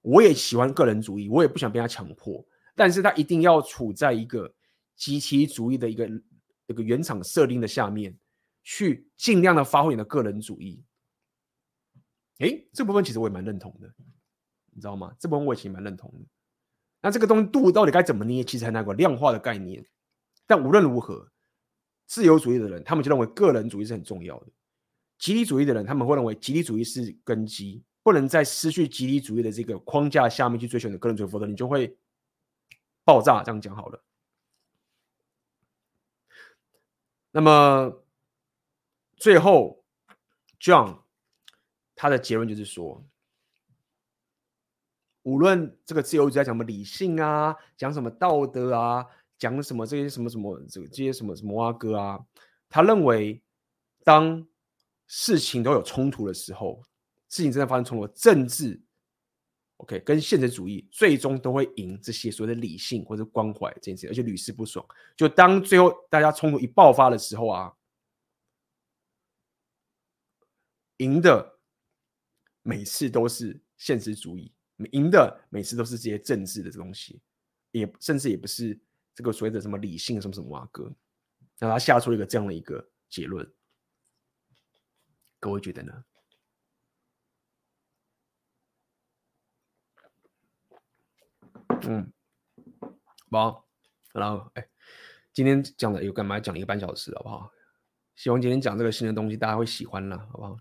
[0.00, 2.42] 我也喜欢个人主义，我也不想被他强迫，
[2.74, 4.50] 但是他一定要处在一个
[4.96, 6.08] 集体主义的一个
[6.70, 8.16] 这个原厂设定的下面，
[8.62, 10.80] 去尽量的发挥你的个人主义。
[12.38, 13.92] 诶，这部分其实我也蛮认同的，
[14.70, 15.12] 你知道吗？
[15.18, 16.24] 这部分我也其实蛮认同的。
[17.00, 19.84] 那这个东西度到底该怎么捏，其实很难有个量化的概念。
[20.46, 21.28] 但无论如何，
[22.06, 24.46] 自由主义的人他们就认为个人主义是很重要的，
[25.18, 27.82] 集体主义的人他们会认为集体主义是根基。
[28.04, 31.98] 不能在失去集体主义的这个框架下面去追求你的个人主义，否则你就会
[33.04, 33.42] 爆炸。
[33.42, 34.04] 这样讲好了。
[37.32, 38.02] 那么
[39.16, 39.84] 最后
[40.58, 41.02] ，John
[41.94, 43.04] 他的结论就是说，
[45.22, 49.06] 无论这个自由主义在讲什么理性啊，讲什么道德啊，
[49.38, 52.24] 讲什么这些什么什么这这些什么什么啊哥啊，
[52.68, 53.42] 他认为
[54.02, 54.46] 当
[55.06, 56.82] 事情都有冲突的时候，
[57.28, 58.80] 事情真的发生冲突，政治
[59.80, 64.84] ，OK，跟现实主义最终都会赢这些所谓的理性或者关怀这件事，而且屡试不爽。
[65.16, 67.74] 就当最后大家冲突一爆发的时候啊，
[70.98, 71.58] 赢的
[72.62, 74.52] 每次都是现实主义，
[74.92, 77.20] 赢的每次都是这些政治的东西，
[77.70, 78.78] 也甚至也不是
[79.14, 80.92] 这个所谓的什么理性什么什么啊哥，
[81.58, 83.50] 那他下出一个这样的一个结论，
[85.38, 86.04] 各位觉得呢？
[91.82, 92.12] 嗯，
[93.30, 93.64] 好，
[94.12, 94.66] 然后哎，
[95.32, 96.38] 今天讲的有干嘛？
[96.38, 97.50] 讲了一个半小时，好不好？
[98.14, 100.58] 希望今天讲这个新的东西，大家会喜欢啦，好不好？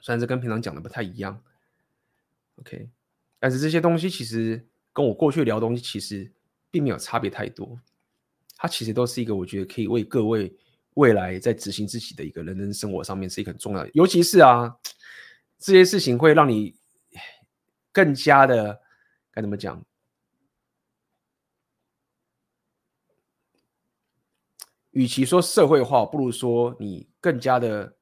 [0.00, 1.42] 虽然是跟平常讲的不太一样
[2.56, 2.88] ，OK，
[3.40, 6.30] 但是这些东西其实跟我过去聊的东西其实
[6.70, 7.80] 并没有差别太多，
[8.56, 10.54] 它其实都是一个我觉得可以为各位
[10.94, 14.76] 未来在执行自己的一个人生生活上面是一个很重要的，尤其是啊，
[15.58, 16.76] 这些事情会让你
[17.90, 18.83] 更加的。
[19.34, 19.84] 该怎么讲？
[24.92, 27.96] 与其说社会化，不如说你更加的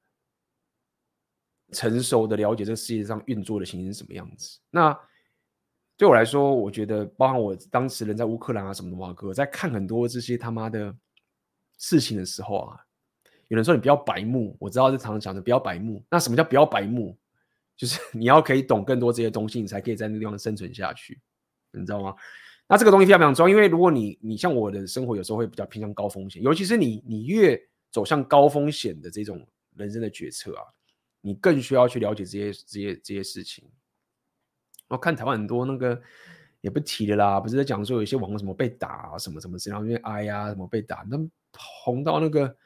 [1.72, 4.60] 成熟的了解这个世界上运作的情形是什么样子。
[4.68, 4.94] 那
[5.96, 10.94] 对我来说，我觉得，包含我当时人在乌克兰啊什么的嘛，哥在看很多这些他妈的
[11.78, 12.78] 事情的时候啊，
[13.48, 16.04] 有人说你不要白目，我知道是常常讲的不要白目。
[16.10, 17.16] 那什么叫不要白目？
[17.82, 21.20] 就是 你要可以懂更多这些东西，你才可以在那地方生存下去，
[21.72, 22.14] 你知道吗？
[22.68, 27.60] 那这个东西非常非常重要，因为如果你你像我的生活有时候会比较偏向高风险，尤其是你你越
[27.90, 29.44] 走向高风险的这种
[29.74, 30.62] 人生的决策啊，
[31.20, 33.68] 你更需要去了解这些这些这些事情。
[34.86, 36.00] 我看台湾很多那个
[36.60, 41.18] 也不提的啦，不是在讲说有一些网红什么被打啊，什么什么，然后因为哎呀什么被打，那
[41.58, 42.56] 红到那个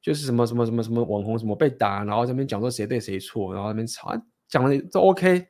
[0.00, 4.10] 就是什么什么什么什么网红什么被打，然后这边讲说谁对谁错，然后那边吵。
[4.52, 5.48] 讲的都 OK，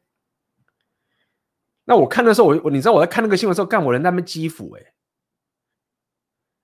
[1.83, 4.95] 那我看的时候，我我你知道我在看那个新闻的时候，干我人在那边基辅哎，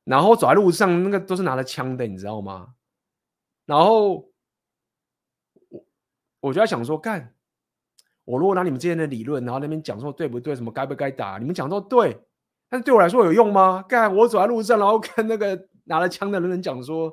[0.05, 2.75] 然后走在路上，那个都是拿着枪的，你知道吗？
[3.67, 4.31] 然后
[5.69, 5.85] 我
[6.39, 7.35] 我就在想说，干
[8.23, 12.25] 我如果拿你们之间的理论，然后那边讲说对不对，什么该不该打，你们讲说对，
[12.69, 13.83] 但是对我来说有用吗？
[13.83, 17.13] 干我走在路上，然后跟那个拿着枪的人讲说。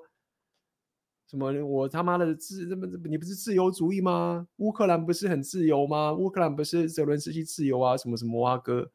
[1.36, 1.66] 什么？
[1.66, 4.48] 我他妈的自这么你不是自由主义吗？
[4.58, 6.14] 乌克兰不是很自由吗？
[6.14, 7.98] 乌克兰不是泽伦斯基自由啊？
[7.98, 8.90] 什么什么啊哥？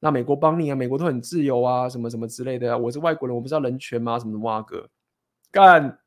[0.00, 0.74] 那美国帮你啊？
[0.74, 1.88] 美国都很自由啊？
[1.88, 2.76] 什么什么之类的啊？
[2.76, 4.18] 我是外国人，我不知道人权吗？
[4.18, 4.88] 什么什么啊哥？
[5.50, 5.98] 干！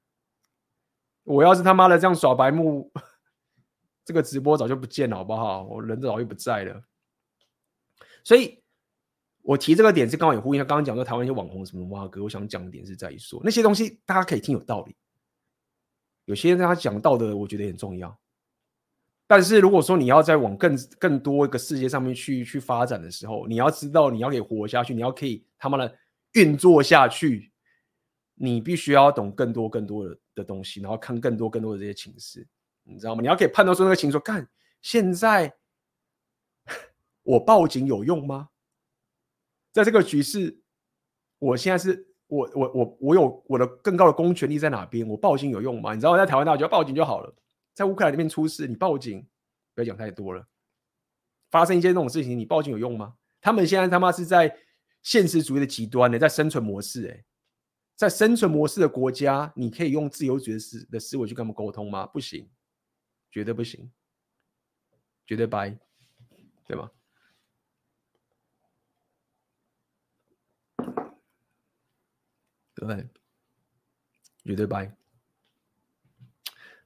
[1.24, 2.92] 我要是他妈的这样耍白目，
[4.04, 5.64] 这个直播早就不见了，好不好？
[5.64, 6.84] 我人早就不在了。
[8.24, 8.62] 所以，
[9.42, 12.22] 我提这个点是刚好也呼应他刚刚讲的台湾一些网红什么什么啊哥。
[12.24, 14.96] 我想讲的点是在于说那些东西大家可以听有道理。
[16.26, 18.20] 有些人他讲道德，我觉得很重要。
[19.28, 25.98] 但是如果说你要再往更更多一个世界上面去去发展的时候，你要知道你要可以活下去，你要可以他妈的
[26.34, 27.52] 运作下去，
[28.36, 32.48] 你必须要懂更多更多的的东西，然后看更多更多的这些情势，
[32.84, 33.22] 你知道吗？
[33.22, 34.48] 你要可以判断出那个情况，看
[34.82, 35.56] 现在
[37.24, 38.50] 我报警有用吗？
[39.72, 40.60] 在这个局势，
[41.40, 42.15] 我现在是。
[42.28, 45.08] 我我我我有我的更高的公权力在哪边？
[45.08, 45.94] 我报警有用吗？
[45.94, 47.34] 你知道我在台湾，大家就报警就好了。
[47.74, 49.26] 在乌克兰那边出事，你报警
[49.74, 50.48] 不要讲太多了。
[51.52, 53.16] 发生一些这种事情，你报警有用吗？
[53.40, 54.58] 他们现在他妈是在
[55.04, 57.24] 现实主义的极端呢，在生存模式哎，
[57.96, 62.08] 在生存模式的国家，你可以用自由主义的思的思维去跟他们沟通吗？
[62.08, 62.50] 不行，
[63.30, 63.92] 绝对不行，
[65.28, 65.78] 绝对掰，
[66.66, 66.90] 对吗？
[72.76, 73.08] 对不对？
[74.44, 74.96] 绝对掰。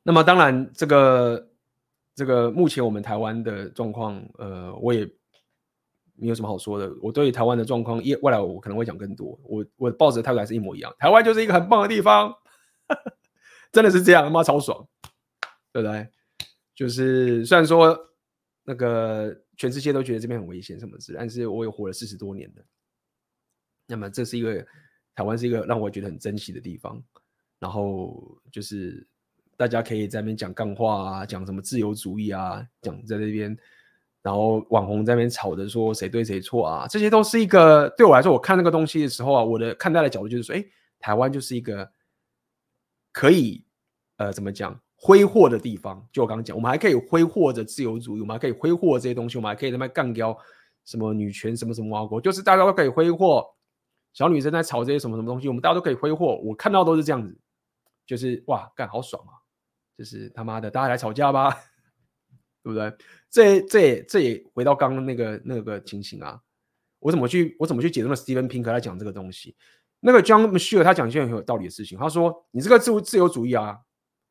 [0.02, 1.52] 那么当然，这个
[2.16, 5.06] 这个目前我们台湾的状况，呃，我也
[6.16, 6.90] 没有什么好说的。
[7.02, 9.38] 我对台湾的状况，未未来我可能会讲更多。
[9.44, 10.96] 我我抱着的态度还是一模一样。
[10.98, 12.34] 台湾就是一个很棒的地方，
[13.74, 14.88] 真的是这样，妈超爽，
[15.74, 16.08] 对不对？
[16.74, 17.98] 就是虽然说
[18.64, 22.64] 那个全世界都觉得这边很危险什么之类，但是我也活了四十多年了。
[23.86, 24.66] 那么这是一个。
[25.20, 26.98] 台湾是一个让我觉得很珍惜的地方，
[27.60, 29.06] 然后就是
[29.58, 33.58] 大家可以在那边讲干话啊，讲什么自由主义啊，讲在那边，
[34.22, 40.64] 然后网红在那边吵着说谁对谁错啊，这些都是一个对我来说，我看那个东西的时候啊，我的看待的角度就是说，哎，
[41.02, 41.92] 台湾就是一个
[43.12, 43.66] 可以
[44.16, 50.38] 呃怎么讲挥霍的地方，就我刚刚讲，我们还可以挥霍着自由主义，我们还可以挥霍这些东西，我们还可以在那干掉
[50.86, 53.46] 什么女权什么什么王国，就是大家都可以挥霍。
[54.14, 56.38] 小女生在吵这些什么什么东西，我们大家都可以挥霍。
[56.44, 57.38] 我看到都是这样子，
[58.06, 59.34] 就是哇，干好爽啊！
[59.98, 61.52] 就是他妈的，大家来吵架吧，
[62.64, 62.94] 对不对？
[63.30, 66.42] 这这这也回到刚刚那个那个情形啊。
[67.00, 69.56] 我怎么去我怎么去解读那 Steven Pinker 来讲这个东西？
[70.00, 73.80] 那个 John Matthieu 他讲一件很有道理的事情，他说：“你这个自自由主义啊。”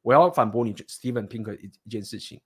[0.01, 2.41] 我要反驳你，Steven Pinker 一一件事情。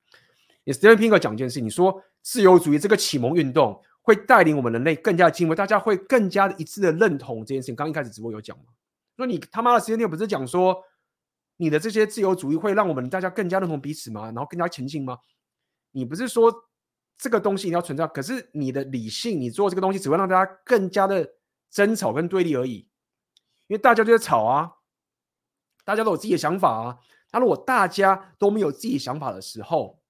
[0.64, 7.74] 你 Steven Pinker 讲一件事，你说自由主义这个启蒙运动会带领我们人类更加进步，大家会更加的一致的认同这件事情。
[7.74, 8.64] 刚一开始直播有讲嘛？
[9.16, 10.82] 说你他妈的时间点不是讲说
[11.56, 14.24] 你的这些自由主义会让我们大家更加认同彼此吗？
[14.26, 15.18] 然后更加前进吗？
[15.92, 16.52] 你不是说
[17.16, 21.34] 这个东西你要存在，可是你的理性，你做这个东西只会让大家更加的
[21.70, 22.88] 争吵跟对立而已。
[23.68, 24.72] 因为大家就在吵啊，
[25.84, 26.98] 大家都有自己的想法啊。
[27.30, 30.01] 那如果大家都没有自己想法的时候，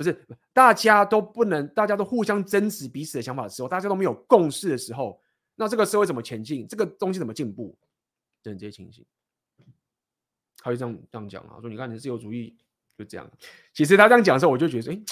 [0.00, 0.18] 不是
[0.54, 5.20] 大家都不能，大家都互相争执彼此的想法的时候，大家都没有共识的时候，
[5.56, 6.66] 那这个社会怎么前进？
[6.66, 7.76] 这个东西怎么进步？
[8.42, 9.04] 等这些情形，
[10.56, 12.56] 他就这样这样讲啊，说你看你自由主义
[12.96, 13.30] 就这样。
[13.74, 15.02] 其实他这样讲的时候，我就觉得，哎，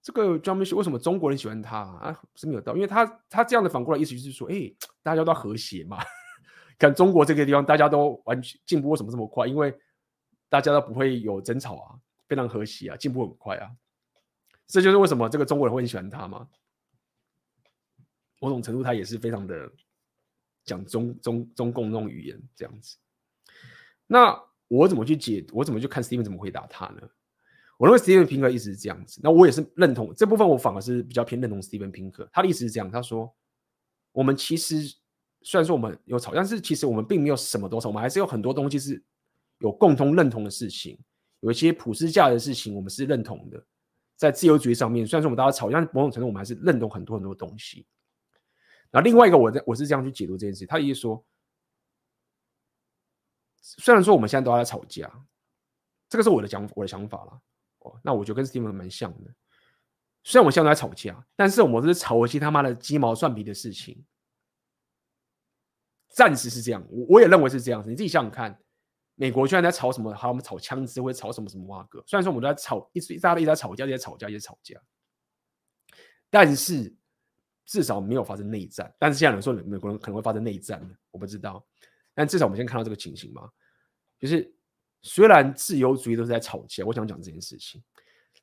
[0.00, 2.22] 这个专门是为什么中国人喜欢他啊？
[2.36, 5.98] 是没有道理，因为他他这样的反过来意思就是说，哎，大家都要和谐嘛。
[6.78, 9.48] 看中国这个地方，大家都完全进步为什么这么快？
[9.48, 9.76] 因为
[10.48, 11.98] 大家都不会有争吵啊，
[12.28, 13.68] 非常和谐啊，进步很快啊，
[14.70, 16.48] 这就是为什么这个中国人会很喜欢他吗？
[18.38, 19.70] 某种程度，他也是非常的
[20.64, 22.96] 讲中中中共那种语言这样子。
[24.06, 25.44] 那我怎么去解？
[25.52, 27.02] 我怎么去看 Steven 怎么回答他呢？
[27.76, 29.20] 我认为 Steven Pinker 意思是这样子。
[29.22, 32.28] 那我也是认同这部分，我反而是比较偏认同 Steven 平克。
[32.32, 33.34] 他的意思是这样，他说：
[34.12, 34.80] 我们其实
[35.42, 39.02] 虽然说我们有吵，但是其实我们并没有什么多吵，我们还是有很多东西是。
[39.62, 40.98] 有共同认同的事情，
[41.40, 43.62] 有一些普世价的事情，我们是认同的。
[44.20, 47.86] 在自由主义上面，虽然说我们大家吵架，但某种程度我们还是认同很多很多东西。
[48.90, 51.24] 那另外一个，我在我是这样去解读这件事，他意思说，
[53.62, 55.10] 虽然说我们现在都在吵架，
[56.06, 57.40] 这个是我的讲我的想法了。
[57.78, 59.34] 哦，那我觉得跟 Steven 蛮像的。
[60.22, 64.04] 虽然我们现在都在吵架，但是我们是吵一些他妈的鸡毛蒜皮的事情。
[66.08, 67.88] 暂时是这样，我我也认为是这样子。
[67.88, 68.60] 你自己想想看。
[69.20, 70.14] 美国居然在吵什么？
[70.14, 72.02] 好，我们吵枪支，或者吵什么什么哇哥。
[72.06, 74.80] 虽然说我们都在吵，一直大家一直在吵架，一直在吵架，一直吵架，
[76.30, 76.90] 但是
[77.66, 78.90] 至少没有发生内战。
[78.98, 80.80] 但是现在有人说美国人可能会发生内战，
[81.10, 81.62] 我不知道。
[82.14, 83.46] 但至少我们先看到这个情形嘛，
[84.18, 84.50] 就是
[85.02, 87.82] 虽然自由主义都是在吵架，我想讲这件事情，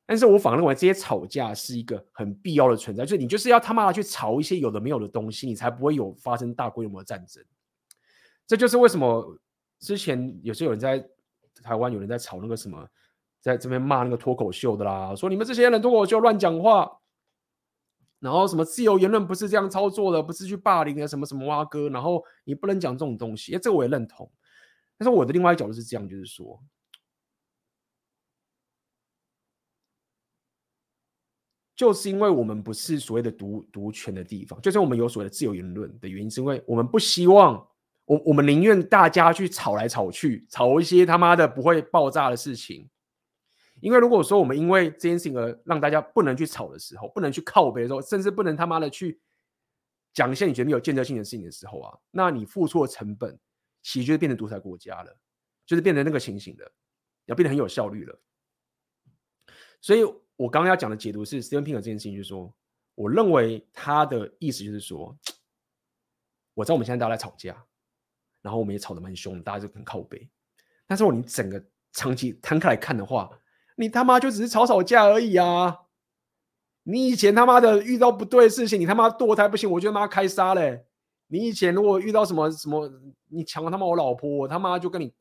[0.06, 7.44] 但是我反而认为这些吵架是一个很必要的存在，就是你就是要他妈的去吵一些有的没有的东西，你才不会有发生大规模的战争。
[8.46, 9.36] 这就是为什么。
[9.80, 10.98] 之前有些有人在
[11.62, 12.88] 台湾，有人在吵那个什么，
[13.40, 17.00] 在这边骂那个脱口秀的啦，说你们这些人脱口秀乱讲话，
[18.18, 24.30] 然后什么自由言论不是这样操作的，不是去霸凌的什么什么蛙哥，然后你不能讲这种东西，哎，这个我也认同。
[24.96, 26.60] 但是我的另外一角度是这样，就是说，
[31.76, 37.64] 就是因为我们不是所谓的独独权的地方，就是我们有所谓的自由言论的原因，是因为我们不希望。
[38.08, 42.88] 我我们宁愿大家去吵来吵去，吵一些他妈的不会爆炸的事情，
[43.80, 49.20] 因为如果说我们因为这件事情而让大家不能去吵的时候，不能去靠北的时候，甚至不能他妈的去
[50.14, 53.38] 讲一些你觉得没有建设性的事情的时候啊，那你付出的成本
[53.82, 55.14] 其实就变成独裁国家了，
[55.66, 56.72] 就是变成那个情形了，
[57.26, 58.18] 要变得很有效率了。
[59.82, 60.02] 所以
[60.36, 62.50] 我刚刚要讲的解读是 s t e p i n k 这件事情，就是说，
[62.94, 65.14] 我认为他的意思就是说，
[66.54, 67.64] 我知道我们现在大家在吵架。
[68.42, 70.28] 然后我们也吵得蛮凶，大家就很靠北。
[70.86, 71.62] 但是如果你整个
[71.92, 73.28] 长期摊开来看的话，
[73.76, 75.76] 你他妈就只是吵吵架而已啊！
[76.84, 80.84] 你以前他妈的遇到不对的事情，你他妈堕胎不行，我就他妈开杀嘞！
[81.26, 82.90] 你以前如果遇到什么什么，
[83.28, 85.12] 你抢了他妈我老婆，我他妈就跟你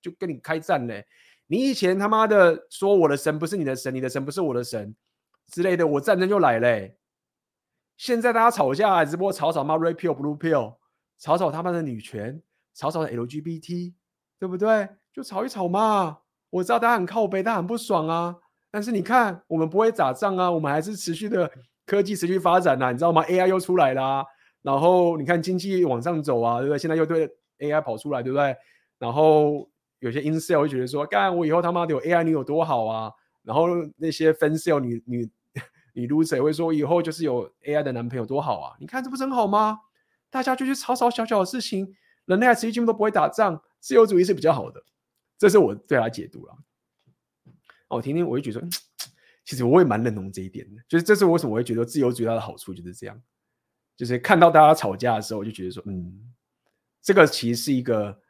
[0.00, 1.04] 就跟你开战嘞！
[1.48, 4.94] 你以前他妈的说我的神不是你的神，你的神不是我的神
[5.48, 6.96] 之类的，我战争就来嘞！
[7.96, 10.76] 现在大家吵架，直播吵吵妈 red pill blue pill，
[11.18, 12.40] 吵吵他妈的女权。
[12.74, 13.92] 吵吵的 LGBT，
[14.38, 14.88] 对不对？
[15.12, 16.18] 就吵一吵嘛。
[16.50, 18.36] 我知道大家很靠背，大家很不爽啊。
[18.70, 21.50] 但是你看，我们不会打仗啊，我们还是持续的
[21.86, 24.24] 科技持续发展啊，你知道吗？AI 又出来啦，
[24.62, 26.78] 然后你看经济往上走啊，对不对？
[26.78, 27.28] 现在又对
[27.58, 28.56] AI 跑出来，对不对？
[28.98, 29.68] 然后
[29.98, 33.10] 有些 in sale 会觉得说，干我以后他妈的有 AI 你有多好啊。
[33.42, 35.28] 然后那些 fancel 女女
[35.94, 38.76] 女 loser 会说，以后就是有 AI 的男朋友多好啊。
[38.78, 39.78] 你看这不是很好吗？
[40.30, 41.94] 大家就去吵吵小小的事情。
[42.26, 44.84] 人类持续进步都不会打仗，自由主义是比较好的，
[45.38, 46.56] 这是我对他解读了。
[47.88, 48.68] 我听听我就觉得，
[49.44, 53.20] 其实我也蛮认同这一点的，就是这是为什么我会觉得自由主义它的好处就是这样，
[53.96, 56.32] 就是看到大家吵架的时候，我就觉得说，嗯，
[57.02, 58.20] 这个其实是一个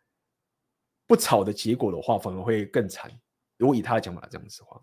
[1.06, 3.10] 不吵的结果的话，反而会更惨。
[3.58, 4.82] 如果以他的讲法这样子的话，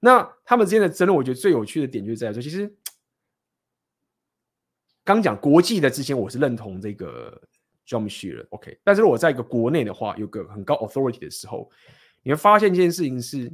[0.00, 2.76] 那他们之间的争论，我觉得最有趣的点就是在于说，其实
[5.02, 7.40] 刚讲国际的之前，我是认同这个
[7.90, 11.68] John Michel，OK，但是如果在一个国内的话，有个很高 authority 的时候，
[12.22, 13.52] 你会发现一件事情是，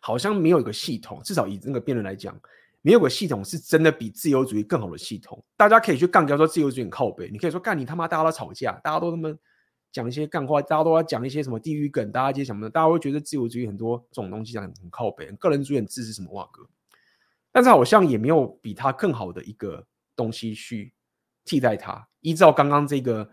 [0.00, 2.34] 好像没有一个系统，至少以那个辩论来讲，
[2.80, 5.44] 没有个系统是真的比自由主义更好的系统。
[5.54, 9.36] 大家可以去杠杆说自由主义很靠北，你可以说干你他妈，大家都吵架，大家都那么
[9.92, 16.66] 讲一些干话，大家都要讲一些什么地域梗，大家一些什么的，大家会觉得自由主义很多这种东西讲很靠北，个人主义很支持什么哇哥，
[17.52, 19.86] 但是好像也没有比它更好的一个
[20.16, 20.94] 东西去
[21.44, 22.08] 替代它。
[22.20, 23.30] 依照刚刚这个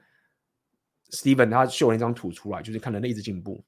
[1.11, 3.63] Steven 他秀了一张图出来，就是看人类一直进步。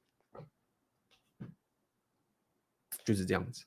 [3.04, 3.62] 就是这样子，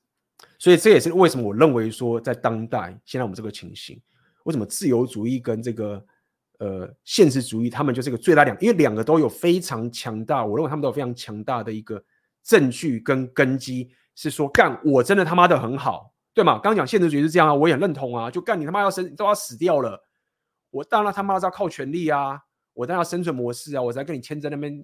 [0.57, 4.01] 所以这也是为什么我认为说，在当代现在我们这个情形，
[4.45, 6.03] 为什么自由主义跟这个
[6.57, 12.03] 呃现实主义，他们就是一个最大两，因为两个都有非常强大，我认为他们都有非常强大的一个
[12.41, 16.57] 证据跟根基，是说干我真的他妈的很好，对吗？
[16.57, 20.06] 刚讲现实主义是这样啊，我也认同啊，就干你他妈要生都要死掉了，
[20.77, 22.41] 我当然他妈是要靠权力啊，
[22.73, 24.83] 我当然要生存模式啊，我才跟你签在那边。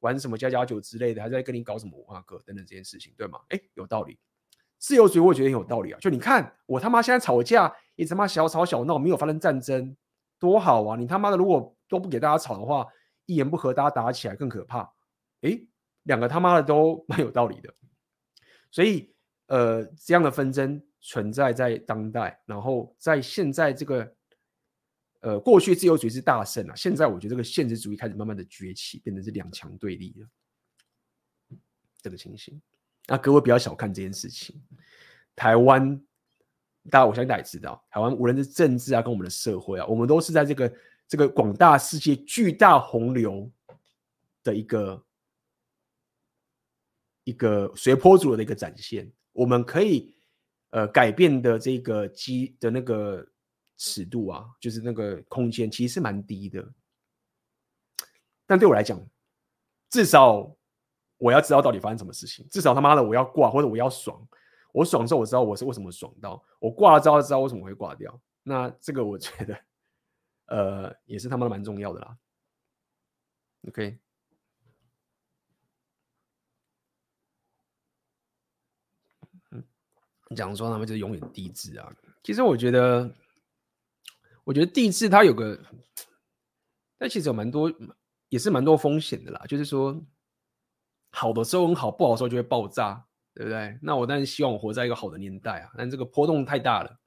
[0.00, 3.38] 玩什么家家酒之类的，还在跟你搞什么文化课等等这件事情，对吗？
[3.50, 4.18] 哎，有道理。
[4.78, 5.98] 自由主义我觉得很有道理啊。
[6.00, 9.94] 就你看，我他妈现在吵架，你他妈小吵小闹，没有发生战争，
[10.38, 10.96] 多好啊！
[10.96, 12.86] 你他妈的如果都不给大家吵的话，
[13.26, 14.90] 一言不合大家打起来更可怕。
[15.42, 15.60] 哎，
[16.04, 17.70] 两个他妈的都 蛮有道理的。
[18.70, 19.14] 所以，
[19.48, 24.14] 呃，这样的纷争存在在当代，然后在现在这个。
[25.20, 31.58] 呃，过去自由主义是大胜啊，现在我觉得这个现实主义开始慢慢的崛起，变成是两强对立了，
[32.00, 32.58] 这个情形。
[33.06, 34.58] 那各位不要小看这件事情，
[35.36, 35.94] 台湾，
[36.88, 40.74] 大家我相信大家也知道，台湾无论是政治啊，跟我们的社会啊，我们都是在这个
[41.06, 43.52] 这个广大世界巨大洪流
[44.42, 45.04] 的一个
[47.24, 49.12] 一个随波逐流的一个展现。
[49.32, 50.14] 我们可以
[50.70, 53.26] 呃改变的这个机的那个。
[53.82, 56.70] 尺度啊，就是那个空间其实是蛮低的，
[58.44, 59.00] 但对我来讲，
[59.88, 60.54] 至少
[61.16, 62.46] 我要知道到底发生什么事情。
[62.50, 64.28] 至少他妈的我要挂或者我要爽，
[64.74, 68.20] 我爽之后我知道我是为什么爽到，我挂了之后知道为什么会挂掉。
[68.42, 69.58] 那这个我觉得，
[70.48, 72.18] 呃，也是他妈的蛮重要的啦。
[73.66, 73.98] OK，
[79.52, 79.64] 嗯，
[80.36, 81.90] 讲说他们就是永远帝制啊，
[82.22, 83.10] 其实我觉得。
[84.44, 85.58] 我觉得地质它有个，
[86.98, 87.72] 但其实有蛮多，
[88.28, 89.44] 也是蛮多风险的啦。
[89.46, 90.02] 就是说，
[91.10, 93.04] 好的时候很好，不好的时候就会爆炸，
[93.34, 93.78] 对不对？
[93.82, 96.98] 那我当然希望我活在一个好的年代啊，但这个波动太大了。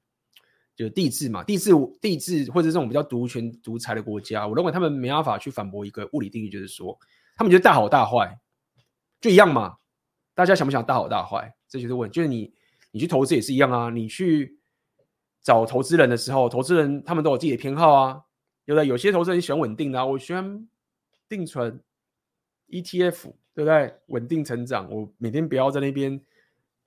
[0.76, 1.70] 就地质嘛，地质
[2.00, 6.98] 地质或者这种比较独权独裁的国家，我认为他们没办法去反驳一个物理定律，就是说，
[7.36, 8.40] 他们觉得大好大坏
[9.20, 9.76] 就一样嘛。
[10.34, 11.54] 大家想不想大好大坏？
[11.68, 12.52] 这就是问，就是你
[12.90, 14.58] 你去投资也是一样啊，你去。
[15.44, 18.24] 找投资人的时候，投资人他们都有自己的偏好啊，
[18.64, 18.88] 对不对？
[18.88, 20.66] 有些投资人喜欢稳定的啊，我喜欢
[21.28, 21.78] 定存
[22.70, 23.94] ETF，对不对？
[24.06, 26.18] 稳定成长，我每天不要在那边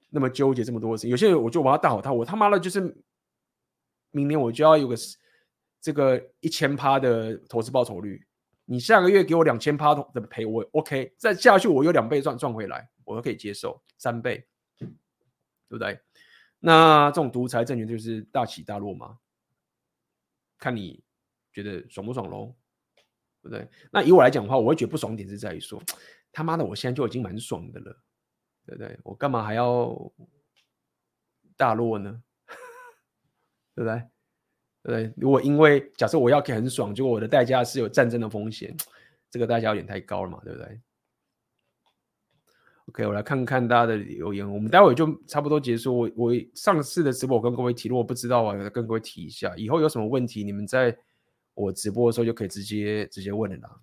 [0.10, 1.12] 那么纠结这么多事情。
[1.12, 2.98] 有些人我就把它大好他，我他妈的就是
[4.10, 4.96] 明年我就要有个
[5.80, 8.26] 这个一千趴的投资报酬率，
[8.66, 14.44] 你下个月给我两千趴的赔我 OK，再下去我有两倍赚赚回来，我都可以接受，三倍，
[14.80, 14.90] 对
[15.70, 16.00] 不对？
[16.60, 19.20] 那这种独裁政权就是大起大落嘛，
[20.58, 21.04] 看你
[21.54, 22.56] 觉得爽不爽喽，
[23.42, 23.68] 对不对？
[23.92, 25.82] 那以我来讲的话，我会觉得不爽点是在于说，
[26.32, 28.02] 他妈的，我现在就已经蛮爽的了，
[28.66, 29.00] 对不对？
[29.04, 29.96] 我干嘛还要
[31.56, 32.22] 大落呢？
[33.76, 34.04] 对不对？
[34.84, 35.14] 对？
[35.18, 38.76] 如果因为假设我要很爽，结果我的代价是有战争的风险，
[39.30, 40.82] 这个代价有点太高了嘛，对不对
[42.88, 44.50] ？OK，我来看看大家的留言。
[44.50, 45.98] 我们待会就差不多结束。
[45.98, 49.54] 我我上次的直播我跟各位提，如果不知道啊，跟各位提一下。
[49.58, 50.98] 以后有什么问题，你们在
[51.54, 53.80] 我直播的时候就可以直接直接问了啦。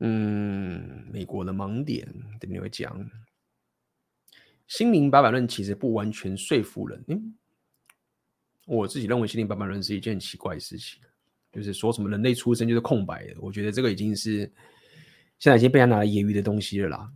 [0.00, 2.06] 嗯，美国的盲点
[2.38, 3.10] 等你会讲。
[4.68, 7.04] 心灵八百论其实不完全说服人。
[8.66, 11.00] 我自己认为心灵八百论是一件很奇怪的事情，
[11.50, 13.34] 就是说什么人类出生就是空白的。
[13.40, 14.40] 我觉得这个已经是
[15.38, 17.10] 现在已经被他拿来揶揄的东西了啦。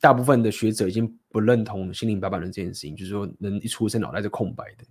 [0.00, 4.84] 大部分的学者已经不认同心灵八百论这件事情，就是说人一出生脑袋是空白的。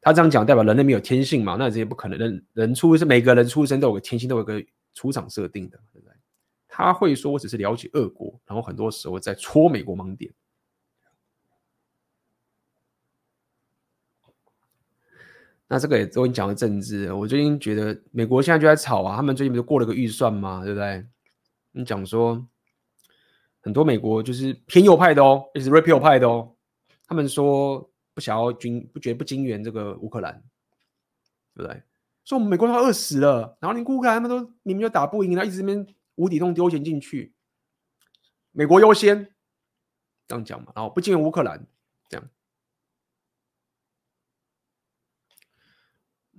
[0.00, 1.56] 他这样讲代表人类没有天性嘛？
[1.58, 4.64] 那这些不可能，人人出生，每个人出生都有个天性，都有个
[4.94, 6.14] 出厂设定的，对不对？
[6.68, 10.32] 他会说我只是了解恶国，然后很多时候在戳美国盲点。
[15.70, 21.06] 那这个也都已经讲了政治，我最近觉得美国现在就在吵啊，他们最近不是过了个预算嘛，对不对？
[21.72, 22.42] 你讲说
[23.60, 26.56] 很多美国就是偏右派的哦，也是 repeal 派的哦，
[27.06, 30.42] 他们说不想要军，不觉得不经援这个乌克兰，
[31.54, 31.82] 对不对？
[32.24, 37.34] 说我们美国都要饿死了，然后你乌克兰他们都明明就打不赢，他一直这边无底洞丢钱进去，
[38.52, 39.34] 美国优先
[40.26, 41.66] 这样讲嘛，然后不经援乌克兰
[42.08, 42.26] 这样。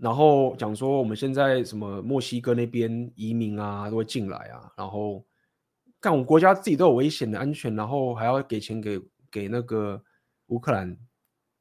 [0.01, 5.25] 然后讲说我们现在什么墨西哥那边移民啊都会进来啊，然后
[5.99, 10.01] 看我们国家自己都有危险的安全，然后还要给钱给给那个
[10.47, 10.97] 乌克兰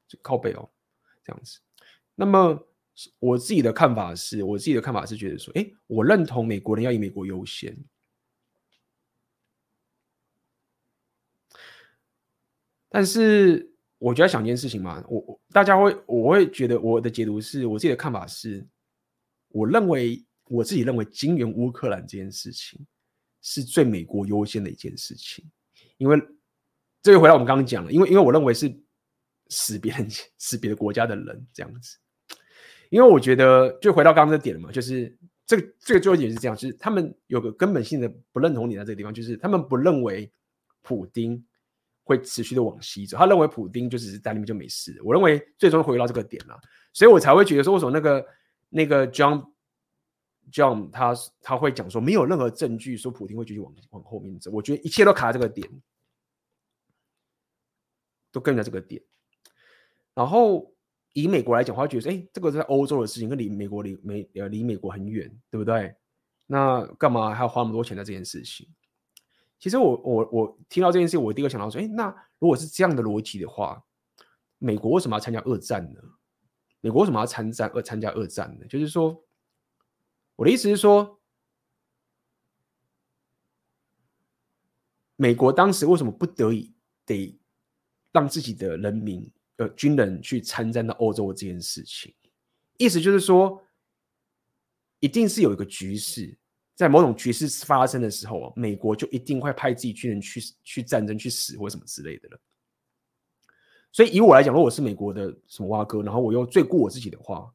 [0.07, 0.69] 就靠北哦，
[1.23, 1.59] 这样子。
[2.15, 2.57] 那么
[3.19, 7.77] 我自己的看法是，我自己的看法是觉得说，哎，我认同美国人要以美国优先，
[12.87, 13.68] 但是。
[13.99, 18.65] 我就在想一件事情嘛，我我大家会我会觉得我的解读是我自己的看法是，
[19.49, 22.79] 我认为我自己认为经援乌克兰这件事情
[23.41, 25.45] 是最美国优先的一件事情，
[25.97, 26.17] 因为
[27.03, 28.73] 这又回到我们刚刚讲了，因为因为我认为是
[29.49, 30.07] 死别人
[30.39, 31.97] 死别的国家的人这样子，
[32.89, 35.13] 因为我觉得就回到刚刚的点了嘛，就是
[35.45, 40.31] 这个这个最后一点是这样，就是他们有个根本性的不认同你在这个地方，就是他们不认为
[40.81, 41.45] 普丁。
[42.09, 44.99] 会持续的往西走，他认为普丁就只是在那边就没事。
[45.03, 46.59] 我认为最终回到这个点了，
[46.91, 48.25] 所以我才会觉得说，为什么那个
[48.69, 49.45] 那个 John
[50.51, 54.49] John 他他会讲说，没有任何证据说普丁会继续往往后面走。
[54.49, 55.69] 我觉得一切都卡在这个点，
[58.31, 58.99] 都跟在这个点。
[60.15, 60.73] 然后
[61.13, 65.93] 以美国来讲，他会觉得，哎，这个在欧洲的事情，跟离美国离美呃离美国很远，对不对？
[66.47, 68.67] 那干嘛还要花那么多钱在这件事情？
[69.59, 72.07] 其实我我我听到这件事，我第一个想到说，哎，那
[72.39, 73.83] 如果是这样的逻辑的话，
[74.57, 75.99] 美国为什么要参加二战呢？
[76.79, 78.65] 美国为什么要参战二参加二战呢？
[78.67, 79.21] 就是说，
[80.37, 81.19] 我的意思是说，
[85.17, 86.73] 美国当时为什么不得已
[87.05, 87.37] 得
[88.13, 92.15] 让自己的人民呃军人去参战到欧洲这件事情？
[92.77, 93.61] 意思就是说，
[95.01, 96.37] 一定是有一个局势。
[96.79, 102.39] 在某种局势发生的时候，美国就一定会派自己军人去去战争去死或什么之类的了。
[103.91, 107.53] 所以以我来讲，如果我是美国的什么蛙哥，然后我又最顾我自己的话，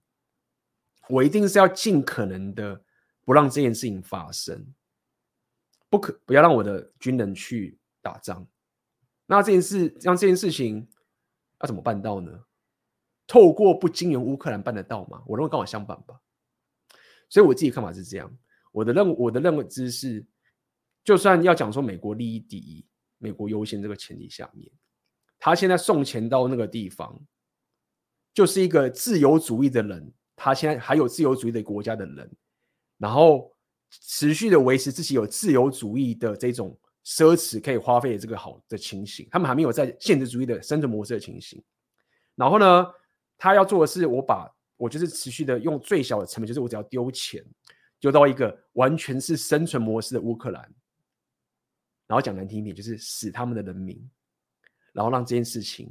[1.08, 2.78] 我一定是要尽可能的
[3.24, 4.62] 不让这件事情发生，
[5.88, 8.46] 不可不要让我的军人去打仗。
[9.24, 10.86] 那这件事让这件事情
[11.62, 12.44] 要怎么办到呢？
[13.26, 15.22] 透过不经援乌克兰办得到吗？
[15.26, 16.20] 我认为刚好相反吧。
[17.30, 18.30] 所以我自己看法是这样。
[18.74, 20.26] 我的认我的认知是，
[21.04, 22.84] 就算要讲说美国利益第一、
[23.18, 24.68] 美国优先这个前提下面，
[25.38, 27.16] 他现在送钱到那个地方，
[28.34, 32.28] 就是一个自由主义的人，他现在还有自由主义的国家的人，
[32.98, 33.48] 然后
[33.90, 41.62] 持续的维持自己有自由主义的这种奢侈可以花费的这个好的情形，他们还没有在现实主义的生存模式的情形。
[42.34, 42.86] 然后呢，
[43.38, 47.40] 他要做的是，我把我就是持续的用最小的成本，就是我只要丢钱。
[48.04, 50.62] 就到一个完全是生存模式的乌克兰，
[52.06, 53.98] 然后讲难听一点，就是死他们的人民，
[54.92, 55.90] 然后让这件事情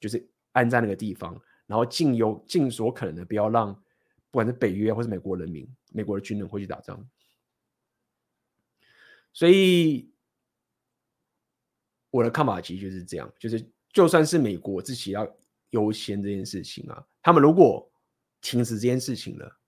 [0.00, 7.08] 就是安在那个地方，然后尽有尽所可能的不要让不管是北约或是美国人民、美国的军人会去打仗。
[9.32, 10.12] 所以
[12.10, 15.32] 我的看法其实就是这样，就是就算是美国自己要
[15.70, 17.88] 优先这件事情啊，他们如果
[18.40, 19.60] 停止这件事情了。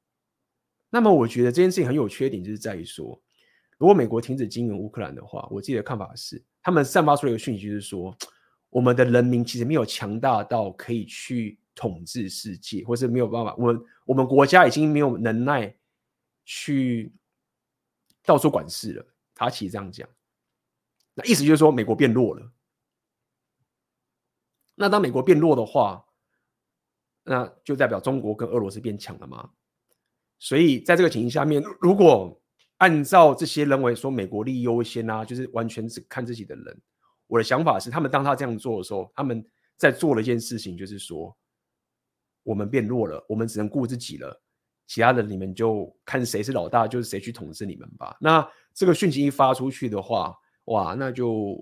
[0.90, 3.20] 那么我觉得这件事情很有缺点，就是在于说，
[3.76, 8.16] 如果美国停止经营乌克兰的话，我自己的看法是，他们散发出一个讯息，就是说，
[8.70, 15.76] 我们的人民其实没有强大到可以去统治世界，或是没有办法，我我们国家已经没有能耐
[16.44, 17.12] 去
[18.24, 19.06] 到处管事了。
[19.34, 20.08] 他其实这样讲，
[21.14, 22.50] 那意思就是说，美国变弱了。
[24.74, 26.04] 那当美国变弱的话，
[27.24, 29.50] 那就代表中国跟俄罗斯变强了吗？
[30.38, 32.40] 所以在这个情形下面，如果
[32.76, 36.80] 按照这些认为说美国利益优先啊，就是完全只看自己的人，
[37.26, 39.44] 我的想法是，他们当他这样做的时候，他们
[39.76, 41.36] 在做了一件事情，就是说
[42.44, 44.40] 我们变弱了，我们只能顾自己了，
[44.86, 48.16] 其他的你们就看谁是老大，就是谁去统治你们吧。
[48.20, 50.32] 那这个讯息一发出去的话，
[50.66, 51.58] 哇，那就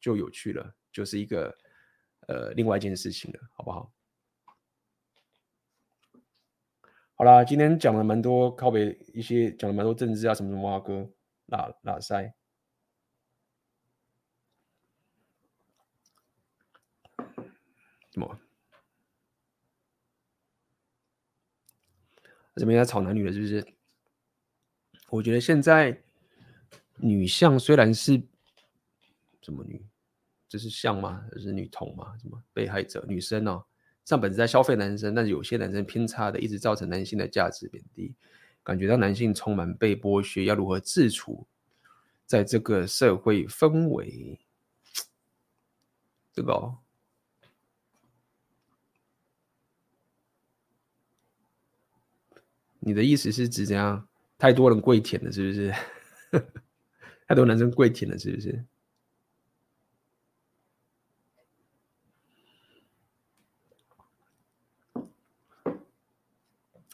[0.00, 1.56] 就有趣了，就是一个
[2.26, 3.92] 呃另外一件事情了，好不好？
[7.20, 11.10] 好啦，今天讲了蛮多靠北一些，讲了蛮多政治啊，什么什么啊哥，
[11.46, 12.32] 拉拉塞，
[18.12, 18.38] 什么？
[22.54, 23.66] 这边在吵男女了，是不是？
[25.10, 26.00] 我觉得现在
[26.98, 28.22] 女相虽然是
[29.42, 29.84] 什么女，
[30.48, 31.26] 这是相吗？
[31.32, 32.16] 这是女同吗？
[32.18, 33.66] 什么被害者女生哦？
[34.08, 38.14] 上本是在消费男生，但是有些男生偏差的，一直造成男性的价值贬低，
[38.62, 41.46] 感觉到男性充满被剥削，要如何自处
[42.24, 44.40] 在这个社会氛围？
[46.32, 46.78] 这个、哦，
[52.78, 54.08] 你的意思是指怎样？
[54.38, 55.74] 太多人跪舔了，是不是？
[57.28, 58.64] 太多男生跪舔了，是不是？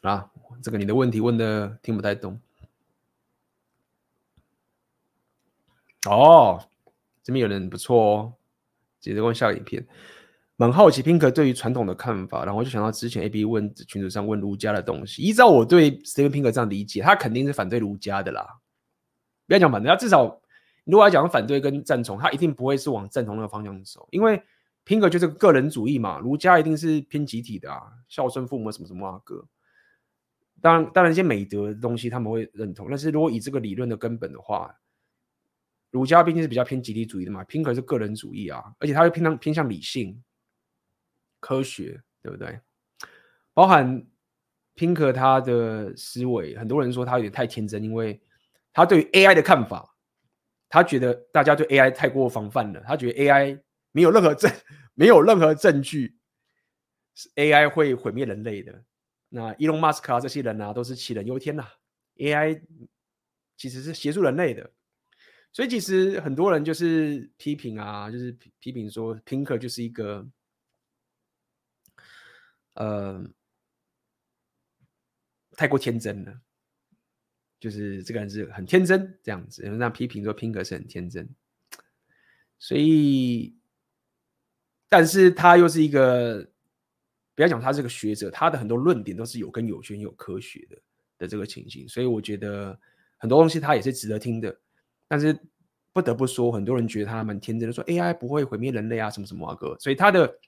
[0.05, 0.31] 啊，
[0.63, 2.39] 这个你的问题问的听不太懂。
[6.07, 6.63] 哦，
[7.23, 8.33] 这边有人不错哦，
[9.01, 9.87] 接着问下个影片，
[10.57, 18.47] 蛮好奇 Pink 对于传统的看法，然后我就想到之前 AB 问群组上问儒家的东西，依照我对 Steven Pink 这样理解，他肯定是反对儒家的啦。
[19.47, 20.39] 不要讲反对，他至少
[20.85, 24.43] 如果要讲反对跟赞同，他一定不会是往赞同那个方向走，因为
[24.85, 29.47] Pink 就是个个人主义嘛，儒家一定是偏集体的啊，孝顺父母什么什么啊哥。
[30.65, 32.87] 当然，当然，一些美德的东西他们会认同。
[32.89, 34.75] 但是如果以这个理论的根本的话，
[35.91, 40.25] 儒家毕竟是比较偏集体主义的嘛，Pinker 是个人主义啊，而且他会偏向偏向理性、
[41.39, 42.59] 科学，对不对？
[43.53, 44.07] 包含
[44.75, 48.19] Pinker 他的思维，很多人说他有点太天真，因为
[48.73, 49.95] 他对于 AI 的看法，
[50.71, 53.61] 他觉得大家对 AI 太过防范了，他觉得 AI
[53.93, 54.51] 没有任何证，
[54.97, 56.17] 没有任何证据
[57.15, 58.83] 是 AI 会毁灭人类的。
[59.37, 61.67] 那伊隆马斯克啊，这些人啊，都是杞人忧天呐。
[62.19, 62.63] AI
[63.57, 64.71] 其实是协助人类的，
[65.53, 68.31] 所以其实很多人就是批评啊，就是
[68.61, 70.25] 批评说，Pinker 就是一个，
[72.75, 73.25] 呃，
[75.57, 76.41] 太过天真了，
[77.59, 81.29] 就是这个人是很天真这样子，有人这样批评说 Pinker 是很天真，
[82.61, 83.59] 所以，
[84.89, 86.54] 但是他又是一个。
[87.35, 90.77] 不要讲他是个学者，他的很多论点都是有根有据、有科学的
[91.19, 92.79] 的这个情形，所以我觉得
[93.19, 94.57] 很多东西他也是值得听的。
[95.09, 95.37] 但是
[95.93, 99.77] 不得不说，很多人觉得他蛮天真的，说 AI 不会毁灭人类啊，什么什么啊哥。
[99.81, 100.39] 所以他的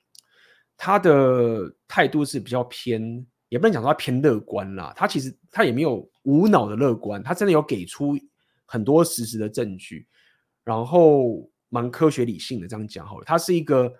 [0.76, 4.92] 他的态度是比较偏，也不能讲说他偏乐观啦。
[4.96, 8.16] 他其实他也没有无脑的乐观，他真的有给出
[8.64, 10.06] 很多实时的证据，
[10.62, 13.24] 然后蛮科学理性的这样讲好了。
[13.24, 13.92] 他是一个。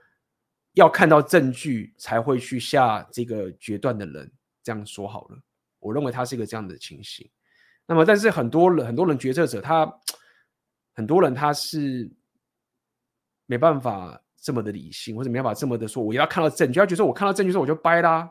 [0.77, 4.31] 要看到证据才会去下这个决断的人，
[4.63, 5.39] 这样说好了。
[5.79, 7.27] 我认为他是一个这样的情形。
[7.87, 9.91] 那么，但是很多人，很多人决策者，他
[10.93, 12.11] 很多人他是
[13.47, 18.31] 没办法这么的理性，或者没办法这么的说，我要看到证据，要觉得我看到证据之后我就掰啦，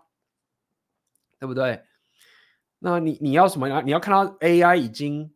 [1.40, 1.84] 对不对？
[2.78, 3.82] 那你你要什么？
[3.82, 5.34] 你要看到 AI 已经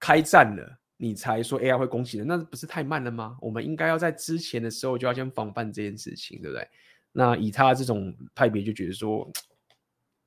[0.00, 0.80] 开战了。
[0.96, 3.36] 你才说 AI 会攻击人，那不是太慢了吗？
[3.40, 6.68] 我们应该要在之前的时候就要先防范这件事情，对不对？
[7.12, 9.30] 那以他这种派别就觉得说，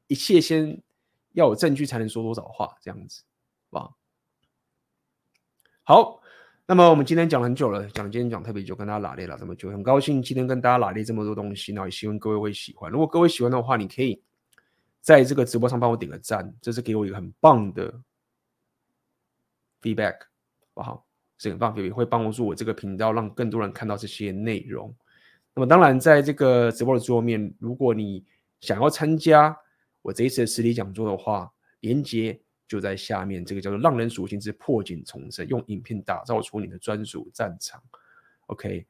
[0.08, 0.82] 一切先
[1.34, 3.24] 要有证据才能说多少话，这样子，
[3.72, 3.94] 好吧？
[5.84, 6.22] 好，
[6.66, 12.92] 那么我们今天讲了很久了，讲今天讲特别久，跟大家拉列了这么久，很高兴今天跟大家拉列这么多东西，那也希望各位会喜欢。
[12.92, 14.22] 如果各位喜欢的话，你可以
[15.02, 18.02] 在这个直播上帮我点个赞，这是给我一个很棒的
[19.82, 20.20] feedback。
[20.82, 21.06] 好，
[21.38, 24.94] 这个棒也会帮助我这个频道，让更多人看到这些内容。
[25.54, 28.24] 那么，当然，在这个直播的桌面，如果你
[28.62, 29.58] 想要参加
[30.02, 33.44] 我这一次的实体讲座的话，连接就在下面。
[33.44, 37.82] 这个叫做“浪人属性之破茧重生”，用影片打造出你的专属战场。
[38.48, 38.86] OK，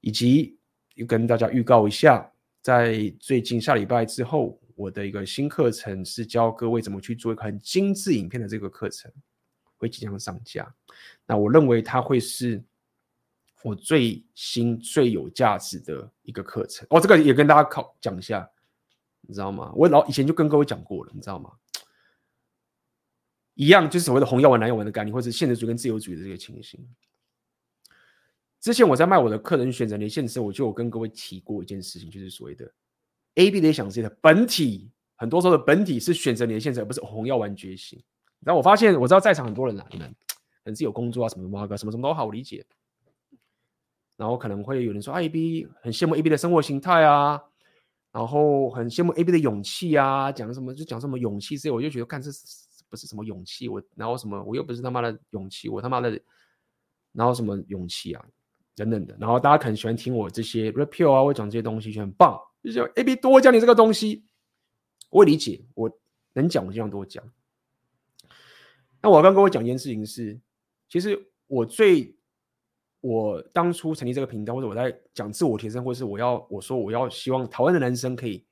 [0.00, 0.58] 以及
[1.06, 2.28] 跟大家预告一下，
[2.62, 9.10] 在最近下礼拜之后，我的一个新课程是教各位怎么去做一个很精致影片的这个课程。
[9.78, 10.74] 会即将上架，
[11.26, 12.62] 那我认为它会是
[13.62, 17.00] 我最新最有价值的一个课程哦。
[17.00, 18.48] 这个也跟大家考讲一下，
[19.20, 19.72] 你知道吗？
[19.74, 21.50] 我老以前就跟各位讲过了，你知道吗？
[23.54, 26.80] 一样就是所谓的红药丸、蓝药丸的概念，或者现实主义跟自由主义的这个情形。
[28.60, 32.72] 之前我在卖我的客人选择连线的时候，我就有跟各位提过一件事情，就是所谓的
[33.34, 38.02] A B 联想世界的本体，很多时候的本体是选择连线，而不是红药丸觉醒。
[38.40, 40.08] 然后我发现，我知道在场很多人啊，你们
[40.64, 42.64] 可能是有工作啊，什么什么什么什么都好理解。
[44.16, 47.40] 然后可能会有人说，A B 很羡慕 A B 的生活形态啊，
[48.10, 52.28] 然后很羡慕 AB 的勇气啊，讲什么就讲什么勇气，所以我就觉得，看这
[52.88, 56.20] 不是什么勇气，我然后什么我又不是他妈的勇气，我他妈的，
[57.12, 58.24] 然后什么勇气啊，
[58.74, 59.16] 等等的。
[59.20, 64.24] 然后大家可能喜欢听我这些 repeal 啊，我讲这些东西就很棒，就叫 AB 多讲你这个东西，
[65.10, 65.88] 我理解，我
[66.32, 67.22] 能讲我就这样多讲。
[69.02, 70.38] 那我刚跟我讲一件事情是，
[70.88, 72.14] 其实我最。
[73.00, 78.44] 我当初成立这个频道，或者我在讲自我提升，或是我要我说我要希望台湾的男生可以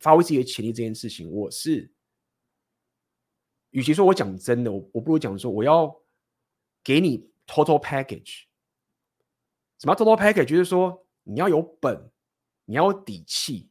[0.00, 1.88] 发挥自己的潜力这件事情，我是
[3.70, 6.02] 与其说我讲真的，我我不如讲说我要
[6.82, 8.46] 给你 total package。
[9.78, 10.46] 什么 total package？
[10.46, 12.10] 就是说你要有本，
[12.64, 13.70] 你要有底气，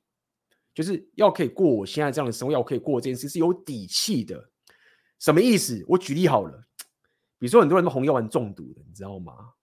[0.73, 4.50] 就是要可以过我现在这样的生活，要可以过这件事是有底气的。
[5.21, 5.85] 什么意思？
[5.87, 6.65] 我举例好了。
[7.37, 9.53] 比如说，很多人都红药丸中毒的，你知道吗？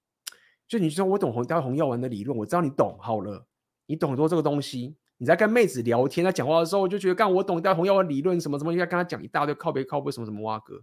[0.69, 3.45] 就你说我懂红带红药丸的理论，我知道你懂好了，
[3.87, 4.97] 你懂很多这个东西。
[5.17, 10.81] 你在跟妹子聊天，在讲话的时候，我就觉得，干我懂带红药丸理论什么什么，应该跟他讲一大堆靠背靠背什么什么挖哥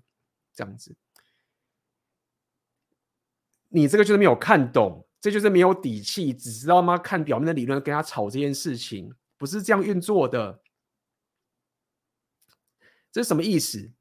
[0.54, 0.94] 这样子。
[3.70, 6.98] 你这个就是没有看懂，这就是没有底气，只知道吗？
[6.98, 10.62] 看表面的理论跟他吵这件事情，不是这样运作的。
[13.12, 13.92] 这是什么意思？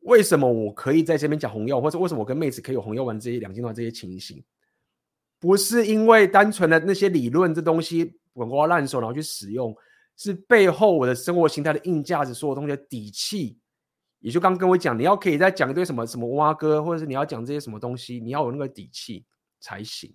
[0.00, 4.42] 为什么我可以在这边讲红药，或者为什么我跟妹子可以有红药丸这些两阶段这些情形？
[5.38, 9.74] 不是因为单纯的那些理论这东西滚瓜烂熟然后去使用，
[10.16, 13.58] 是背后我的生活形态的硬价值，所有东西的底气。
[14.20, 19.24] 也就刚跟我讲，你要可以再讲一堆什么什么蛙哥，或者是你要讲这些什么东西，你要有那个底气
[19.60, 20.12] 才行。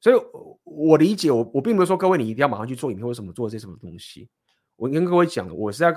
[0.00, 0.20] 所以
[0.64, 4.28] 我理解，我我并不是说各位你一定要马上去做影片或什么做这些什么东西。
[4.76, 5.96] 我跟各位讲，我是在。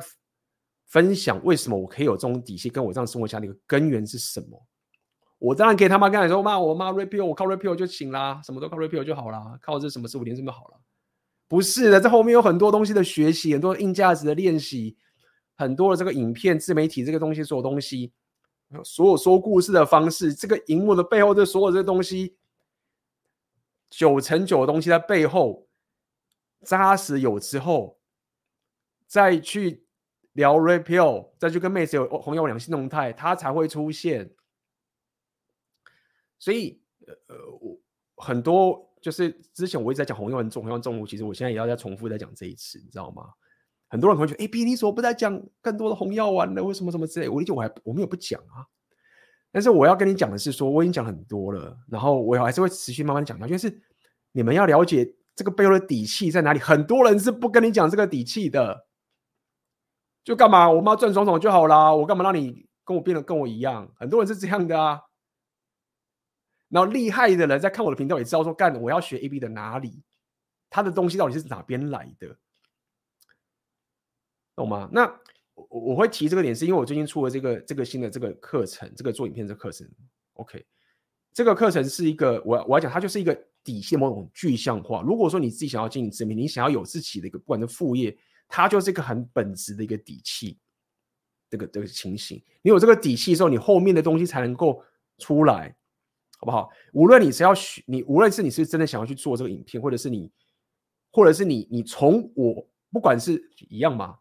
[0.86, 4.66] 分享为什么我可以有这种底气，跟我这样生活下的一个根源是什么？
[5.38, 10.80] 我当然可以他妈跟你说，骂我妈 repeal，我靠 repeal 就行啦，什么都靠 repeal 就好啦，靠这什么十五年这么好了？
[11.48, 14.96] 不是的，这后面有很多东西的学习，很多硬价值的练习，
[15.56, 18.14] 很多的这个影片、自媒体这个东西，所有东西，
[18.84, 22.38] 所有说故事的方式，这个荧幕的背后的所有这些东西，
[23.90, 25.68] 九成九的东西在背后
[26.64, 28.00] 扎实有之后，
[29.06, 29.85] 再去。
[30.36, 34.30] 聊 repeal，再去跟妹子有红药丸两性动态，它才会出现。
[36.38, 37.80] 所以，呃，我
[38.18, 43.24] 很多就是之前我一直在讲红药丸重红药丸中毒，其实我现在也要再重复再讲这一次，你知道吗？
[43.88, 46.62] 很多人会觉得，哎，B，你怎么不再讲更多的红药丸了？
[46.62, 47.30] 为什么什么之类？
[47.30, 48.68] 我理解，我还我们也不讲啊。
[49.52, 53.54] 但是我要跟你讲的是说，我已经讲很多了，然后我还是会持续慢慢讲下去。
[53.54, 53.82] 就是
[54.34, 58.85] 你们要了解这个背后的底气在哪里，很多人是不跟你讲这个底气的。
[60.26, 60.70] 就干嘛？
[60.70, 61.94] 我妈赚爽爽就好啦。
[61.94, 63.90] 我干嘛让你跟我变得跟我一样？
[63.96, 65.00] 很多人是这样的啊。
[66.68, 70.02] 然后厉害的人在看我的频道也知道说，干我要学 AB 的哪里，
[70.68, 72.36] 他的东西到底是哪边来的，
[74.56, 74.90] 懂吗？
[74.92, 75.06] 那
[75.54, 79.88] 我我会提这个点，是因为我最近出了这个这个新的这个课程，这个做影片的课程。
[80.34, 80.66] OK，
[81.34, 85.04] 这个课程是一个我我要讲，它就是一个底线某种具象化。
[85.04, 88.18] 如果说你自己想要经营自媒体，你想要有自己的一个不管是副业。
[88.48, 90.60] 它就是一个很本质的一个底气，
[91.50, 94.84] 这个这个情形，你有这个底气的时候，你后面的东西才能够
[95.18, 95.76] 出来，
[96.38, 96.70] 好不好？
[96.94, 100.32] 无论你是要学，你无论是你是真的想要去做这个影片，或者是你，
[101.12, 104.20] 或者是你，你从我不管是一样嘛？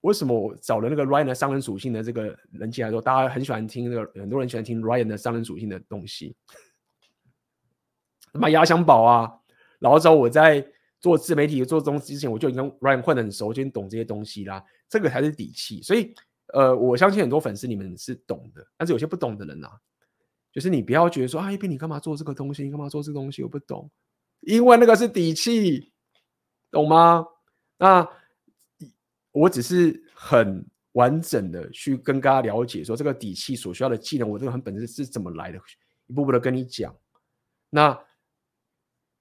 [0.00, 6.34] 为什么我找了那个 Ryan 的商人属性的这个人进来说，大家很喜欢听那个，很多人喜欢听 Ryan 的商人属性的东西，
[8.32, 9.40] 什么压箱宝啊，
[9.78, 10.72] 然后之后我在。
[10.98, 14.64] 做自媒体做东西之前，我就已经跟 Ryan 混得很熟，就已经懂这些东西啦。
[14.88, 15.82] 这个才是底气。
[15.82, 16.14] 所以，
[16.54, 19.70] 呃，我相信很多粉丝你们是懂的，但是有些不懂的人啊，
[20.50, 22.64] 就是你不要觉得说，哎，你干嘛做这个东西？
[22.64, 23.42] 你干嘛做这个东西？
[23.42, 23.90] 我不懂，
[24.40, 25.92] 因为那个是底气，
[26.70, 27.24] 懂吗？
[27.76, 28.08] 那
[29.32, 35.58] 我只是很完整的去跟大家了解说，这个底气所需要的技能，我这个很本质是怎么来的，
[36.06, 36.96] 一步步的跟你讲，
[37.68, 37.96] 那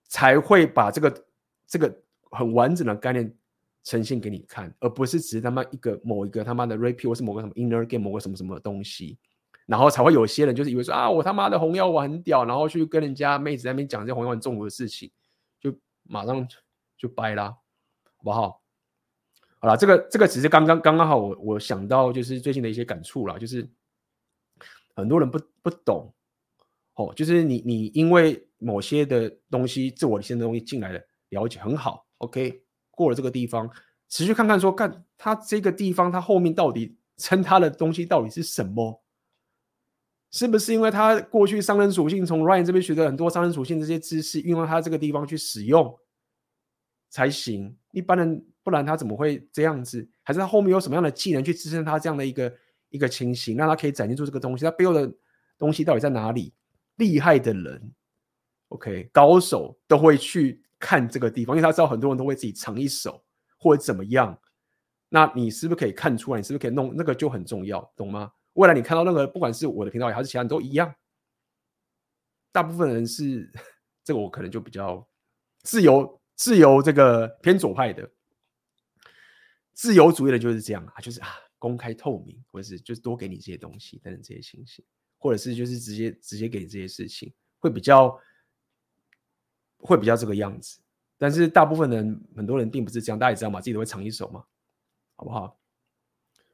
[0.08, 1.26] 才会把这个。
[1.76, 1.94] 这个
[2.32, 3.36] 很完整的概念
[3.84, 9.18] 呈现给你看，而不是只是他妈一个某一个他妈的 rap，或是某个什么 inner game 某个什么什么东西，
[9.66, 15.12] 然后才会有些人就是以为说啊，我他妈的红药丸很屌，然后去跟人家妹子在那边讲这些红药丸中毒的事情，
[15.60, 16.48] 就马上
[16.98, 18.62] 就掰啦，好不好？
[19.60, 23.70] 好了，这个这个只是刚刚刚刚好我我想到就是最近的一些感触啦，就是
[24.96, 26.14] 很多人不不懂
[26.94, 31.02] 哦，就是你你因为某些的东西自我的现在的东西进来了。
[31.36, 33.70] 了解很好，OK，过了这个地方，
[34.10, 39.04] 持续看看说，看他这个地方，他后面到底撑他的东西到底是什么？
[40.32, 45.98] 是不是因为他过去商人属性从 Ryan 这边学的很多商人属性这些知识，运用他这个地方去使用，
[47.10, 47.78] 才行。
[47.92, 50.06] 一般人不然他怎么会这样子？
[50.24, 52.54] 还是他后面有什么样的技能去支撑他这样的一个
[52.90, 54.66] 一个情形，让他可以展现出这个东西？
[54.66, 55.10] 他背后的
[55.58, 56.54] 东西到底在哪里？
[56.98, 57.94] 厉害的人
[58.70, 63.26] ，OK，高手都会去看这个地方，因为他知道很多人都会自己藏一手
[63.58, 64.40] 或者怎么样。
[65.10, 66.40] 那你是不是可以看出来？
[66.40, 66.94] 你是不是可以弄？
[66.96, 68.32] 那个就很重要，懂吗？
[68.54, 70.94] 未来你看到那个，不管是我的频道还是其他人都一样。
[72.52, 73.52] 大部分人是
[74.06, 75.08] 这个，我可能就比较
[75.64, 78.08] 自由，自由这个偏左派的
[79.74, 84.86] 自由主义的，就是这样啊，就是啊，公开透明，或者是就是多给你这些东西等等这些情形，
[85.18, 88.16] 或者是就是直接直接给你这些事情，会比较
[89.86, 90.80] 会比较这个样子。
[91.18, 94.44] 但是大部分人，很多人并不是这样，大家也知道嘛，自己都会藏一手嘛，
[95.16, 95.60] 好不好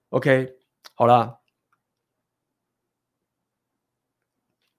[0.09, 0.55] ？OK，
[0.93, 1.39] 好了。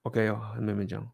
[0.02, 1.12] OK，还没没讲。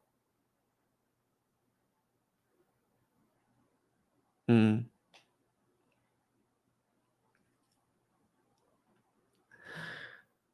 [4.49, 4.89] 嗯，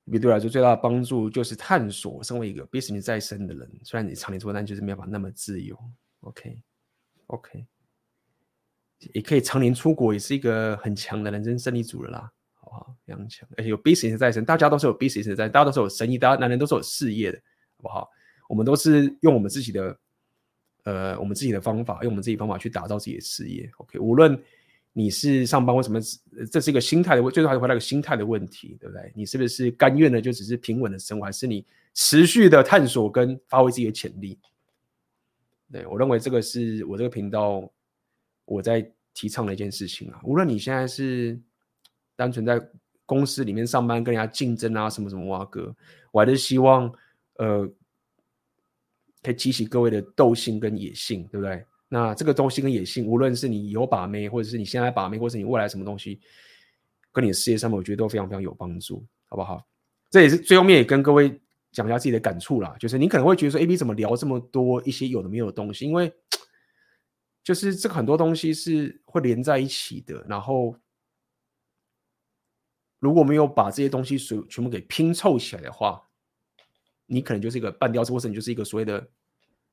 [0.05, 2.23] 比对来说最大的帮助就是探索。
[2.25, 5.79] 身为一个 business 在身的人，虽然你常年出国，但就是没有办法那么自由。
[6.23, 6.61] OK
[7.35, 7.67] OK，
[9.13, 12.95] 也可以常年出国，也是一个很强的人生胜利组了啦，好不好？
[13.05, 17.39] 非常强，而且有 business 在身，大家都是有 business 在，大家都是有生意，大家男人都是有事业的，
[17.77, 18.09] 好不好？
[18.49, 19.99] 我们都是用我们自己的，
[20.85, 23.69] 呃，我们自己的方法，用我们自己的方法去打造自己的事业。
[23.79, 24.41] OK，无论
[24.93, 25.99] 你是上班为什么，
[26.53, 29.11] 这是一个心态的问，最后还是回到一个心态的问题，对不对？
[29.15, 34.39] 你是不是甘愿的就只是平稳的生活，还是你持续的探索跟发挥自己的潜力？
[35.75, 37.69] 对，我认为这个是我这个频道
[38.45, 40.21] 我在提倡的一件事情啊。
[40.23, 41.37] 无论你现在是
[42.15, 42.65] 单纯在
[43.05, 45.75] 公司里面上班，跟人家竞争啊，什么什么哇哥，
[46.13, 46.89] 我还是希望。
[47.39, 47.69] 呃，
[49.21, 51.67] 可以激起各位的斗性跟野性，对不对？
[51.89, 56.21] 那这个斗性跟野性，无论是你有把妹，或者是你现在把妹，或是你未来什么东西，
[57.11, 59.67] 跟你的事业上面，我觉得都非常非常有帮助，好不好？
[60.11, 61.37] 这也是最后面也跟各位
[61.75, 65.85] 讲一下自己的感触啦，就是你可能会觉得说，AB 怎么聊这么多一些有的没有的东西？
[65.85, 66.11] 因为
[67.45, 70.75] 就是这个很多东西是会连在一起的，然后
[72.99, 76.01] 如果没有把这些东西全全部给拼凑起来的话。
[77.07, 79.07] 你可能就是一个半吊子，或者你就是一个所谓的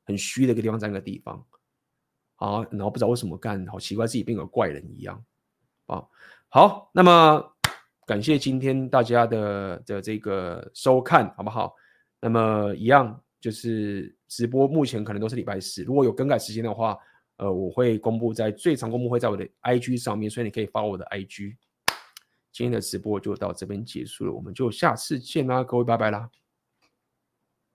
[0.04, 1.42] 很虚的一个地方，在那个地方
[2.36, 5.24] 啊，然后不知道为什么干，好奇怪，自己变个怪人一样
[5.86, 6.04] 啊。
[6.50, 7.42] 好，那么
[8.04, 11.74] 感谢今天大家的的这个收看，好不好？
[12.22, 16.96] 那么一样就是直播，目前可能都是礼拜四，如果有更改时间的话，
[17.38, 21.56] 呃，我会公布在最长公布会在我的 IG 上面，所以你可以发我的 IG。
[22.52, 26.30] 今天的直播就到这边结束了，我们就下次见啦，各位，拜拜啦。